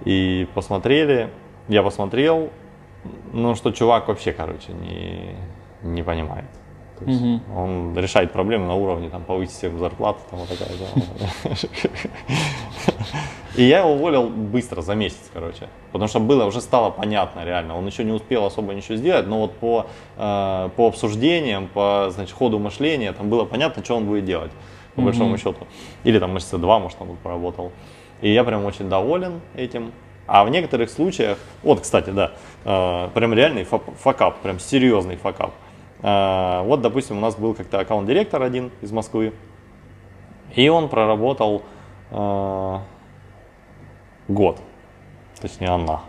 [0.06, 1.30] и посмотрели,
[1.68, 2.50] я посмотрел,
[3.34, 5.36] ну что чувак вообще, короче, не,
[5.82, 6.46] не понимает.
[7.00, 7.42] То есть Мгм.
[7.58, 10.70] Он решает проблемы на уровне, там, повысить всем зарплату, там, вот такая.
[13.56, 15.68] И я его уволил быстро, за месяц, короче.
[15.92, 17.78] Потому что было, уже стало понятно реально.
[17.78, 22.36] Он еще не успел особо ничего сделать, но вот по, э, по обсуждениям, по значит,
[22.38, 24.52] ходу мышления, там было понятно, что он будет делать,
[24.96, 25.68] по большому счету.
[26.04, 27.72] Или там месяца два, может, он поработал.
[28.22, 29.92] И я прям очень доволен этим.
[30.28, 32.32] А в некоторых случаях, вот, кстати, да,
[32.64, 35.52] э, прям реальный фа- факап, прям серьезный факап.
[36.02, 39.34] Э, вот, допустим, у нас был как-то аккаунт-директор один из Москвы,
[40.56, 41.64] и он проработал
[42.12, 42.78] э,
[44.28, 44.60] год,
[45.40, 46.02] точнее она.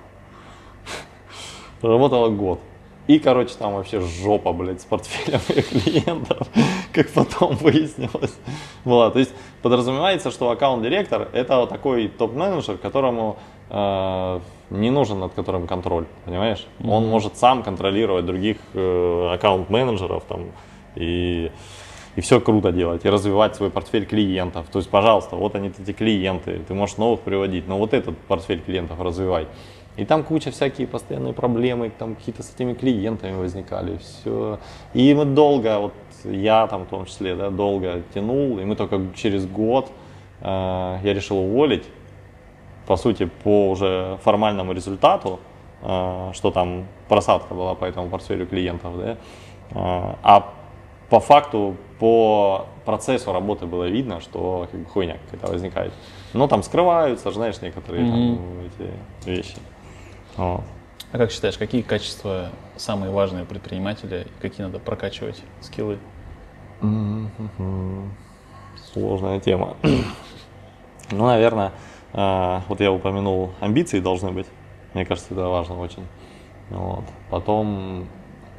[1.81, 2.61] Проработала год.
[3.07, 6.47] И, короче, там вообще жопа, блядь, с портфелем клиентов,
[6.93, 8.39] как потом выяснилось.
[8.85, 9.11] Была.
[9.11, 13.39] То есть подразумевается, что аккаунт-директор это вот такой топ-менеджер, которому
[13.71, 16.67] не нужен над которым контроль, понимаешь?
[16.85, 20.47] Он может сам контролировать других э, аккаунт-менеджеров там
[20.97, 21.51] и
[22.17, 24.67] и все круто делать, и развивать свой портфель клиентов.
[24.71, 28.61] То есть, пожалуйста, вот они эти клиенты, ты можешь новых приводить, но вот этот портфель
[28.61, 29.47] клиентов развивай.
[29.97, 34.59] И там куча всякие постоянные проблемы, там какие-то с этими клиентами возникали, все.
[34.95, 35.95] И мы долго, вот
[36.25, 39.91] я там в том числе, да, долго тянул, и мы только через год
[40.41, 41.85] э, я решил уволить,
[42.91, 45.39] по сути, по уже формальному результату,
[45.83, 49.17] э, что там просадка была по этому портфелю клиентов, да,
[49.73, 50.53] Э, а
[51.09, 55.93] по факту, по процессу работы было видно, что как бы, хуйня какая-то возникает.
[56.33, 58.41] Но там скрываются, знаешь, некоторые там, Мгм.
[58.67, 58.91] эти
[59.31, 59.57] вещи.
[60.37, 60.63] Вот.
[61.13, 65.99] А как считаешь, какие качества самые важные у предпринимателя и какие надо прокачивать скиллы?
[66.81, 68.11] Мгм.
[68.93, 69.77] Сложная тема.
[71.13, 71.71] Ну, наверное,
[72.13, 74.47] вот я упомянул, амбиции должны быть.
[74.95, 76.05] Мне кажется, это важно очень.
[76.71, 77.05] Вот.
[77.31, 78.07] Потом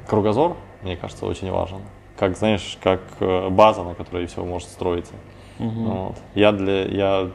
[0.07, 1.81] кругозор, мне кажется, очень важен.
[2.17, 5.13] Как, знаешь, как э, база, на которой все может строиться.
[5.59, 5.85] Мгм.
[5.85, 6.15] Вот.
[6.35, 7.31] Я, для, я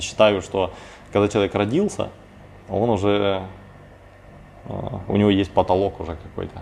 [0.00, 0.72] считаю, что
[1.12, 2.10] когда человек родился,
[2.68, 3.42] он уже,
[4.66, 6.60] э, у него есть потолок уже какой-то,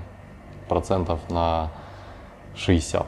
[0.69, 1.71] процентов на
[2.57, 3.07] 60.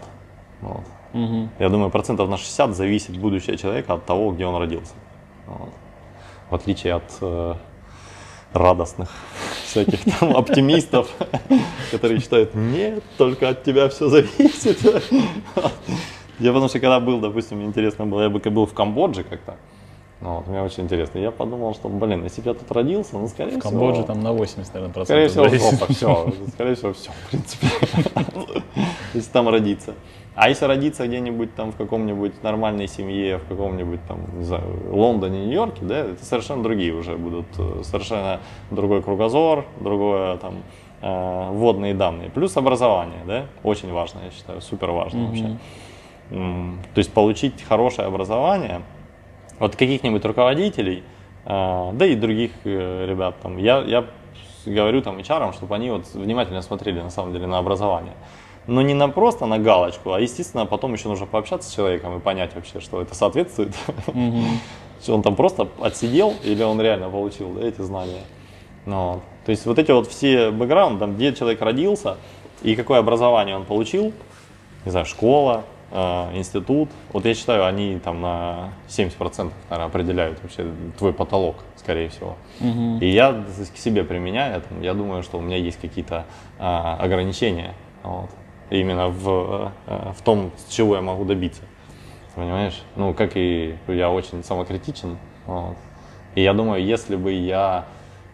[0.61, 0.85] Вот.
[1.13, 1.51] Мгм.
[1.59, 4.95] Я думаю, процентов на 60 зависит будущее человека от того, где он родился.
[6.51, 7.55] В отличие от э,
[8.53, 9.11] радостных
[9.65, 11.09] всяких там оптимистов,
[11.91, 14.79] которые считают, нет, только от тебя все зависит.
[16.41, 19.55] Я потому что когда был, допустим, интересно было, я бы был в Камбодже как-то,
[20.21, 21.19] ну вот, мне очень интересно.
[21.19, 23.71] Я подумал, что, блин, если бы я тут родился, ну, скорее В всего...
[23.71, 25.81] Камбодже там на 80, наверное, Скорее процентов всего, зависит.
[25.81, 26.35] жопа, все.
[26.55, 27.67] Скорее всего, все, в принципе.
[29.13, 29.95] Если там родиться.
[30.35, 35.47] А если родиться где-нибудь там в каком-нибудь нормальной семье, в каком-нибудь там, не знаю, Лондоне,
[35.47, 38.41] Нью-Йорке, да, это совершенно другие уже будут, э, совершенно
[38.71, 40.63] другой кругозор, другое там
[41.03, 42.31] э, вводные данные.
[42.31, 45.29] Плюс образование, да, очень важно, я считаю, супер важно Мгм.
[45.29, 45.59] вообще.
[46.31, 48.81] То есть получить хорошее образование
[49.59, 51.05] от каких-нибудь руководителей,
[51.45, 53.59] а, да и других э, ребят там.
[53.59, 54.07] Я, я
[54.67, 58.15] говорю там HR, чтобы они вот внимательно смотрели на самом деле на образование.
[58.67, 62.21] Но не на просто на галочку, а естественно потом еще нужно пообщаться с человеком и
[62.21, 63.75] понять вообще, что это соответствует.
[64.07, 64.45] Мгм.
[65.03, 68.23] Что он там просто отсидел или он реально получил да, эти знания.
[68.87, 69.21] Ну.
[69.45, 72.17] То есть вот эти вот все бэкграунды, там, где человек родился
[72.63, 74.15] и какое образование он получил,
[74.87, 80.67] не знаю, школа, э, институт, вот я считаю, они там на 70% наверное, определяют вообще
[80.97, 82.37] твой потолок, скорее всего.
[82.61, 82.99] Мгм.
[83.01, 86.25] И я к себе применяя, там, я думаю, что у меня есть какие-то
[86.59, 88.31] а, ограничения вот,
[88.71, 91.63] именно в, э, в том, с чего я могу добиться.
[92.35, 92.83] Понимаешь?
[92.97, 95.19] Ну, как и я очень самокритичен.
[95.47, 95.77] вот.
[96.35, 97.87] И я думаю, если бы я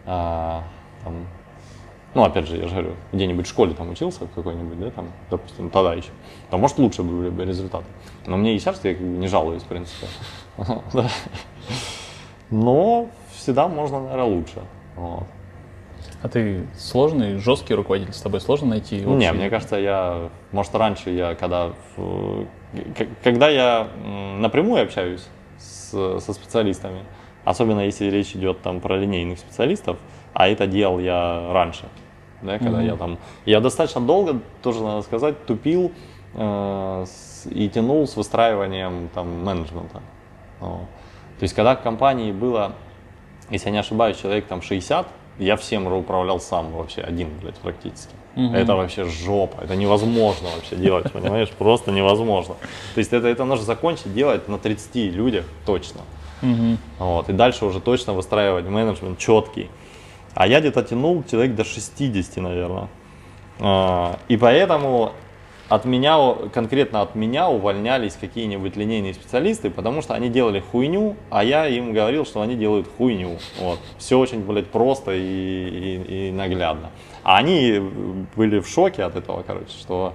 [0.05, 0.63] а,
[1.03, 1.27] там,
[2.13, 5.69] ну, опять же, я же говорю, где-нибудь в школе там учился какой-нибудь, да, там, допустим,
[5.69, 6.09] тогда еще,
[6.49, 7.85] то, может, лучше были бы результаты.
[8.25, 10.07] Но мне и сейчас я как бы не жалуюсь, в принципе.
[12.49, 14.61] Но всегда можно, наверное, лучше.
[14.95, 15.23] Вот.
[16.21, 18.97] А ты сложный, жесткий руководитель, с тобой сложно найти?
[18.97, 19.15] Общий...
[19.15, 21.73] Не, мне кажется, я, может, раньше я, когда,
[23.23, 23.87] когда я
[24.37, 25.27] напрямую общаюсь
[25.57, 27.05] с, со специалистами,
[27.43, 29.97] особенно если речь идет там про линейных специалистов,
[30.33, 31.85] а это делал я раньше,
[32.43, 32.85] да, когда mm-hmm.
[32.85, 35.91] я там, я достаточно долго, тоже надо сказать, тупил
[36.35, 40.01] э, с, и тянул с выстраиванием там менеджмента.
[40.59, 40.85] Вот.
[41.39, 42.73] То есть, когда в компании было,
[43.49, 45.07] если я не ошибаюсь, человек там 60,
[45.41, 48.13] я всем управлял сам вообще, один, блядь, практически.
[48.35, 48.53] Угу.
[48.53, 52.55] Это вообще жопа, это невозможно вообще делать, понимаешь, просто невозможно.
[52.93, 56.01] То есть это, это нужно закончить делать на 30 людях точно.
[56.41, 56.77] Угу.
[56.99, 59.69] Вот, и дальше уже точно выстраивать менеджмент четкий.
[60.33, 62.87] А я где-то тянул человек до 60, наверное.
[63.59, 65.11] А, и поэтому
[65.71, 66.17] от меня,
[66.53, 71.93] конкретно от меня увольнялись какие-нибудь линейные специалисты, потому что они делали хуйню, а я им
[71.93, 73.37] говорил, что они делают хуйню.
[73.57, 73.79] Вот.
[73.97, 76.89] Все очень, блядь, просто и, и, и наглядно.
[77.23, 77.81] А они
[78.35, 80.13] были в шоке от этого, короче, что...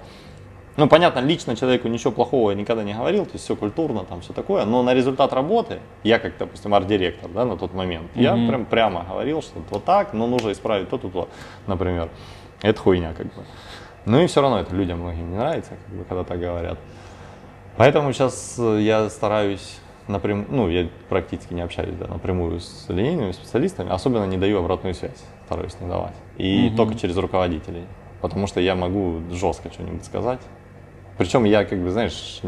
[0.75, 4.21] Ну, понятно, лично человеку ничего плохого я никогда не говорил, то есть все культурно, там
[4.21, 8.21] все такое, но на результат работы, я как, допустим, арт-директор, да, на тот момент, mm-hmm.
[8.21, 11.29] я прям прямо говорил, что вот так, но нужно исправить то-то, то,
[11.65, 12.09] например.
[12.61, 13.43] Это хуйня, как бы.
[14.07, 16.79] Ну и все равно это людям многим не нравится, как бы, когда так говорят.
[17.75, 23.33] Поэтому сейчас э, я стараюсь напрямую, ну, я практически не общаюсь да, напрямую с линейными
[23.33, 26.13] специалистами, особенно не даю обратную связь, стараюсь не давать.
[26.37, 26.77] И угу.
[26.77, 27.83] только через руководителей,
[28.21, 30.39] потому что я могу жестко что-нибудь сказать.
[31.17, 32.41] Причем я, как бы, знаешь,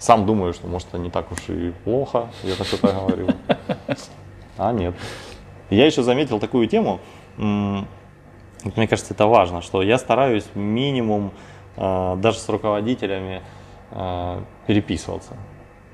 [0.00, 3.28] сам думаю, что, может, это не так уж и плохо, я так это говорю.
[4.58, 4.94] А нет.
[5.70, 6.98] Я еще заметил такую тему,
[8.64, 11.32] мне кажется, это важно, что я стараюсь минимум
[11.76, 13.42] э, даже с руководителями
[13.90, 15.34] э, переписываться.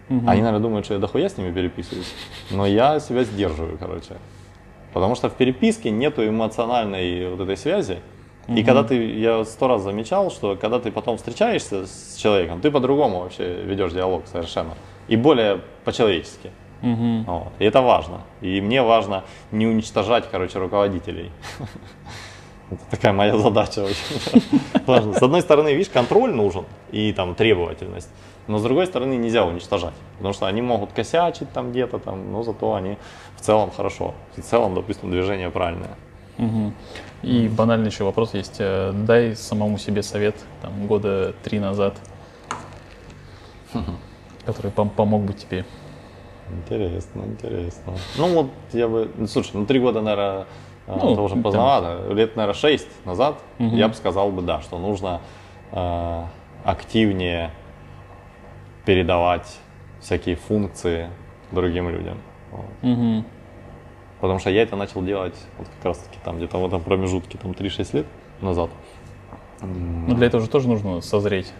[0.09, 0.29] Угу.
[0.29, 2.13] Они, наверное, думают, что я дохуя с ними переписываюсь,
[2.51, 4.17] но я себя сдерживаю, короче.
[4.93, 7.99] Потому что в переписке нету эмоциональной вот этой связи.
[8.49, 8.57] Угу.
[8.57, 12.71] И когда ты, я сто раз замечал, что когда ты потом встречаешься с человеком, ты
[12.71, 14.75] по-другому вообще ведешь диалог совершенно.
[15.09, 16.51] И более по-человечески.
[16.83, 17.25] Угу.
[17.27, 17.53] Вот.
[17.59, 18.23] И это важно.
[18.41, 21.31] И мне важно не уничтожать, короче, руководителей.
[22.73, 24.51] Это такая моя задача очень.
[25.15, 28.09] С одной стороны, видишь, контроль нужен и там требовательность,
[28.47, 32.43] но с другой стороны нельзя уничтожать, потому что они могут косячить там где-то там, но
[32.43, 32.97] зато они
[33.36, 34.15] в целом хорошо.
[34.36, 35.97] В целом, допустим, движение правильное.
[36.39, 36.73] Угу.
[37.23, 38.57] И банальный еще вопрос есть.
[38.59, 41.94] Э, дай самому себе совет там, года три назад,
[44.47, 45.66] который пом- помог бы тебе.
[46.51, 47.94] Интересно, интересно.
[48.16, 50.47] Ну вот я бы, слушай, ну три года, наверное,
[50.97, 52.06] ну, это уже поздновато.
[52.09, 52.14] Да.
[52.14, 53.74] Лет, наверное, 6 назад угу.
[53.77, 55.20] я бы сказал бы, да, что нужно
[55.70, 56.23] э,
[56.64, 57.51] активнее
[58.85, 59.59] передавать
[60.01, 61.09] всякие функции
[61.51, 62.19] другим людям.
[62.51, 62.90] Вот.
[62.90, 63.24] Угу.
[64.20, 67.39] Потому что я это начал делать вот как раз таки там где-то в этом промежутке,
[67.39, 68.06] там 3-6 лет
[68.40, 68.70] назад.
[69.60, 71.52] Но для этого же тоже нужно созреть.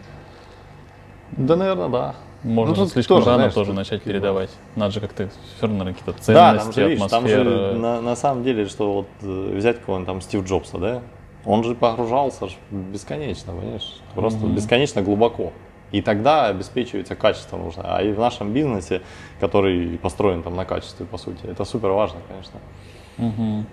[1.33, 2.15] Да, наверное, да.
[2.45, 4.51] Можно ну, слишком тоже, рано знаешь, тоже начать передавать.
[4.75, 7.45] Надо же как-то все равно какие-то ценности, да, там же, видишь, Там же
[7.75, 11.03] на, на самом деле, что вот э, взять кого-нибудь там Стив Джобса, да,
[11.45, 14.55] он же погружался бесконечно, понимаешь, просто mm-hmm.
[14.55, 15.53] бесконечно глубоко.
[15.93, 17.83] И тогда обеспечивается качество нужно.
[17.85, 19.03] А и в нашем бизнесе,
[19.41, 22.59] который построен там на качестве, по сути, это супер важно, конечно.
[23.19, 23.65] Mm-hmm.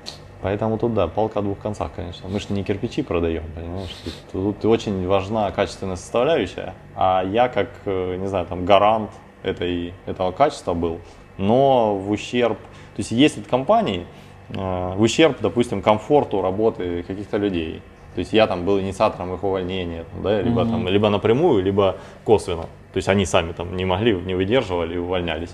[0.41, 2.29] Поэтому тут, да, палка о двух концах, конечно.
[2.29, 3.89] Мы же не кирпичи продаем, понимаешь?
[4.31, 9.11] Тут, тут очень важна качественная составляющая, а я как, э, не знаю, там, гарант
[9.43, 10.99] этой, этого качества был,
[11.37, 14.05] но в ущерб, то есть есть от компании,
[14.49, 17.81] э, в ущерб, допустим, комфорту работы каких-то людей.
[18.15, 20.69] То есть я там был инициатором их увольнения, да, либо, mm-hmm.
[20.69, 22.63] там, либо напрямую, либо косвенно.
[22.91, 25.53] То есть они сами там не могли, не выдерживали и увольнялись,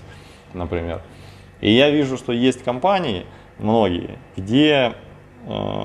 [0.54, 1.02] например.
[1.60, 3.26] И я вижу, что есть компании,
[3.58, 4.94] многие, где
[5.46, 5.84] э,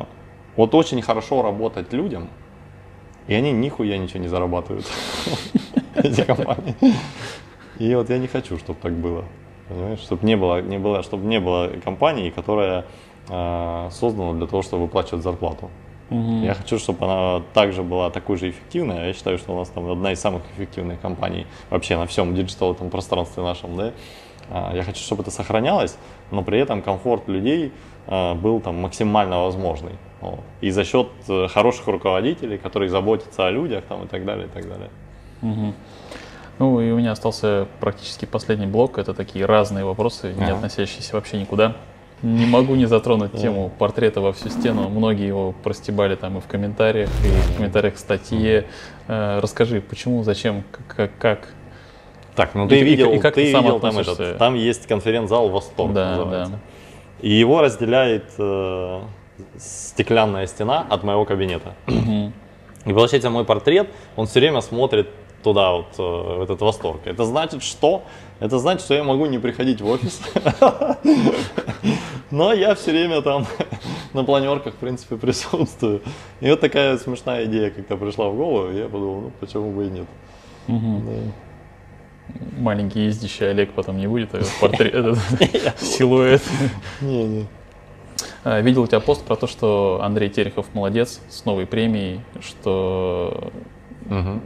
[0.56, 2.30] вот очень хорошо работать людям,
[3.28, 4.86] и они нихуя ничего не зарабатывают,
[5.96, 6.76] эти компании.
[7.80, 9.26] И вот я не хочу, чтобы так было.
[9.68, 12.86] Понимаешь, чтобы не было, не было, чтобы не было компании, которая
[13.30, 15.70] э, создана для того, чтобы выплачивать зарплату.
[16.10, 16.44] Угу.
[16.44, 19.08] Я хочу, чтобы она также была такой же эффективной.
[19.08, 22.76] Я считаю, что у нас там одна из самых эффективных компаний вообще на всем digital
[22.76, 23.94] пространстве нашем, да.
[24.52, 25.98] А, я хочу, чтобы это сохранялось,
[26.30, 27.72] но при этом комфорт людей
[28.08, 29.94] а, был там максимально возможный.
[30.62, 34.50] И за счет э, хороших руководителей, которые заботятся о людях там, и так далее, и
[34.50, 34.90] так далее.
[35.42, 35.74] Угу.
[36.60, 39.00] Ну и у меня остался практически последний блок.
[39.00, 40.54] Это такие разные вопросы, не ага.
[40.58, 41.76] относящиеся вообще никуда.
[42.22, 44.90] Не могу не затронуть тему портрета во всю стену.
[44.90, 48.68] Многие его простебали там и в комментариях, и в комментариях к статье.
[49.08, 51.48] Э, расскажи, почему, зачем, как, как?
[52.36, 54.56] Так, ну И- ты и- видел, и как ты ты сам видел там этот, там
[54.56, 56.54] есть конференц-зал Восток Да, называется.
[56.54, 56.60] да.
[57.28, 59.02] И его разделяет э,
[59.58, 61.74] стеклянная стена от моего кабинета.
[61.88, 65.08] И получается мой портрет, он все время смотрит
[65.44, 66.02] туда вот, э,
[66.38, 67.02] в этот восторг.
[67.06, 68.04] Это значит что?
[68.40, 70.20] Это значит, что я могу не приходить в офис.
[72.32, 73.46] Но я все время там
[74.14, 76.02] на планерках, в принципе, присутствую.
[76.40, 79.86] И вот такая смешная идея как-то пришла в голову, и я подумал, ну почему бы
[79.88, 80.06] и нет.
[80.68, 81.32] Да.
[82.58, 84.94] Маленький ездящий Олег потом не будет, а портрет,
[85.40, 86.42] этот силуэт.
[87.02, 87.48] Не-не.
[88.44, 93.52] А, Видел у тебя пост про то, что Андрей Терехов молодец с новой премией, что
[94.06, 94.42] Мгм.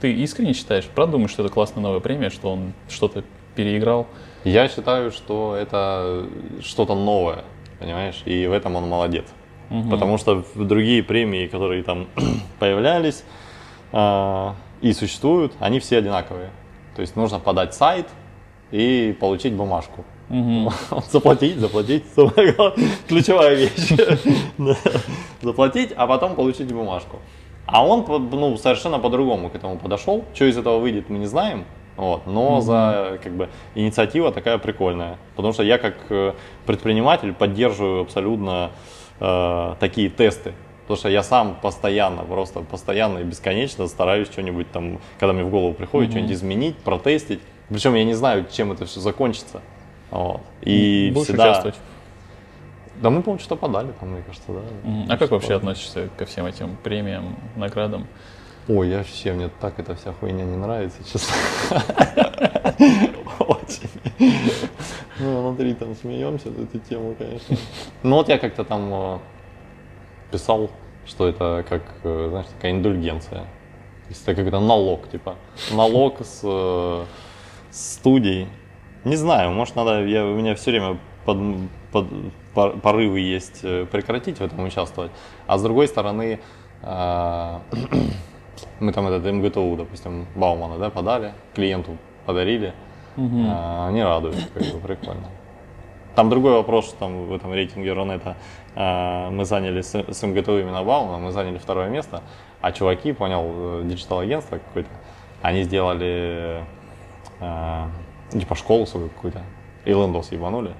[0.00, 3.24] ты искренне считаешь, правда думаешь, что это классная новая премия, что он что-то
[3.56, 4.06] переиграл?
[4.44, 6.26] Я считаю, что это
[6.60, 7.44] что-то новое,
[7.78, 9.24] понимаешь, и в этом он молодец.
[9.90, 12.08] Потому что в другие премии, которые там
[12.58, 13.22] появлялись
[13.92, 16.50] а, и существуют, они все одинаковые.
[17.00, 18.08] То есть нужно подать сайт
[18.70, 20.04] и получить бумажку.
[21.10, 23.94] Заплатить, заплатить, главное, ключевая вещь.
[25.40, 27.16] Заплатить, а потом получить бумажку.
[27.64, 30.26] А он ну, совершенно по-другому к этому подошел.
[30.34, 31.64] Что из этого выйдет, мы не знаем.
[31.96, 35.16] Вот, но за как бы инициатива такая прикольная.
[35.36, 36.34] Потому что я как э,
[36.66, 38.72] предприниматель поддерживаю абсолютно
[39.20, 40.52] э, такие тесты.
[40.90, 45.48] Потому что я сам постоянно, просто постоянно и бесконечно стараюсь что-нибудь там, когда мне в
[45.48, 47.38] голову приходит, что-нибудь изменить, протестить.
[47.68, 49.60] Причем я не знаю, чем это все закончится.
[50.10, 50.40] Вот.
[50.62, 51.44] И Будешь всегда...
[51.44, 51.76] участвовать?
[53.00, 54.62] Да мы, по-моему, что-то подали, там, мне кажется, да.
[54.82, 55.06] Мгм.
[55.08, 58.08] А как вообще относишься ко всем этим премиям, наградам?
[58.66, 61.36] Ой, я вообще, мне так эта вся хуйня не нравится, честно.
[63.38, 63.90] Очень.
[65.20, 67.56] Ну, внутри там смеемся на эту тему, конечно.
[68.02, 69.18] Ну, вот я как-то там э,
[70.30, 70.70] писал,
[71.06, 73.40] что это как, э, знаешь, такая индульгенция.
[73.40, 75.36] То есть это как-то налог, типа.
[75.72, 77.04] Налог с, э,
[77.70, 78.48] студий.
[79.04, 81.38] Не знаю, может, надо, я, у меня все время под,
[81.92, 85.10] под- пор- порывы есть э, прекратить в этом участвовать.
[85.46, 86.40] А с другой стороны,
[86.82, 87.58] э,
[88.80, 91.96] мы там этот МГТУ, допустим, Баумана, да, подали, клиенту
[92.26, 92.74] подарили,
[93.50, 95.26] а, они радуются, как бы прикольно.
[96.20, 98.36] Там другой вопрос, что там в этом рейтинге Рунета
[98.74, 102.22] а, мы заняли с, с МГТУ именно Баумана, мы заняли второе место,
[102.60, 104.90] а чуваки, понял, digital -агентство какое-то,
[105.40, 106.62] они сделали
[107.40, 107.88] а,
[108.30, 109.40] типа школу свою какую-то,
[109.86, 110.72] и лендос ебанули.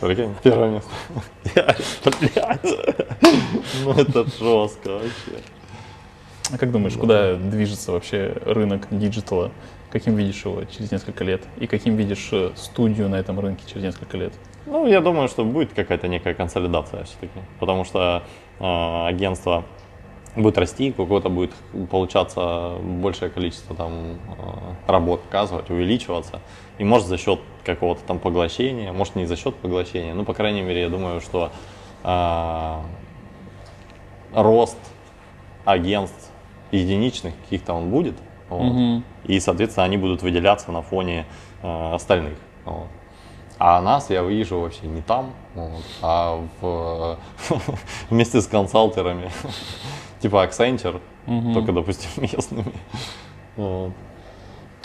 [0.00, 0.90] Прикинь, первое место.
[3.84, 5.42] Ну это жестко вообще.
[6.50, 9.50] А как думаешь, куда движется вообще рынок диджитала?
[9.90, 11.42] Каким видишь его через несколько лет?
[11.58, 14.32] И каким видишь э, студию на этом рынке через несколько лет?
[14.66, 18.22] Ну, я думаю, что будет какая-то некая консолидация все-таки, потому что
[18.60, 19.64] э, агентство
[20.36, 21.52] будет расти, у кого-то будет
[21.90, 24.16] получаться большее количество там э,
[24.86, 26.40] работ показывать, увеличиваться,
[26.78, 30.62] и может за счет какого-то там поглощения, может не за счет поглощения, ну, по крайней
[30.62, 31.50] мере, я думаю, что
[32.04, 32.76] э,
[34.34, 34.78] рост
[35.64, 36.30] агентств
[36.70, 38.14] единичных каких-то он будет,
[38.48, 39.02] вот.
[39.24, 41.26] И, соответственно, они будут выделяться на фоне
[41.62, 42.38] э, остальных.
[42.64, 42.88] вот.
[43.62, 47.18] А нас я вижу вообще не там, вот, а в,
[48.10, 49.30] вместе с консалтерами,
[50.20, 51.00] типа Accenture,
[51.52, 52.72] только, допустим, местными.
[53.56, 53.92] Вот.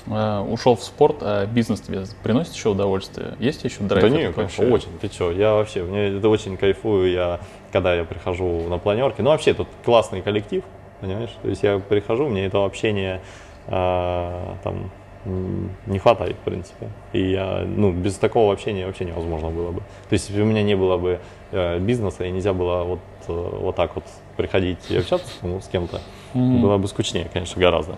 [0.07, 3.35] А, ушел в спорт, а бизнес тебе приносит еще удовольствие?
[3.39, 4.03] Есть еще драйв?
[4.03, 4.87] Да нет, конечно, вообще?
[4.87, 4.99] очень.
[4.99, 7.39] Ты что, я вообще, мне это очень кайфую, я,
[7.71, 9.21] когда я прихожу на планерки.
[9.21, 10.63] Ну, вообще, тут классный коллектив,
[11.01, 11.31] понимаешь?
[11.41, 13.21] То есть я прихожу, мне этого общения
[13.67, 14.91] а, там
[15.25, 16.89] не хватает, в принципе.
[17.13, 19.79] И я, ну, без такого общения вообще невозможно было бы.
[19.79, 21.19] То есть, если у меня не было бы
[21.51, 24.03] э, бизнеса и нельзя было вот, э, вот так вот
[24.37, 26.01] приходить и общаться ну, с кем-то,
[26.33, 27.95] было бы скучнее, конечно, гораздо.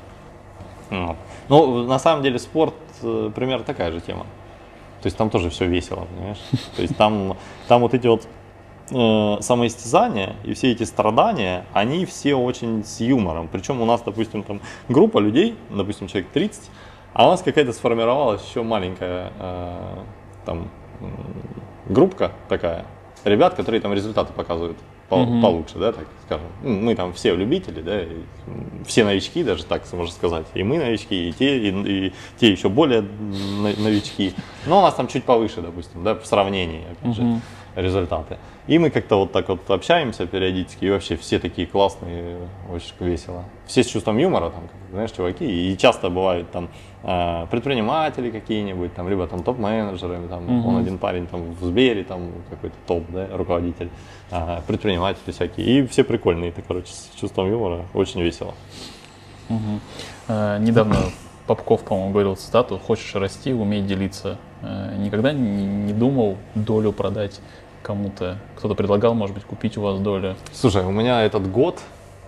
[0.90, 1.18] Вот.
[1.50, 4.26] Ну, на самом деле, спорт э, примерно такая же тема.
[5.02, 6.42] То есть там тоже все весело, понимаешь?
[6.76, 7.36] То есть там,
[7.68, 8.28] там вот эти вот
[8.92, 13.48] э, самоистязания и все эти страдания, они все очень с юмором.
[13.52, 16.70] Причем у нас, допустим, там группа людей, допустим, человек 30,
[17.14, 19.96] а у нас какая-то сформировалась еще маленькая э,
[20.46, 20.70] там
[21.88, 22.86] группка такая,
[23.24, 24.78] ребят, которые там результаты показывают
[25.10, 26.48] по- получше, да, так скажем.
[26.64, 28.08] Ну, Мы там все любители, да, и,
[28.86, 30.46] все новички, даже так можно сказать.
[30.54, 34.34] И мы новички, и те, и, и те еще более новички.
[34.66, 37.22] Но у нас там чуть повыше, допустим, да, в сравнении, опять же.
[37.78, 38.38] Результаты.
[38.66, 42.38] И мы как-то вот так вот общаемся периодически, и вообще все такие классные,
[42.74, 43.44] очень весело.
[43.66, 46.70] Все с чувством юмора, там, знаешь, чуваки, и часто бывают там
[47.04, 50.68] э, предприниматели какие-нибудь, там, либо там топ-менеджеры, там, mm-hmm.
[50.68, 53.90] он один парень там в Сбере, там какой-то топ, да, руководитель,
[54.32, 58.54] э, предприниматели всякие, и все прикольные, это, короче, с чувством юмора, очень весело.
[60.28, 60.98] Э, недавно
[61.46, 64.38] Попков, по-моему, говорил цитату «Хочешь расти, умей делиться».
[64.98, 67.40] Никогда не думал долю продать
[67.88, 68.38] кому-то?
[68.58, 70.36] Кто-то предлагал, может быть, купить у вас долю?
[70.52, 71.82] Слушай, у меня этот год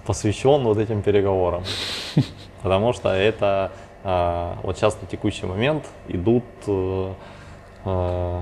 [0.06, 1.64] посвящен вот этим переговорам.
[2.64, 3.72] Потому что это
[4.04, 7.14] э, вот сейчас на текущий момент идут э,
[7.84, 8.42] э,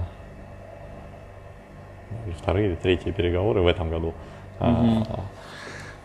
[2.38, 4.14] вторые или третьи переговоры в этом году.
[4.60, 5.06] Угу.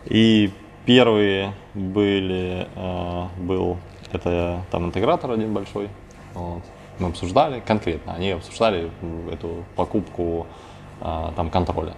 [0.05, 0.51] И
[0.85, 2.67] первые были,
[3.37, 3.77] был
[4.11, 5.89] это там интегратор один большой.
[6.33, 6.63] Вот.
[6.99, 8.91] Мы обсуждали конкретно, они обсуждали
[9.31, 10.62] эту покупку а,
[11.35, 11.95] там контроля.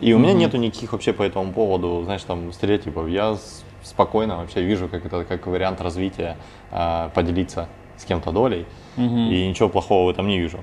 [0.00, 0.20] И у mm-hmm.
[0.20, 3.08] меня нету никаких вообще по этому поводу, знаешь, там стереотипов.
[3.08, 3.36] Я
[3.82, 6.36] спокойно вообще вижу, как это как вариант развития
[6.70, 8.66] а, поделиться с кем-то долей,
[8.96, 9.28] mm-hmm.
[9.30, 10.58] и ничего плохого в этом не вижу.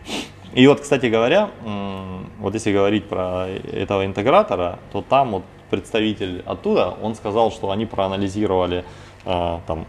[0.53, 1.49] И вот, кстати говоря,
[2.39, 7.87] вот если говорить про этого интегратора, то там вот представитель оттуда, он сказал, что они
[7.87, 8.85] проанализировали
[9.25, 9.87] а, там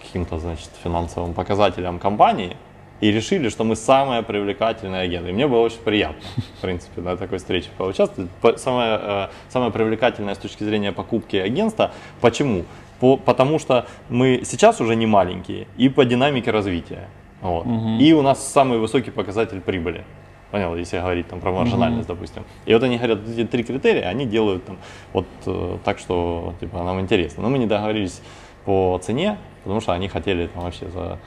[0.00, 2.56] каким-то, значит, финансовым показателям компании
[3.02, 5.28] и решили, что мы самая привлекательная агент.
[5.28, 6.22] И мне было очень приятно,
[6.58, 8.30] в принципе, на такой встрече поучаствовать.
[8.60, 11.90] Самое, э, самое привлекательное с точки зрения покупки агентства.
[12.20, 12.64] Почему?
[13.00, 17.08] По, потому что мы сейчас уже не маленькие и по динамике развития.
[17.40, 17.66] Вот.
[17.66, 17.98] Угу.
[17.98, 20.04] И у нас самый высокий показатель прибыли.
[20.52, 22.14] Понял, если говорить там про маржинальность, угу.
[22.14, 22.44] допустим.
[22.66, 24.78] И вот они говорят, эти три критерия, они делают там
[25.12, 27.42] вот э, так, что типа нам интересно.
[27.42, 28.22] Но мы не договорились
[28.64, 31.18] по цене, потому что они хотели там вообще за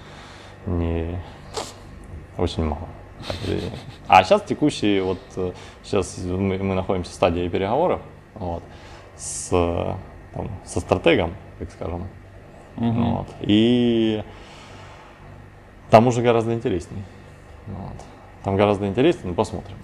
[0.65, 1.19] не
[2.37, 2.87] очень мало.
[4.07, 5.19] А сейчас текущий, вот
[5.83, 8.01] сейчас мы, мы находимся в стадии переговоров
[8.33, 8.63] вот,
[9.15, 9.49] с,
[10.33, 12.07] там, со стратегом, так скажем.
[12.77, 12.91] Угу.
[12.91, 14.23] Вот, и
[15.89, 17.03] там уже гораздо интереснее.
[17.67, 17.95] Вот.
[18.43, 19.77] Там гораздо интереснее, но посмотрим.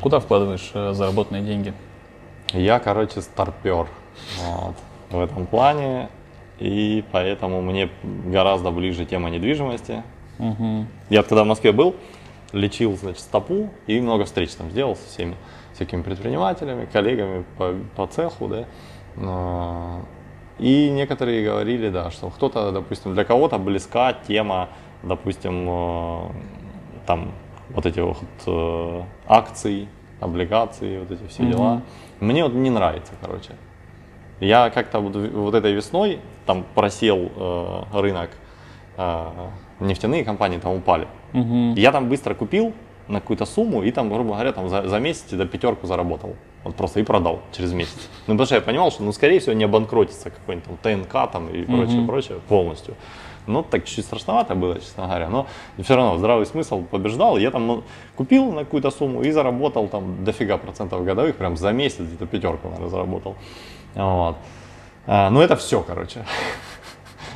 [0.00, 1.72] Куда вкладываешь э, заработанные деньги?
[2.52, 3.86] Я, короче, старпер.
[4.40, 4.76] Вот
[5.10, 6.08] в этом плане,
[6.58, 10.02] и поэтому мне гораздо ближе тема недвижимости.
[10.42, 10.86] Угу.
[11.10, 11.94] Я когда в Москве был,
[12.52, 15.36] лечил, значит, стопу и много встреч там сделал со всеми
[15.74, 20.00] всякими предпринимателями, коллегами по, по цеху, да.
[20.58, 24.68] И некоторые говорили, да, что кто-то, допустим, для кого-то близка тема,
[25.02, 26.28] допустим, э,
[27.06, 27.32] там
[27.70, 29.88] вот эти вот э, акций,
[30.20, 31.82] облигаций, вот эти все дела.
[32.20, 33.54] Мне вот не нравится, короче.
[34.40, 38.30] Я как-то вот, вот этой весной там просел э, рынок,
[38.96, 39.26] э,
[39.86, 41.06] нефтяные компании там упали.
[41.34, 41.74] Угу.
[41.76, 42.72] Я там быстро купил
[43.08, 46.36] на какую-то сумму и там, грубо говоря, там за, за месяц до пятерку заработал.
[46.64, 48.08] Вот просто и продал через месяц.
[48.26, 51.48] Ну, потому что я понимал, что, ну, скорее всего, не обанкротится какой-нибудь там ТНК там
[51.48, 52.06] и прочее, угу.
[52.06, 52.94] прочее полностью.
[53.46, 55.48] Ну, так чуть-чуть страшновато было, честно говоря, но
[55.82, 57.38] все равно здравый смысл побеждал.
[57.38, 57.82] Я там ну,
[58.14, 62.68] купил на какую-то сумму и заработал там дофига процентов годовых, прям за месяц где-то пятерку,
[62.68, 63.34] наверное, заработал.
[63.94, 64.36] Вот.
[65.06, 66.24] А, ну это все, короче.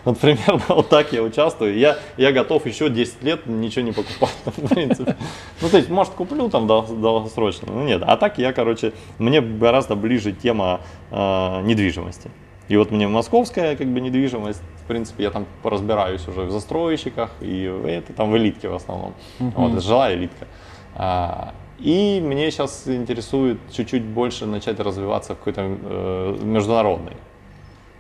[0.07, 1.77] Вот примерно вот так я участвую.
[1.77, 5.17] Я, я готов еще 10 лет ничего не покупать, в принципе.
[5.61, 8.03] Ну, то есть, может, куплю там долгосрочно, но нет.
[8.07, 10.81] А так я, короче, мне гораздо ближе тема
[11.11, 12.31] э, недвижимости.
[12.69, 17.31] И вот мне московская как бы недвижимость, в принципе, я там поразбираюсь уже в застройщиках
[17.41, 19.15] и в это, там в элитке в основном.
[19.39, 19.53] Uh-huh.
[19.57, 20.47] Вот, жилая элитка.
[20.95, 27.17] А, и мне сейчас интересует чуть-чуть больше начать развиваться в какой-то э, международной.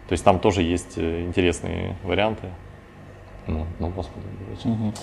[0.09, 2.49] То есть там тоже есть э, интересные варианты.
[3.47, 4.25] Ну, ну посмотрим.
[4.65, 4.95] Угу.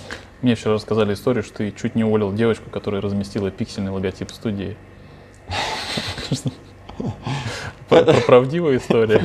[0.41, 4.77] Мне вчера рассказали историю, что ты чуть не уволил девочку, которая разместила пиксельный логотип студии.
[7.89, 9.21] Правдивая история.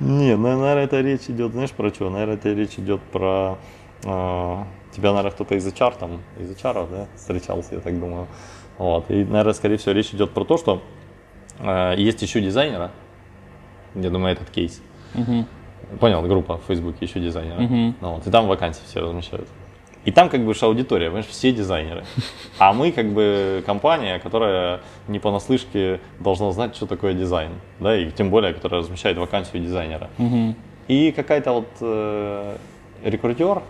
[0.00, 2.10] Не, наверное, это речь идет, знаешь, про что?
[2.10, 3.58] Наверное, это речь идет про...
[4.04, 8.26] А, тебя, наверное, кто-то из HR, там, из HR, да, встречался, я так думаю.
[8.78, 9.10] Вот.
[9.10, 10.82] И, наверное, скорее всего, речь идет про то, что
[11.60, 12.90] э, есть еще дизайнера,
[13.94, 14.80] я думаю, этот кейс.
[15.14, 15.46] Угу.
[16.00, 17.62] Понял, группа в Фейсбуке еще дизайнера.
[17.62, 17.94] Угу.
[18.00, 19.48] Ну, вот, и там вакансии все размещают.
[20.04, 22.04] И там как бы аудитория, понимаешь, все дизайнеры.
[22.58, 27.52] А мы как бы компания, которая не понаслышке должна знать, что такое дизайн.
[27.78, 30.10] Да, и тем более, которая размещает вакансию дизайнера.
[30.18, 30.54] Угу.
[30.88, 32.56] И какая-то вот э,
[33.04, 33.62] рекрутер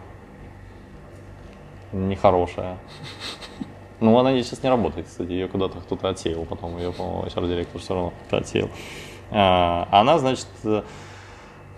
[1.92, 2.78] нехорошая.
[4.00, 7.94] Ну, она сейчас не работает, кстати, ее куда-то кто-то отсеял потом, ее, по-моему, HR-директор все
[7.94, 8.68] равно отсеял.
[9.32, 10.46] А, она, значит,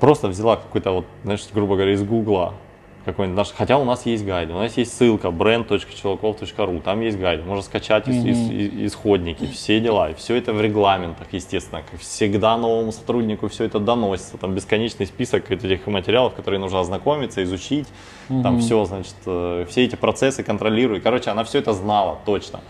[0.00, 2.54] просто взяла какой-то вот, знаешь, грубо говоря, из Гугла
[3.04, 7.42] какой-нибудь наш, хотя у нас есть гайды, у нас есть ссылка brand.челоков.ру, там есть гайды,
[7.42, 12.00] можно скачать из- из- из- исходники, все дела, и все это в регламентах, естественно, как
[12.00, 17.86] всегда новому сотруднику все это доносится, там бесконечный список этих материалов, которые нужно ознакомиться, изучить,
[18.42, 22.60] там все, значит, э, все эти процессы контролирует, короче, она все это знала точно.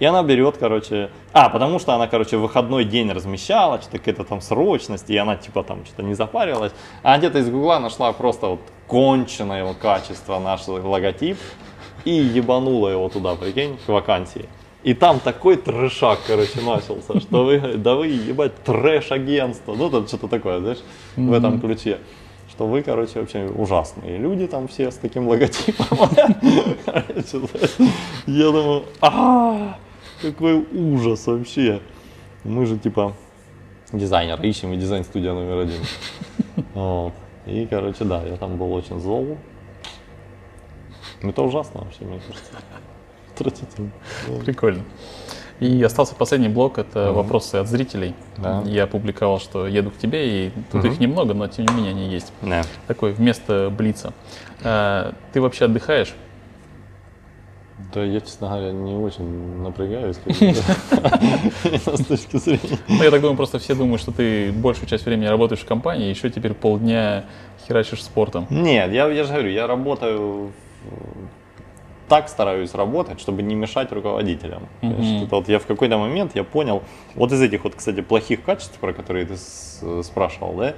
[0.00, 4.24] И она берет, короче, а, потому что она, короче, в выходной день размещала, что-то какая-то
[4.24, 6.72] там срочность, и она типа там что-то не запарилась.
[7.02, 11.38] А где-то из гугла нашла просто вот конченое его качество наш логотип
[12.04, 14.48] и ебанула его туда, прикинь, к вакансии.
[14.82, 20.28] И там такой трэшак, короче, начался, что вы, да вы, ебать, трэш-агентство, ну там что-то
[20.28, 20.82] такое, знаешь,
[21.16, 21.98] в этом ключе.
[22.50, 25.86] Что вы, короче, вообще ужасные люди там все с таким логотипом.
[28.26, 29.78] Я думаю, а
[30.32, 31.80] какой ужас вообще.
[32.44, 33.14] Мы же типа
[33.92, 35.80] дизайнер, ищем и дизайн-студия номер один.
[36.74, 37.12] Вот.
[37.46, 39.38] И, короче, да, я там был очень зол.
[41.22, 42.52] Ну, Это ужасно вообще, мне кажется.
[43.34, 43.90] Отвратительно.
[44.44, 44.84] Прикольно.
[45.60, 48.14] И остался последний блок, это вопросы от зрителей.
[48.36, 48.62] Да.
[48.66, 52.08] Я опубликовал, что еду к тебе, и тут их немного, но тем не менее они
[52.08, 52.32] есть.
[52.42, 52.62] Да.
[52.88, 54.12] Такой вместо блица.
[54.62, 56.14] А, Ты вообще отдыхаешь?
[57.92, 60.16] Да, я, честно говоря, не очень напрягаюсь.
[60.26, 62.78] С точки зрения.
[62.88, 66.08] Ну, я так думаю, просто все думают, что ты большую часть времени работаешь в компании,
[66.08, 67.24] еще теперь полдня
[67.66, 68.46] херачишь спортом.
[68.50, 70.52] Нет, я, я же говорю, я работаю
[72.08, 74.68] так стараюсь работать, чтобы не мешать руководителям.
[74.82, 76.82] Это вот я в какой-то момент я понял,
[77.14, 80.74] вот из этих вот, кстати, плохих качеств, про которые ты с- спрашивал, да,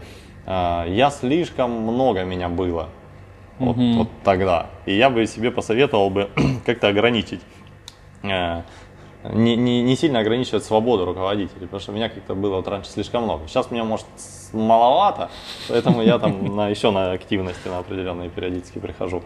[0.47, 2.89] а, я слишком много меня было
[3.59, 4.67] вот, вот тогда.
[4.85, 6.31] И я бы себе посоветовал бы
[6.67, 7.41] как-то ограничить
[8.23, 8.63] э,
[9.33, 13.25] не, не, не сильно ограничивать свободу руководителей, потому что меня как-то было вот раньше слишком
[13.25, 13.49] много.
[13.49, 14.07] Сейчас меня, может,
[14.53, 15.31] маловато,
[15.69, 19.23] поэтому я там на, еще на активности на определенные периодически прихожу,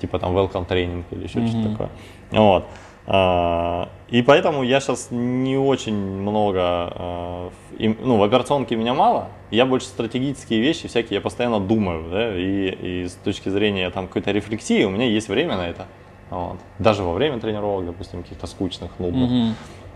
[0.00, 1.90] типа там welcome тренинг или еще что-то такое.
[2.30, 2.66] Вот.
[3.06, 9.66] А, И поэтому я сейчас не очень много, а, ну, в операционке меня мало, я
[9.66, 14.30] больше стратегические вещи всякие, я постоянно думаю, да, и, и с точки зрения там какой-то
[14.30, 15.86] рефлексии у меня есть время на это.
[16.30, 16.56] Вот.
[16.78, 19.30] Даже во время тренировок, допустим, каких-то скучных, нудных.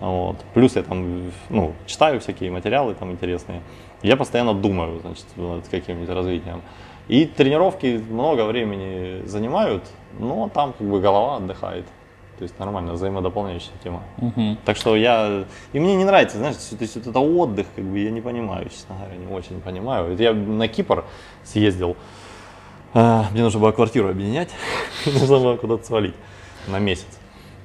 [0.01, 0.37] Вот.
[0.55, 3.63] Плюс я там ну, читаю всякие материалы там интересные.
[4.03, 6.63] Я постоянно думаю, значит, над каким-нибудь развитием.
[7.09, 9.83] И тренировки много времени занимают,
[10.19, 11.87] но там как бы голова отдыхает.
[12.39, 14.03] То есть нормально, взаимодополняющая тема.
[14.65, 15.45] Так что я...
[15.73, 18.95] И мне не нравится, знаешь, то есть это отдых, как бы я не понимаю, честно
[18.95, 20.17] говоря, не очень понимаю.
[20.17, 21.05] Я на Кипр
[21.45, 21.97] съездил,
[22.95, 24.51] а, мне нужно было квартиру объединять,
[25.07, 26.15] нужно было куда-то свалить
[26.69, 27.07] на месяц.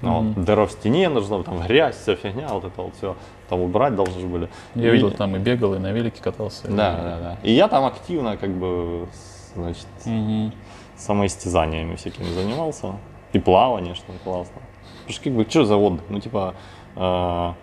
[0.01, 3.15] Ну, вот, дыра в стене, нужно там грязь, вся фигня, вот это вот все,
[3.47, 4.49] там убрать должны были.
[4.75, 6.67] Я И- видел, там и бегал, и на велике катался.
[6.67, 7.37] Да, да, да.
[7.43, 9.07] И я там активно, как бы,
[9.55, 10.51] значит, Мгм.
[10.97, 12.95] самоистязаниями всякими занимался.
[13.33, 14.61] И плавание, что классно.
[15.01, 16.05] Потому что, как бы, что за отдых?
[16.09, 16.55] Ну, типа,
[16.95, 17.53] э,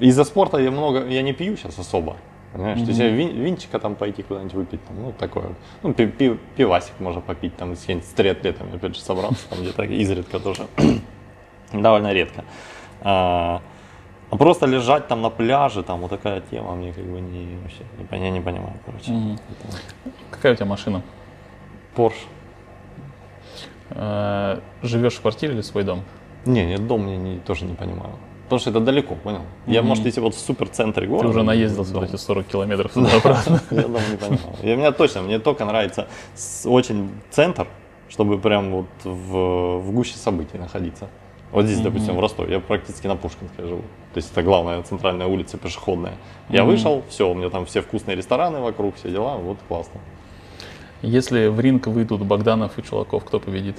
[0.00, 2.16] из-за спорта я много, я не пью сейчас особо.
[2.52, 2.80] Понимаешь?
[2.80, 5.54] То есть вин- винчика там пойти куда-нибудь выпить, там, ну, такое.
[5.82, 9.84] Ну, пи- пи- пивасик можно попить, там, с с триатлетами, опять же, собраться, там, где-то
[9.84, 10.66] изредка тоже.
[11.72, 12.44] Довольно редко.
[13.00, 13.62] А,
[14.30, 17.84] а просто лежать там на пляже, там, вот такая тема, мне как бы не, вообще,
[18.10, 19.10] не, я не понимаю, короче.
[19.12, 21.02] Это Какая у тебя машина?
[21.94, 22.16] Порш.
[23.94, 26.02] Э, Живешь в квартире или свой дом?
[26.44, 28.14] Не, нет, дом я не, тоже не понимаю.
[28.44, 29.42] Потому что это далеко, понял?
[29.66, 31.28] Я, может, если вот в суперцентре города...
[31.28, 32.02] Ты уже наездился дом.
[32.02, 33.60] вот эти 40 километров туда-обратно.
[33.70, 34.40] Я дом не понимаю.
[34.62, 36.08] И мне точно, мне только нравится
[36.64, 37.66] очень центр,
[38.08, 41.08] чтобы прям вот в, в гуще событий находиться.
[41.50, 43.82] Вот здесь, допустим, в Ростове, я практически на Пушкинской живу.
[44.14, 46.14] То есть это главная центральная улица пешеходная.
[46.48, 50.00] Я вышел, все, у меня там все вкусные рестораны вокруг, все дела, вот классно.
[51.02, 53.76] Если в ринг выйдут Богданов и Чулаков, кто победит?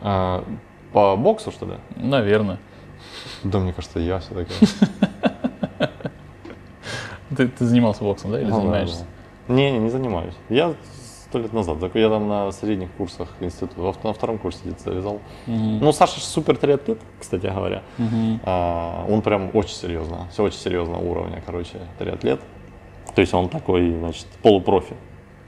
[0.00, 0.44] А,
[0.92, 1.74] по боксу, что ли?
[1.96, 2.58] Наверное.
[3.42, 4.52] Да, мне кажется, я все-таки.
[7.36, 9.00] Ты, ты занимался боксом, да, или Ну, занимаешься?
[9.00, 9.06] да,
[9.48, 9.54] да.
[9.54, 10.34] Не, не, не занимаюсь.
[10.48, 10.74] Я
[11.28, 15.20] сто лет назад, я там на средних курсах института, на втором курсе где-то завязал.
[15.46, 17.82] Ну, Саша супер триатлет, кстати говоря.
[18.44, 22.40] А, он прям очень серьезно, все очень серьезного уровня, короче, триатлет.
[23.14, 24.94] То есть он такой, значит, полупрофи.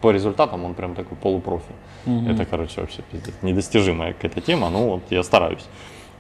[0.00, 1.72] По результатам он прям такой полупрофи.
[2.06, 3.34] Это, короче, вообще пиздец.
[3.42, 5.66] Недостижимая какая-то тема, ну вот я стараюсь.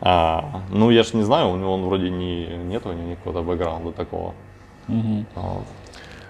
[0.00, 3.42] А, ну, я ж не знаю, у него он вроде не, нет у него никакого
[3.42, 4.34] бэкграунда такого.
[4.86, 5.64] Вот.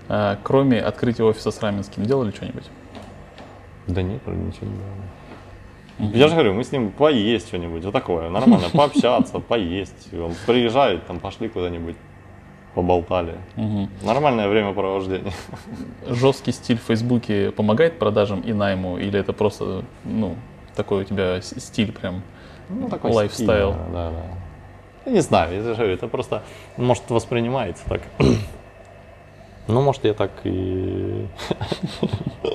[0.09, 2.65] А, кроме открытия офиса с Раменским, делали что-нибудь?
[3.87, 6.15] Да нет, вроде ничего не делаем.
[6.17, 10.15] Я же говорю, мы с ним поесть что-нибудь, вот такое, нормально, пообщаться, поесть.
[10.15, 11.97] Он приезжает, там пошли куда-нибудь
[12.79, 13.35] поболтали.
[13.57, 13.91] Мгм.
[14.03, 15.33] Нормальное времяпровождение.
[16.07, 20.37] Жесткий стиль в Фейсбуке помогает продажам и найму, или это просто, ну,
[20.77, 22.23] такой у тебя стиль прям?
[22.69, 23.73] Ну, такой Lifestyle.
[23.73, 24.23] стиль, Да, да.
[25.07, 26.45] Я не знаю, я же говорю, это просто,
[26.77, 28.03] может, воспринимается так.
[29.67, 31.27] Ну, может, я так и...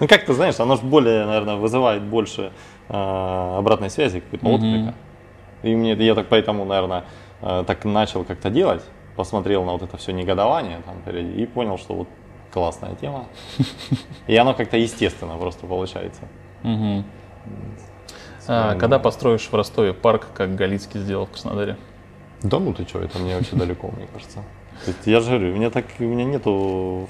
[0.00, 2.50] Ну, как ты знаешь, оно же более, наверное, вызывает больше
[2.88, 4.94] э, обратной связи, какой-то отклика.
[5.62, 7.04] И мне, я так поэтому, наверное,
[7.42, 8.82] э, так начал как-то делать,
[9.16, 12.08] посмотрел на вот это все негодование там, впереди и понял, что вот
[12.52, 13.26] классная тема.
[14.26, 16.22] И оно как-то естественно просто получается.
[16.62, 17.04] Мгм.
[18.46, 21.76] А, когда построишь в Ростове парк, как Галицкий сделал в Краснодаре?
[22.42, 24.44] Да ну ты что, это мне вообще далеко, мне кажется.
[25.06, 27.08] Я же говорю, у меня так, у меня нету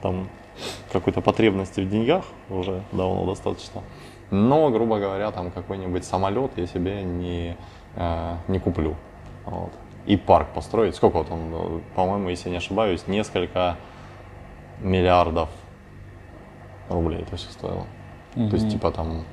[0.00, 0.28] там
[0.92, 3.82] какой-то потребности в деньгах уже давно достаточно.
[4.30, 7.56] Но, грубо говоря, там какой-нибудь самолет я себе не,
[7.96, 8.96] э, не куплю.
[9.44, 9.72] Вот.
[10.06, 10.96] И парк построить.
[10.96, 13.76] Сколько вот он, э, по-моему, если не ошибаюсь, несколько
[14.80, 15.48] миллиардов
[16.88, 17.86] рублей это все стоило.
[18.34, 19.24] То есть, типа там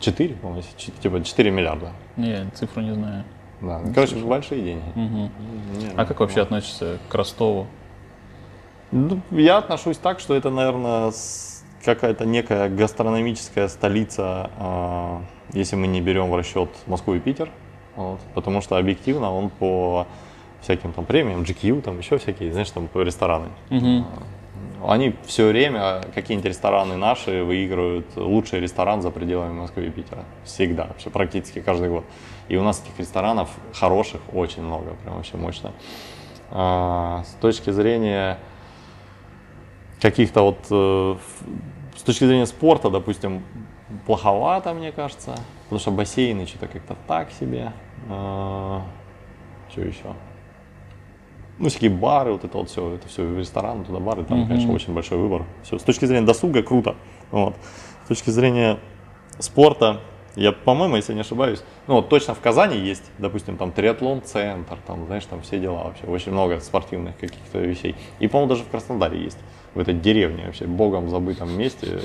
[0.00, 1.92] 4, по-моему, типа 4 миллиарда.
[2.16, 3.24] Не, цифру не знаю.
[3.60, 3.80] Да.
[3.94, 4.84] Короче, большие деньги.
[4.94, 5.30] Мгм.
[5.78, 6.42] Не, А как вообще ну.
[6.42, 7.66] относишься к Ростову?
[8.90, 11.12] Ну, я отношусь так, что это, наверное,
[11.84, 17.50] какая-то некая гастрономическая столица, а, если мы не берем в расчет Москву и Питер.
[17.96, 20.06] Вот, потому что объективно он по
[20.62, 23.48] всяким там премиям, GQ, там еще всякие, знаешь, там по рестораны.
[23.70, 24.06] Мгм.
[24.86, 30.24] Они все время, какие-нибудь рестораны наши, выигрывают лучший ресторан за пределами Москвы и Питера.
[30.44, 32.04] Всегда, вообще практически каждый год.
[32.48, 35.72] И у нас таких ресторанов хороших очень много, прям вообще мощно.
[36.50, 38.38] А, с точки зрения
[40.00, 41.16] каких-то вот, э,
[41.96, 43.42] с точки зрения спорта, допустим,
[44.06, 47.72] плоховато, мне кажется, потому что бассейны что-то как-то так себе.
[48.06, 50.14] что еще?
[51.58, 54.48] Ну, всякие бары, вот это вот все, это все рестораны, туда бары, там, Мгм.
[54.48, 55.44] конечно, очень большой выбор.
[55.62, 55.78] Все.
[55.78, 56.96] С точки зрения досуга круто.
[57.30, 57.54] Вот.
[58.04, 58.78] С точки зрения
[59.38, 60.00] спорта,
[60.34, 65.06] я, по-моему, если не ошибаюсь, ну вот точно в Казани есть, допустим, там триатлон-центр, там,
[65.06, 67.94] знаешь, там все дела вообще, очень много спортивных каких-то вещей.
[68.18, 69.38] И, по-моему, даже в Краснодаре есть,
[69.74, 72.00] в этой деревне вообще, богом забытом месте,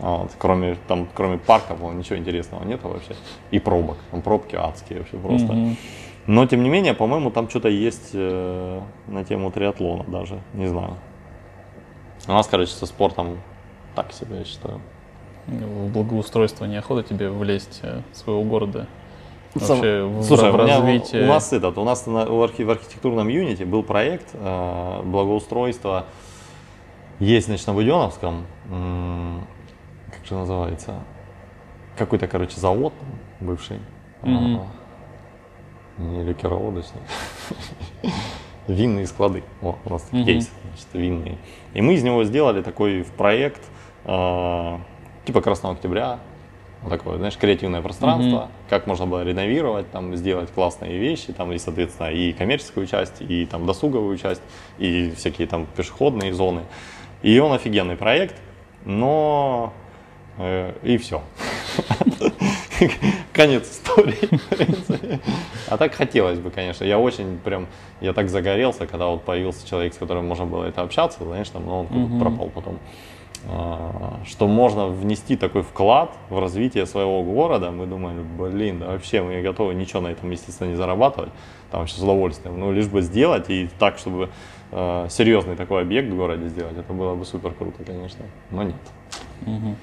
[0.00, 3.14] вот, кроме, там, кроме парка, по ничего интересного нет вообще.
[3.50, 5.52] И пробок, там пробки адские вообще просто.
[5.52, 5.76] Мгм.
[6.26, 10.96] Но, тем не менее, по-моему, там что-то есть э, на тему триатлона даже, не знаю.
[12.28, 13.38] У нас, короче, со спортом
[13.94, 14.80] так себе, я считаю.
[15.46, 18.86] В благоустройство неохота тебе влезть э, своего города?
[19.58, 21.24] Сам- Вообще в, Слушай, в у, меня, развитие?
[21.24, 26.04] у нас этот, у нас на- в, архи- в архитектурном юните был проект э, благоустройства.
[27.18, 29.40] Есть, значит, на Буденовском, м,
[30.10, 30.94] как же называется,
[31.96, 32.92] какой-то, короче, завод
[33.40, 33.78] бывший.
[34.22, 34.60] Мгм.
[34.60, 37.00] А, не ликероводочный.
[38.66, 39.42] Винные склады.
[39.62, 41.38] О, у нас кейс, значит, винные.
[41.74, 43.62] И мы из него сделали такой проект,
[44.04, 44.78] э,
[45.24, 46.20] типа Красного Октября,
[46.82, 51.58] вот такое, знаешь, креативное пространство, как можно было реновировать, там, сделать классные вещи, там, и,
[51.58, 54.40] соответственно, и коммерческую часть, и там досуговую часть,
[54.78, 56.62] и всякие там пешеходные зоны.
[57.22, 58.36] И он офигенный проект,
[58.86, 59.74] но
[60.82, 61.22] и все.
[63.32, 64.16] Конец истории.
[65.68, 66.84] А так хотелось бы, конечно.
[66.84, 67.66] Я очень прям,
[68.00, 71.66] я так загорелся, когда вот появился человек, с которым можно было это общаться, знаешь, там,
[71.66, 72.20] но он куда-то Мгм.
[72.20, 72.78] пропал потом.
[73.48, 77.70] А, Что можно внести такой вклад в развитие своего города.
[77.70, 81.30] Мы думали, блин, да вообще мы готовы ничего на этом, естественно, не зарабатывать.
[81.70, 82.58] Там вообще с удовольствием.
[82.58, 84.28] Ну, лишь бы сделать и так, чтобы
[84.72, 86.76] э, серьезный такой объект в городе сделать.
[86.76, 88.24] Это было бы супер круто, конечно.
[88.50, 88.74] Но нет.
[89.42, 89.76] Мгм.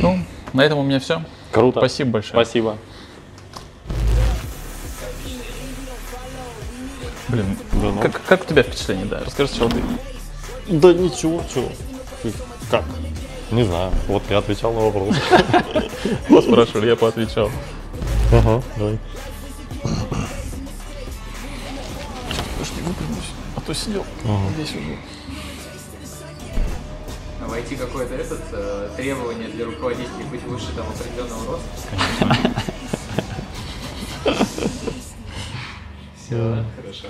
[0.00, 0.18] Ну,
[0.52, 1.22] на этом у меня все.
[1.52, 1.80] Круто.
[1.80, 2.44] Спасибо большое.
[2.44, 2.78] Спасибо.
[7.28, 8.00] Блин, Да ну.
[8.00, 9.20] как, как у тебя впечатление, да?
[9.24, 9.82] Расскажи сначала ты.
[10.68, 11.68] Да ничего, чего.
[12.70, 12.84] Как?
[13.50, 13.92] Не знаю.
[14.08, 15.16] Вот я отвечал на вопрос.
[16.28, 17.50] Вот спрашивали, я поотвечал.
[18.32, 18.98] Ага, давай.
[23.56, 24.04] А то сидел
[24.54, 24.96] здесь уже.
[27.48, 32.36] Войти какое-то этот э, требование для руководителей быть выше там определенного роста.
[36.16, 37.08] Все, хорошо.